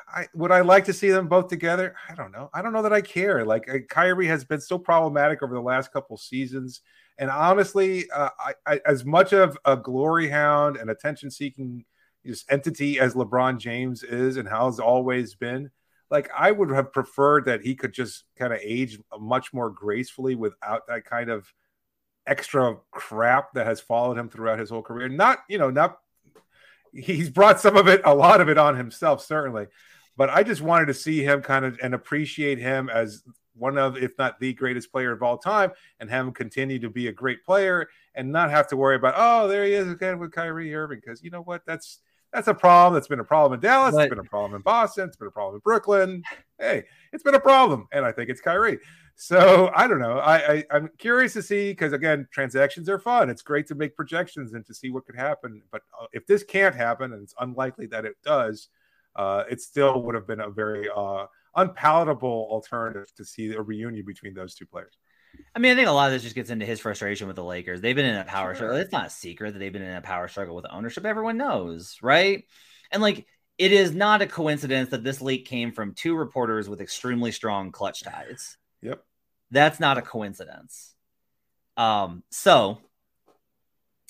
I 0.07 0.27
would 0.35 0.51
I 0.51 0.61
like 0.61 0.85
to 0.85 0.93
see 0.93 1.09
them 1.09 1.27
both 1.27 1.47
together? 1.47 1.95
I 2.09 2.15
don't 2.15 2.31
know. 2.31 2.49
I 2.53 2.61
don't 2.61 2.73
know 2.73 2.83
that 2.83 2.93
I 2.93 3.01
care. 3.01 3.45
Like, 3.45 3.69
uh, 3.69 3.79
Kyrie 3.89 4.27
has 4.27 4.43
been 4.43 4.61
so 4.61 4.77
problematic 4.77 5.41
over 5.41 5.53
the 5.53 5.61
last 5.61 5.91
couple 5.91 6.17
seasons, 6.17 6.81
and 7.17 7.29
honestly, 7.29 8.09
uh, 8.11 8.29
I, 8.39 8.53
I, 8.65 8.81
as 8.85 9.05
much 9.05 9.33
of 9.33 9.57
a 9.65 9.75
glory 9.75 10.29
hound 10.29 10.77
and 10.77 10.89
attention-seeking 10.89 11.85
just 12.25 12.51
entity 12.51 12.99
as 12.99 13.13
LeBron 13.15 13.57
James 13.57 14.03
is 14.03 14.37
and 14.37 14.47
how 14.47 14.65
has 14.65 14.79
always 14.79 15.35
been. 15.35 15.69
Like 16.09 16.29
I 16.37 16.51
would 16.51 16.69
have 16.69 16.93
preferred 16.93 17.45
that 17.45 17.61
he 17.61 17.75
could 17.75 17.93
just 17.93 18.25
kind 18.37 18.53
of 18.53 18.59
age 18.61 18.99
much 19.19 19.53
more 19.53 19.69
gracefully 19.69 20.35
without 20.35 20.87
that 20.87 21.05
kind 21.05 21.29
of 21.29 21.51
extra 22.25 22.77
crap 22.91 23.53
that 23.53 23.65
has 23.65 23.81
followed 23.81 24.17
him 24.17 24.29
throughout 24.29 24.59
his 24.59 24.69
whole 24.69 24.81
career. 24.81 25.09
Not, 25.09 25.39
you 25.47 25.57
know, 25.57 25.69
not 25.69 25.99
he's 26.93 27.29
brought 27.29 27.59
some 27.59 27.75
of 27.75 27.87
it, 27.87 28.01
a 28.05 28.13
lot 28.13 28.41
of 28.41 28.49
it 28.49 28.57
on 28.57 28.77
himself, 28.77 29.23
certainly. 29.23 29.67
But 30.15 30.29
I 30.29 30.43
just 30.43 30.61
wanted 30.61 30.85
to 30.87 30.93
see 30.93 31.23
him 31.23 31.41
kind 31.41 31.65
of 31.65 31.79
and 31.81 31.93
appreciate 31.93 32.59
him 32.59 32.89
as 32.89 33.23
one 33.55 33.77
of, 33.77 33.97
if 33.97 34.17
not 34.17 34.39
the 34.39 34.53
greatest 34.53 34.91
player 34.91 35.11
of 35.11 35.23
all 35.23 35.37
time, 35.37 35.71
and 35.99 36.09
have 36.09 36.27
him 36.27 36.33
continue 36.33 36.79
to 36.79 36.89
be 36.89 37.07
a 37.07 37.11
great 37.11 37.43
player 37.43 37.89
and 38.15 38.31
not 38.31 38.51
have 38.51 38.67
to 38.67 38.77
worry 38.77 38.95
about, 38.95 39.15
oh, 39.17 39.47
there 39.47 39.65
he 39.65 39.73
is 39.73 39.91
again 39.91 40.19
with 40.19 40.31
Kyrie 40.31 40.73
Irving. 40.73 41.01
Because 41.03 41.23
you 41.23 41.31
know 41.31 41.41
what? 41.41 41.65
That's 41.65 41.99
that's 42.33 42.47
a 42.47 42.53
problem. 42.53 42.95
That's 42.95 43.07
been 43.07 43.19
a 43.19 43.23
problem 43.23 43.53
in 43.53 43.59
Dallas. 43.59 43.93
But, 43.93 44.05
it's 44.05 44.09
been 44.09 44.19
a 44.19 44.29
problem 44.29 44.55
in 44.55 44.61
Boston. 44.61 45.07
It's 45.07 45.17
been 45.17 45.27
a 45.27 45.31
problem 45.31 45.55
in 45.55 45.61
Brooklyn. 45.61 46.23
Hey, 46.59 46.83
it's 47.11 47.23
been 47.23 47.35
a 47.35 47.39
problem. 47.39 47.87
And 47.91 48.05
I 48.05 48.11
think 48.11 48.29
it's 48.29 48.41
Kyrie. 48.41 48.79
So 49.15 49.71
I 49.75 49.87
don't 49.87 49.99
know. 49.99 50.17
I, 50.17 50.65
I 50.71 50.75
am 50.75 50.89
curious 50.97 51.33
to 51.33 51.43
see 51.43 51.71
because 51.71 51.93
again, 51.93 52.27
transactions 52.31 52.89
are 52.89 52.99
fun. 52.99 53.29
It's 53.29 53.41
great 53.41 53.67
to 53.67 53.75
make 53.75 53.95
projections 53.95 54.53
and 54.53 54.65
to 54.65 54.73
see 54.73 54.89
what 54.89 55.05
could 55.05 55.15
happen. 55.15 55.61
But 55.71 55.83
uh, 55.99 56.07
if 56.13 56.25
this 56.25 56.43
can't 56.43 56.75
happen, 56.75 57.13
and 57.13 57.21
it's 57.21 57.35
unlikely 57.39 57.85
that 57.87 58.05
it 58.05 58.15
does, 58.23 58.69
uh, 59.15 59.43
it 59.49 59.61
still 59.61 60.01
would 60.03 60.15
have 60.15 60.25
been 60.25 60.41
a 60.41 60.49
very 60.49 60.89
uh, 60.95 61.27
unpalatable 61.55 62.47
alternative 62.49 63.13
to 63.15 63.23
see 63.23 63.53
a 63.53 63.61
reunion 63.61 64.05
between 64.05 64.33
those 64.33 64.55
two 64.55 64.65
players. 64.65 64.97
I 65.55 65.59
mean, 65.59 65.71
I 65.71 65.75
think 65.75 65.87
a 65.87 65.91
lot 65.91 66.07
of 66.07 66.13
this 66.13 66.23
just 66.23 66.35
gets 66.35 66.49
into 66.49 66.65
his 66.65 66.79
frustration 66.79 67.27
with 67.27 67.35
the 67.35 67.43
Lakers. 67.43 67.79
They've 67.79 67.95
been 67.95 68.05
in 68.05 68.15
a 68.15 68.25
power 68.25 68.49
sure. 68.49 68.55
struggle. 68.55 68.77
It's 68.77 68.91
not 68.91 69.07
a 69.07 69.11
secret 69.11 69.53
that 69.53 69.59
they've 69.59 69.71
been 69.71 69.83
in 69.83 69.95
a 69.95 70.01
power 70.01 70.27
struggle 70.27 70.55
with 70.55 70.65
ownership. 70.69 71.05
Everyone 71.05 71.37
knows, 71.37 71.99
right? 72.01 72.45
And 72.91 73.01
like, 73.01 73.27
it 73.59 73.71
is 73.71 73.93
not 73.93 74.23
a 74.23 74.27
coincidence 74.27 74.89
that 74.89 75.03
this 75.03 75.21
leak 75.21 75.45
came 75.45 75.71
from 75.71 75.93
two 75.93 76.15
reporters 76.15 76.67
with 76.67 76.81
extremely 76.81 77.31
strong 77.31 77.71
Klutch 77.71 78.01
ties. 78.01 78.57
Yep. 78.81 79.03
That's 79.51 79.79
not 79.79 79.99
a 79.99 80.01
coincidence. 80.01 80.95
Um, 81.77 82.23
so 82.31 82.79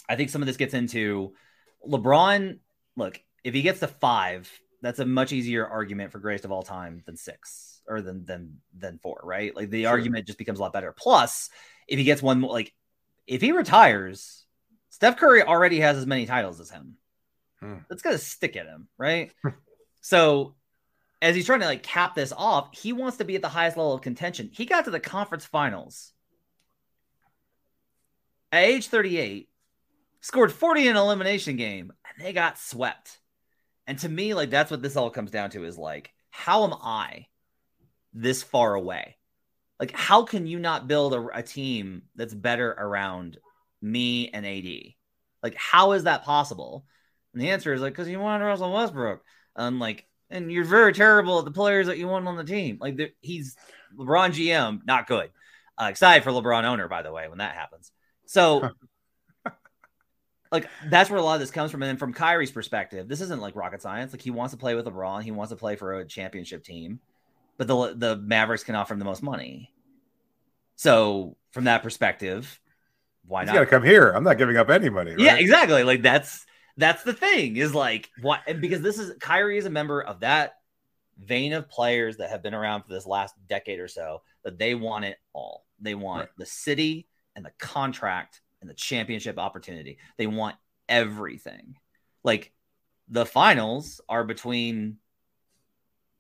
I 0.08 0.16
think 0.16 0.30
some 0.30 0.42
of 0.42 0.46
this 0.46 0.58
gets 0.58 0.74
into 0.74 1.34
LeBron. 1.86 2.60
Look, 2.96 3.22
if 3.44 3.54
he 3.54 3.62
gets 3.62 3.82
to 3.82 3.88
five, 3.88 4.50
that's 4.84 5.00
a 5.00 5.06
much 5.06 5.32
easier 5.32 5.66
argument 5.66 6.12
for 6.12 6.20
greatest 6.20 6.44
of 6.44 6.52
all 6.52 6.62
time 6.62 7.02
than 7.06 7.16
six 7.16 7.82
or 7.88 8.02
than 8.02 8.26
than 8.26 8.58
than 8.78 9.00
four, 9.00 9.22
right? 9.24 9.56
Like 9.56 9.70
the 9.70 9.84
sure. 9.84 9.92
argument 9.92 10.28
just 10.28 10.38
becomes 10.38 10.60
a 10.60 10.62
lot 10.62 10.74
better. 10.74 10.92
Plus, 10.92 11.50
if 11.88 11.98
he 11.98 12.04
gets 12.04 12.22
one 12.22 12.42
like 12.42 12.74
if 13.26 13.42
he 13.42 13.54
retires, 13.54 14.46
Steph 14.90 15.18
Curry 15.18 15.42
already 15.42 15.80
has 15.80 15.98
as 15.98 16.06
many 16.06 16.26
titles 16.26 16.60
as 16.60 16.70
him. 16.70 16.98
Hmm. 17.62 17.78
That's 17.90 18.02
gonna 18.02 18.18
stick 18.18 18.58
at 18.58 18.66
him, 18.66 18.90
right? 18.98 19.32
so 20.02 20.56
as 21.22 21.34
he's 21.34 21.46
trying 21.46 21.62
to 21.62 21.66
like 21.66 21.82
cap 21.82 22.14
this 22.14 22.34
off, 22.36 22.78
he 22.78 22.92
wants 22.92 23.18
to 23.18 23.26
be 23.26 23.36
at 23.36 23.42
the 23.42 23.50
highest 23.50 23.78
level 23.78 23.94
of 23.94 24.02
contention. 24.02 24.50
He 24.52 24.66
got 24.66 24.84
to 24.86 24.92
the 24.92 25.00
conference 25.00 25.46
finals 25.46 26.12
at 28.52 28.66
age 28.66 28.88
38, 28.90 29.48
scored 30.20 30.52
40 30.52 30.82
in 30.82 30.90
an 30.90 30.98
elimination 30.98 31.56
game, 31.56 31.94
and 32.06 32.26
they 32.26 32.34
got 32.34 32.60
swept. 32.60 33.20
And 33.88 34.00
to 34.00 34.10
me, 34.10 34.34
like 34.34 34.50
that's 34.50 34.72
what 34.72 34.82
this 34.82 34.96
all 34.96 35.10
comes 35.10 35.32
down 35.32 35.50
to 35.52 35.66
is 35.66 35.78
like, 35.78 36.14
how 36.30 36.64
am 36.64 36.74
I 36.74 37.28
this 38.14 38.44
far 38.44 38.74
away? 38.74 39.18
Like, 39.80 39.92
how 39.92 40.24
can 40.24 40.48
you 40.48 40.60
not 40.60 40.88
build 40.88 41.14
a, 41.14 41.28
a 41.34 41.44
team 41.44 42.04
that's 42.16 42.34
better 42.34 42.72
around 42.72 43.38
me 43.82 44.30
and 44.30 44.46
AD? 44.46 44.94
Like, 45.42 45.56
how 45.56 45.92
is 45.92 46.06
that 46.06 46.24
possible? 46.24 46.86
And 47.34 47.42
the 47.42 47.50
answer 47.50 47.74
is 47.74 47.82
like, 47.82 47.94
because 47.94 48.08
you 48.08 48.20
wanted 48.20 48.46
Russell 48.46 48.72
Westbrook. 48.72 49.24
And 49.56 49.80
like, 49.80 50.08
and 50.30 50.52
you're 50.52 50.64
very 50.64 50.94
terrible 50.94 51.40
at 51.40 51.46
the 51.46 51.52
players 51.52 51.88
that 51.88 51.98
you 51.98 52.08
want 52.08 52.28
on 52.28 52.38
the 52.38 52.44
team. 52.44 52.78
Like, 52.80 53.16
he's 53.22 53.56
LeBron 53.98 54.32
GM, 54.32 54.80
not 54.86 55.08
good. 55.08 55.30
Uh, 55.80 55.86
excited 55.86 56.24
for 56.24 56.32
LeBron 56.32 56.64
owner, 56.64 56.88
by 56.88 57.02
the 57.02 57.12
way, 57.12 57.28
when 57.28 57.40
that 57.40 57.56
happens. 57.56 57.92
So, 58.26 58.72
like, 60.54 60.70
that's 60.90 61.10
where 61.10 61.20
a 61.20 61.22
lot 61.24 61.34
of 61.34 61.40
this 61.42 61.52
comes 61.52 61.72
from. 61.72 61.82
And 61.82 61.90
then 61.90 61.98
from 61.98 62.14
Kyrie's 62.14 62.52
perspective, 62.52 63.10
this 63.10 63.20
isn't 63.20 63.42
like 63.42 63.56
rocket 63.56 63.82
science. 63.82 64.14
Like, 64.14 64.22
he 64.22 64.32
wants 64.32 64.54
to 64.54 64.58
play 64.58 64.76
with 64.76 64.86
LeBron, 64.86 65.24
he 65.24 65.32
wants 65.32 65.52
to 65.52 65.58
play 65.58 65.76
for 65.76 66.00
a 66.00 66.06
championship 66.06 66.64
team, 66.64 67.00
but 67.58 67.68
the 67.68 67.94
the 67.96 68.16
Mavericks 68.18 68.64
can 68.64 68.76
offer 68.76 68.94
him 68.94 69.00
the 69.00 69.06
most 69.06 69.24
money. 69.24 69.72
So, 70.76 71.36
from 71.52 71.66
that 71.66 71.84
perspective, 71.84 72.60
why 73.26 73.42
He's 73.42 73.48
not? 73.48 73.54
got 73.56 73.60
to 73.62 73.66
come 73.66 73.84
here. 73.84 74.12
I'm 74.12 74.24
not 74.24 74.38
giving 74.38 74.58
up 74.58 74.70
any 74.70 74.90
money. 74.90 75.12
Right? 75.12 75.20
Yeah, 75.20 75.38
exactly. 75.38 75.84
Like 75.84 76.02
that's 76.02 76.46
that's 76.78 77.04
the 77.04 77.14
thing 77.14 77.58
is 77.58 77.74
like 77.74 78.10
what 78.22 78.42
and 78.48 78.62
because 78.62 78.82
this 78.82 79.00
is 79.00 79.18
Kyrie 79.20 79.58
is 79.58 79.66
a 79.66 79.70
member 79.70 80.02
of 80.02 80.22
that 80.22 80.56
vein 81.20 81.54
of 81.54 81.70
players 81.70 82.18
that 82.18 82.30
have 82.30 82.42
been 82.42 82.54
around 82.54 82.84
for 82.84 82.94
this 82.94 83.06
last 83.06 83.36
decade 83.48 83.80
or 83.80 83.88
so 83.88 84.22
that 84.44 84.58
they 84.58 84.76
want 84.76 85.06
it 85.06 85.18
all. 85.34 85.66
They 85.80 85.96
want 85.96 86.22
right. 86.22 86.30
the 86.38 86.46
city 86.46 87.08
and 87.36 87.46
the 87.46 87.52
contract 87.60 88.42
and 88.64 88.70
the 88.70 88.76
championship 88.76 89.38
opportunity. 89.38 89.98
They 90.18 90.26
want 90.26 90.56
everything. 90.88 91.76
Like 92.24 92.52
the 93.10 93.26
finals 93.26 94.02
are 94.08 94.24
between 94.24 94.98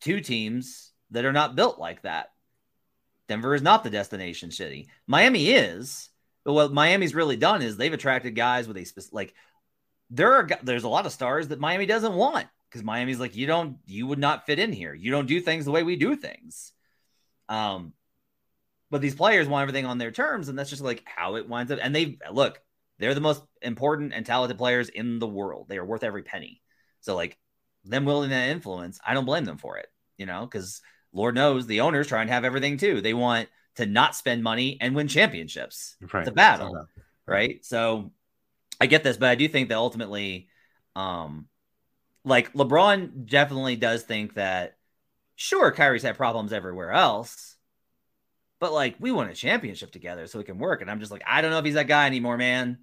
two 0.01 0.19
teams 0.19 0.91
that 1.11 1.25
are 1.25 1.33
not 1.33 1.55
built 1.55 1.79
like 1.79 2.01
that. 2.01 2.27
Denver 3.29 3.55
is 3.55 3.61
not 3.61 3.83
the 3.83 3.89
destination 3.89 4.51
city. 4.51 4.89
Miami 5.07 5.51
is. 5.51 6.09
But 6.43 6.53
what 6.53 6.73
Miami's 6.73 7.15
really 7.15 7.37
done 7.37 7.61
is 7.61 7.77
they've 7.77 7.93
attracted 7.93 8.35
guys 8.35 8.67
with 8.67 8.75
a 8.75 8.83
specific, 8.83 9.13
like, 9.13 9.33
there 10.09 10.33
are 10.33 10.49
there's 10.61 10.83
a 10.83 10.89
lot 10.89 11.05
of 11.05 11.13
stars 11.13 11.47
that 11.47 11.59
Miami 11.59 11.85
doesn't 11.85 12.13
want 12.13 12.47
because 12.69 12.83
Miami's 12.83 13.19
like 13.19 13.35
you 13.35 13.47
don't 13.47 13.77
you 13.85 14.05
would 14.05 14.19
not 14.19 14.45
fit 14.45 14.59
in 14.59 14.73
here. 14.73 14.93
You 14.93 15.09
don't 15.09 15.25
do 15.25 15.39
things 15.39 15.63
the 15.63 15.71
way 15.71 15.83
we 15.83 15.95
do 15.95 16.17
things. 16.17 16.73
Um, 17.47 17.93
but 18.93 19.01
these 19.01 19.15
players 19.15 19.47
want 19.47 19.63
everything 19.63 19.87
on 19.87 19.97
their 19.97 20.11
terms, 20.11 20.49
and 20.49 20.57
that's 20.57 20.69
just 20.69 20.83
like 20.83 21.01
how 21.03 21.35
it 21.35 21.49
winds 21.49 21.71
up. 21.71 21.79
And 21.81 21.95
they 21.95 22.19
look, 22.31 22.61
they're 22.99 23.15
the 23.15 23.21
most 23.21 23.41
important 23.63 24.13
and 24.13 24.23
talented 24.23 24.59
players 24.59 24.87
in 24.87 25.17
the 25.17 25.27
world. 25.27 25.65
They 25.67 25.79
are 25.79 25.85
worth 25.85 26.03
every 26.03 26.21
penny. 26.21 26.61
So 27.01 27.15
like 27.15 27.35
them 27.83 28.05
willing 28.05 28.29
that 28.29 28.49
influence, 28.49 28.99
I 29.03 29.15
don't 29.15 29.25
blame 29.25 29.45
them 29.45 29.57
for 29.57 29.77
it. 29.77 29.87
You 30.17 30.27
know, 30.27 30.41
because 30.41 30.79
Lord 31.11 31.33
knows 31.33 31.65
the 31.65 31.81
owners 31.81 32.05
try 32.05 32.21
and 32.21 32.29
have 32.29 32.45
everything 32.45 32.77
too. 32.77 33.01
They 33.01 33.15
want 33.15 33.49
to 33.77 33.87
not 33.87 34.15
spend 34.15 34.43
money 34.43 34.77
and 34.79 34.93
win 34.93 35.07
championships. 35.07 35.95
Right. 36.13 36.21
It's 36.21 36.29
a 36.29 36.31
battle, 36.31 36.85
right? 37.25 37.65
So 37.65 38.11
I 38.79 38.85
get 38.85 39.03
this, 39.03 39.17
but 39.17 39.29
I 39.29 39.35
do 39.35 39.47
think 39.47 39.69
that 39.69 39.77
ultimately, 39.77 40.49
um, 40.95 41.47
like 42.23 42.53
LeBron 42.53 43.25
definitely 43.27 43.75
does 43.75 44.03
think 44.03 44.35
that 44.35 44.77
sure, 45.35 45.71
Kyrie's 45.71 46.03
had 46.03 46.15
problems 46.15 46.53
everywhere 46.53 46.91
else, 46.91 47.52
but 48.63 48.71
like 48.71 48.95
we 48.97 49.11
won 49.11 49.27
a 49.27 49.33
championship 49.33 49.91
together, 49.91 50.25
so 50.25 50.39
it 50.39 50.45
can 50.45 50.57
work. 50.57 50.81
And 50.81 50.89
I'm 50.89 51.01
just 51.01 51.11
like, 51.11 51.21
I 51.27 51.41
don't 51.41 51.51
know 51.51 51.59
if 51.59 51.65
he's 51.65 51.73
that 51.73 51.89
guy 51.89 52.05
anymore, 52.07 52.37
man. 52.37 52.77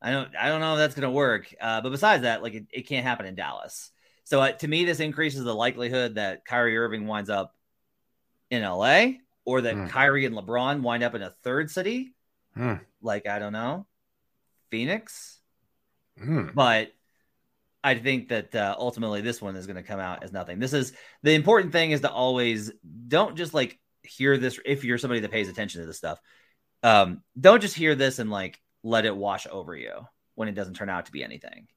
I 0.00 0.12
don't, 0.12 0.28
I 0.38 0.46
don't 0.46 0.60
know 0.60 0.74
if 0.74 0.78
that's 0.78 0.94
gonna 0.94 1.10
work. 1.10 1.52
Uh, 1.60 1.80
but 1.80 1.90
besides 1.90 2.22
that, 2.22 2.40
like 2.40 2.54
it, 2.54 2.66
it 2.70 2.82
can't 2.82 3.04
happen 3.04 3.26
in 3.26 3.34
Dallas. 3.34 3.90
So 4.22 4.40
uh, 4.40 4.52
to 4.52 4.68
me, 4.68 4.84
this 4.84 5.00
increases 5.00 5.42
the 5.42 5.56
likelihood 5.56 6.14
that 6.14 6.44
Kyrie 6.44 6.78
Irving 6.78 7.08
winds 7.08 7.30
up 7.30 7.52
in 8.48 8.62
LA 8.62 9.14
or 9.44 9.62
that 9.62 9.74
mm. 9.74 9.88
Kyrie 9.88 10.24
and 10.24 10.36
LeBron 10.36 10.82
wind 10.82 11.02
up 11.02 11.16
in 11.16 11.22
a 11.22 11.34
third 11.42 11.68
city. 11.68 12.14
Mm. 12.56 12.78
Like, 13.02 13.26
I 13.26 13.40
don't 13.40 13.52
know, 13.52 13.86
Phoenix. 14.70 15.40
Mm. 16.16 16.54
But 16.54 16.92
I 17.82 17.96
think 17.96 18.28
that 18.28 18.54
uh, 18.54 18.76
ultimately 18.78 19.20
this 19.20 19.42
one 19.42 19.56
is 19.56 19.66
going 19.66 19.78
to 19.78 19.82
come 19.82 19.98
out 19.98 20.22
as 20.22 20.32
nothing. 20.32 20.60
This 20.60 20.72
is 20.72 20.92
the 21.24 21.32
important 21.32 21.72
thing 21.72 21.90
is 21.90 22.02
to 22.02 22.10
always 22.12 22.70
don't 23.08 23.36
just 23.36 23.52
like 23.52 23.80
hear 24.04 24.38
this 24.38 24.58
if 24.64 24.84
you're 24.84 24.98
somebody 24.98 25.20
that 25.20 25.30
pays 25.30 25.48
attention 25.48 25.80
to 25.80 25.86
this 25.86 25.98
stuff. 25.98 26.20
Um, 26.82 27.22
don't 27.38 27.62
just 27.62 27.76
hear 27.76 27.94
this 27.94 28.18
and 28.18 28.30
like 28.30 28.60
let 28.82 29.04
it 29.04 29.16
wash 29.16 29.46
over 29.50 29.76
you 29.76 29.92
when 30.34 30.48
it 30.48 30.54
doesn't 30.54 30.74
turn 30.74 30.88
out 30.88 31.06
to 31.06 31.12
be 31.12 31.22
anything 31.22 31.68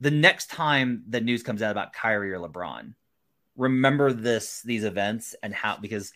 the 0.00 0.10
next 0.10 0.50
time 0.50 1.04
the 1.08 1.20
news 1.20 1.42
comes 1.42 1.62
out 1.62 1.70
about 1.70 1.92
Kyrie 1.92 2.32
or 2.32 2.38
LeBron, 2.38 2.94
remember 3.56 4.12
this 4.12 4.62
these 4.62 4.84
events 4.84 5.34
and 5.42 5.54
how 5.54 5.78
because 5.78 6.12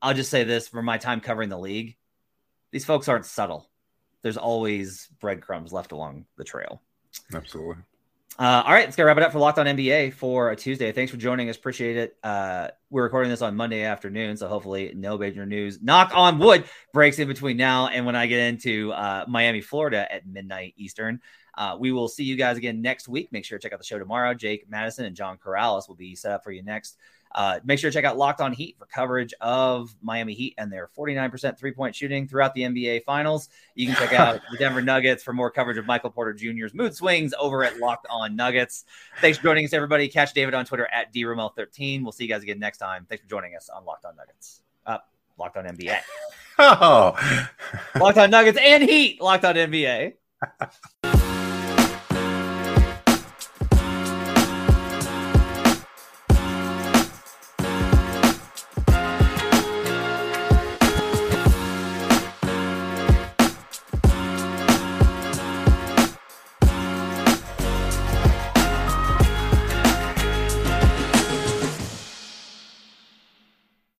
I'll 0.00 0.14
just 0.14 0.30
say 0.30 0.44
this 0.44 0.68
from 0.68 0.84
my 0.84 0.98
time 0.98 1.20
covering 1.20 1.48
the 1.48 1.58
league, 1.58 1.96
these 2.70 2.84
folks 2.84 3.08
aren't 3.08 3.26
subtle. 3.26 3.68
There's 4.22 4.36
always 4.36 5.08
breadcrumbs 5.20 5.72
left 5.72 5.92
along 5.92 6.26
the 6.36 6.44
trail. 6.44 6.80
Absolutely. 7.34 7.76
Uh, 8.36 8.64
all 8.66 8.72
right, 8.72 8.84
let's 8.84 8.96
get 8.96 9.04
wrap 9.04 9.16
it 9.16 9.22
up 9.22 9.30
for 9.30 9.38
Locked 9.38 9.60
On 9.60 9.66
NBA 9.66 10.12
for 10.14 10.50
a 10.50 10.56
Tuesday. 10.56 10.90
Thanks 10.90 11.12
for 11.12 11.16
joining 11.16 11.48
us. 11.48 11.56
Appreciate 11.56 11.96
it. 11.96 12.16
Uh, 12.20 12.68
we're 12.90 13.04
recording 13.04 13.30
this 13.30 13.42
on 13.42 13.54
Monday 13.54 13.82
afternoon, 13.82 14.36
so 14.36 14.48
hopefully 14.48 14.92
no 14.96 15.16
major 15.16 15.46
news. 15.46 15.80
Knock 15.80 16.10
on 16.16 16.40
wood 16.40 16.64
breaks 16.92 17.20
in 17.20 17.28
between 17.28 17.56
now 17.56 17.86
and 17.86 18.04
when 18.04 18.16
I 18.16 18.26
get 18.26 18.40
into 18.40 18.92
uh, 18.92 19.24
Miami, 19.28 19.60
Florida 19.60 20.12
at 20.12 20.26
midnight 20.26 20.74
Eastern. 20.76 21.20
Uh, 21.56 21.76
we 21.78 21.92
will 21.92 22.08
see 22.08 22.24
you 22.24 22.34
guys 22.34 22.56
again 22.56 22.82
next 22.82 23.06
week. 23.06 23.28
Make 23.30 23.44
sure 23.44 23.56
to 23.56 23.62
check 23.62 23.72
out 23.72 23.78
the 23.78 23.84
show 23.84 24.00
tomorrow. 24.00 24.34
Jake 24.34 24.68
Madison 24.68 25.04
and 25.04 25.14
John 25.14 25.38
Corrales 25.38 25.86
will 25.86 25.94
be 25.94 26.16
set 26.16 26.32
up 26.32 26.42
for 26.42 26.50
you 26.50 26.64
next. 26.64 26.96
Uh, 27.34 27.58
make 27.64 27.78
sure 27.78 27.90
to 27.90 27.94
check 27.94 28.04
out 28.04 28.16
Locked 28.16 28.40
On 28.40 28.52
Heat 28.52 28.76
for 28.78 28.86
coverage 28.86 29.34
of 29.40 29.94
Miami 30.02 30.34
Heat 30.34 30.54
and 30.56 30.72
their 30.72 30.88
49% 30.96 31.58
three 31.58 31.72
point 31.72 31.94
shooting 31.94 32.28
throughout 32.28 32.54
the 32.54 32.62
NBA 32.62 33.04
Finals. 33.04 33.48
You 33.74 33.86
can 33.86 33.96
check 33.96 34.12
out 34.18 34.40
the 34.50 34.56
Denver 34.56 34.82
Nuggets 34.82 35.22
for 35.22 35.32
more 35.32 35.50
coverage 35.50 35.78
of 35.78 35.86
Michael 35.86 36.10
Porter 36.10 36.32
Jr.'s 36.32 36.74
mood 36.74 36.94
swings 36.94 37.34
over 37.38 37.64
at 37.64 37.78
Locked 37.78 38.06
On 38.08 38.36
Nuggets. 38.36 38.84
Thanks 39.20 39.38
for 39.38 39.44
joining 39.44 39.64
us, 39.64 39.72
everybody. 39.72 40.08
Catch 40.08 40.32
David 40.32 40.54
on 40.54 40.64
Twitter 40.64 40.88
at 40.92 41.12
DRomel13. 41.12 42.02
We'll 42.02 42.12
see 42.12 42.24
you 42.24 42.30
guys 42.30 42.42
again 42.42 42.58
next 42.58 42.78
time. 42.78 43.06
Thanks 43.08 43.22
for 43.24 43.30
joining 43.30 43.56
us 43.56 43.68
on 43.68 43.84
Locked 43.84 44.04
On 44.04 44.14
Nuggets. 44.16 44.62
Uh, 44.86 44.98
Locked 45.38 45.56
On 45.56 45.64
NBA. 45.64 45.98
Oh, 46.56 47.16
Locked 47.98 48.18
On 48.18 48.30
Nuggets 48.30 48.58
and 48.62 48.84
Heat. 48.84 49.20
Locked 49.20 49.44
On 49.44 49.56
NBA. 49.56 50.14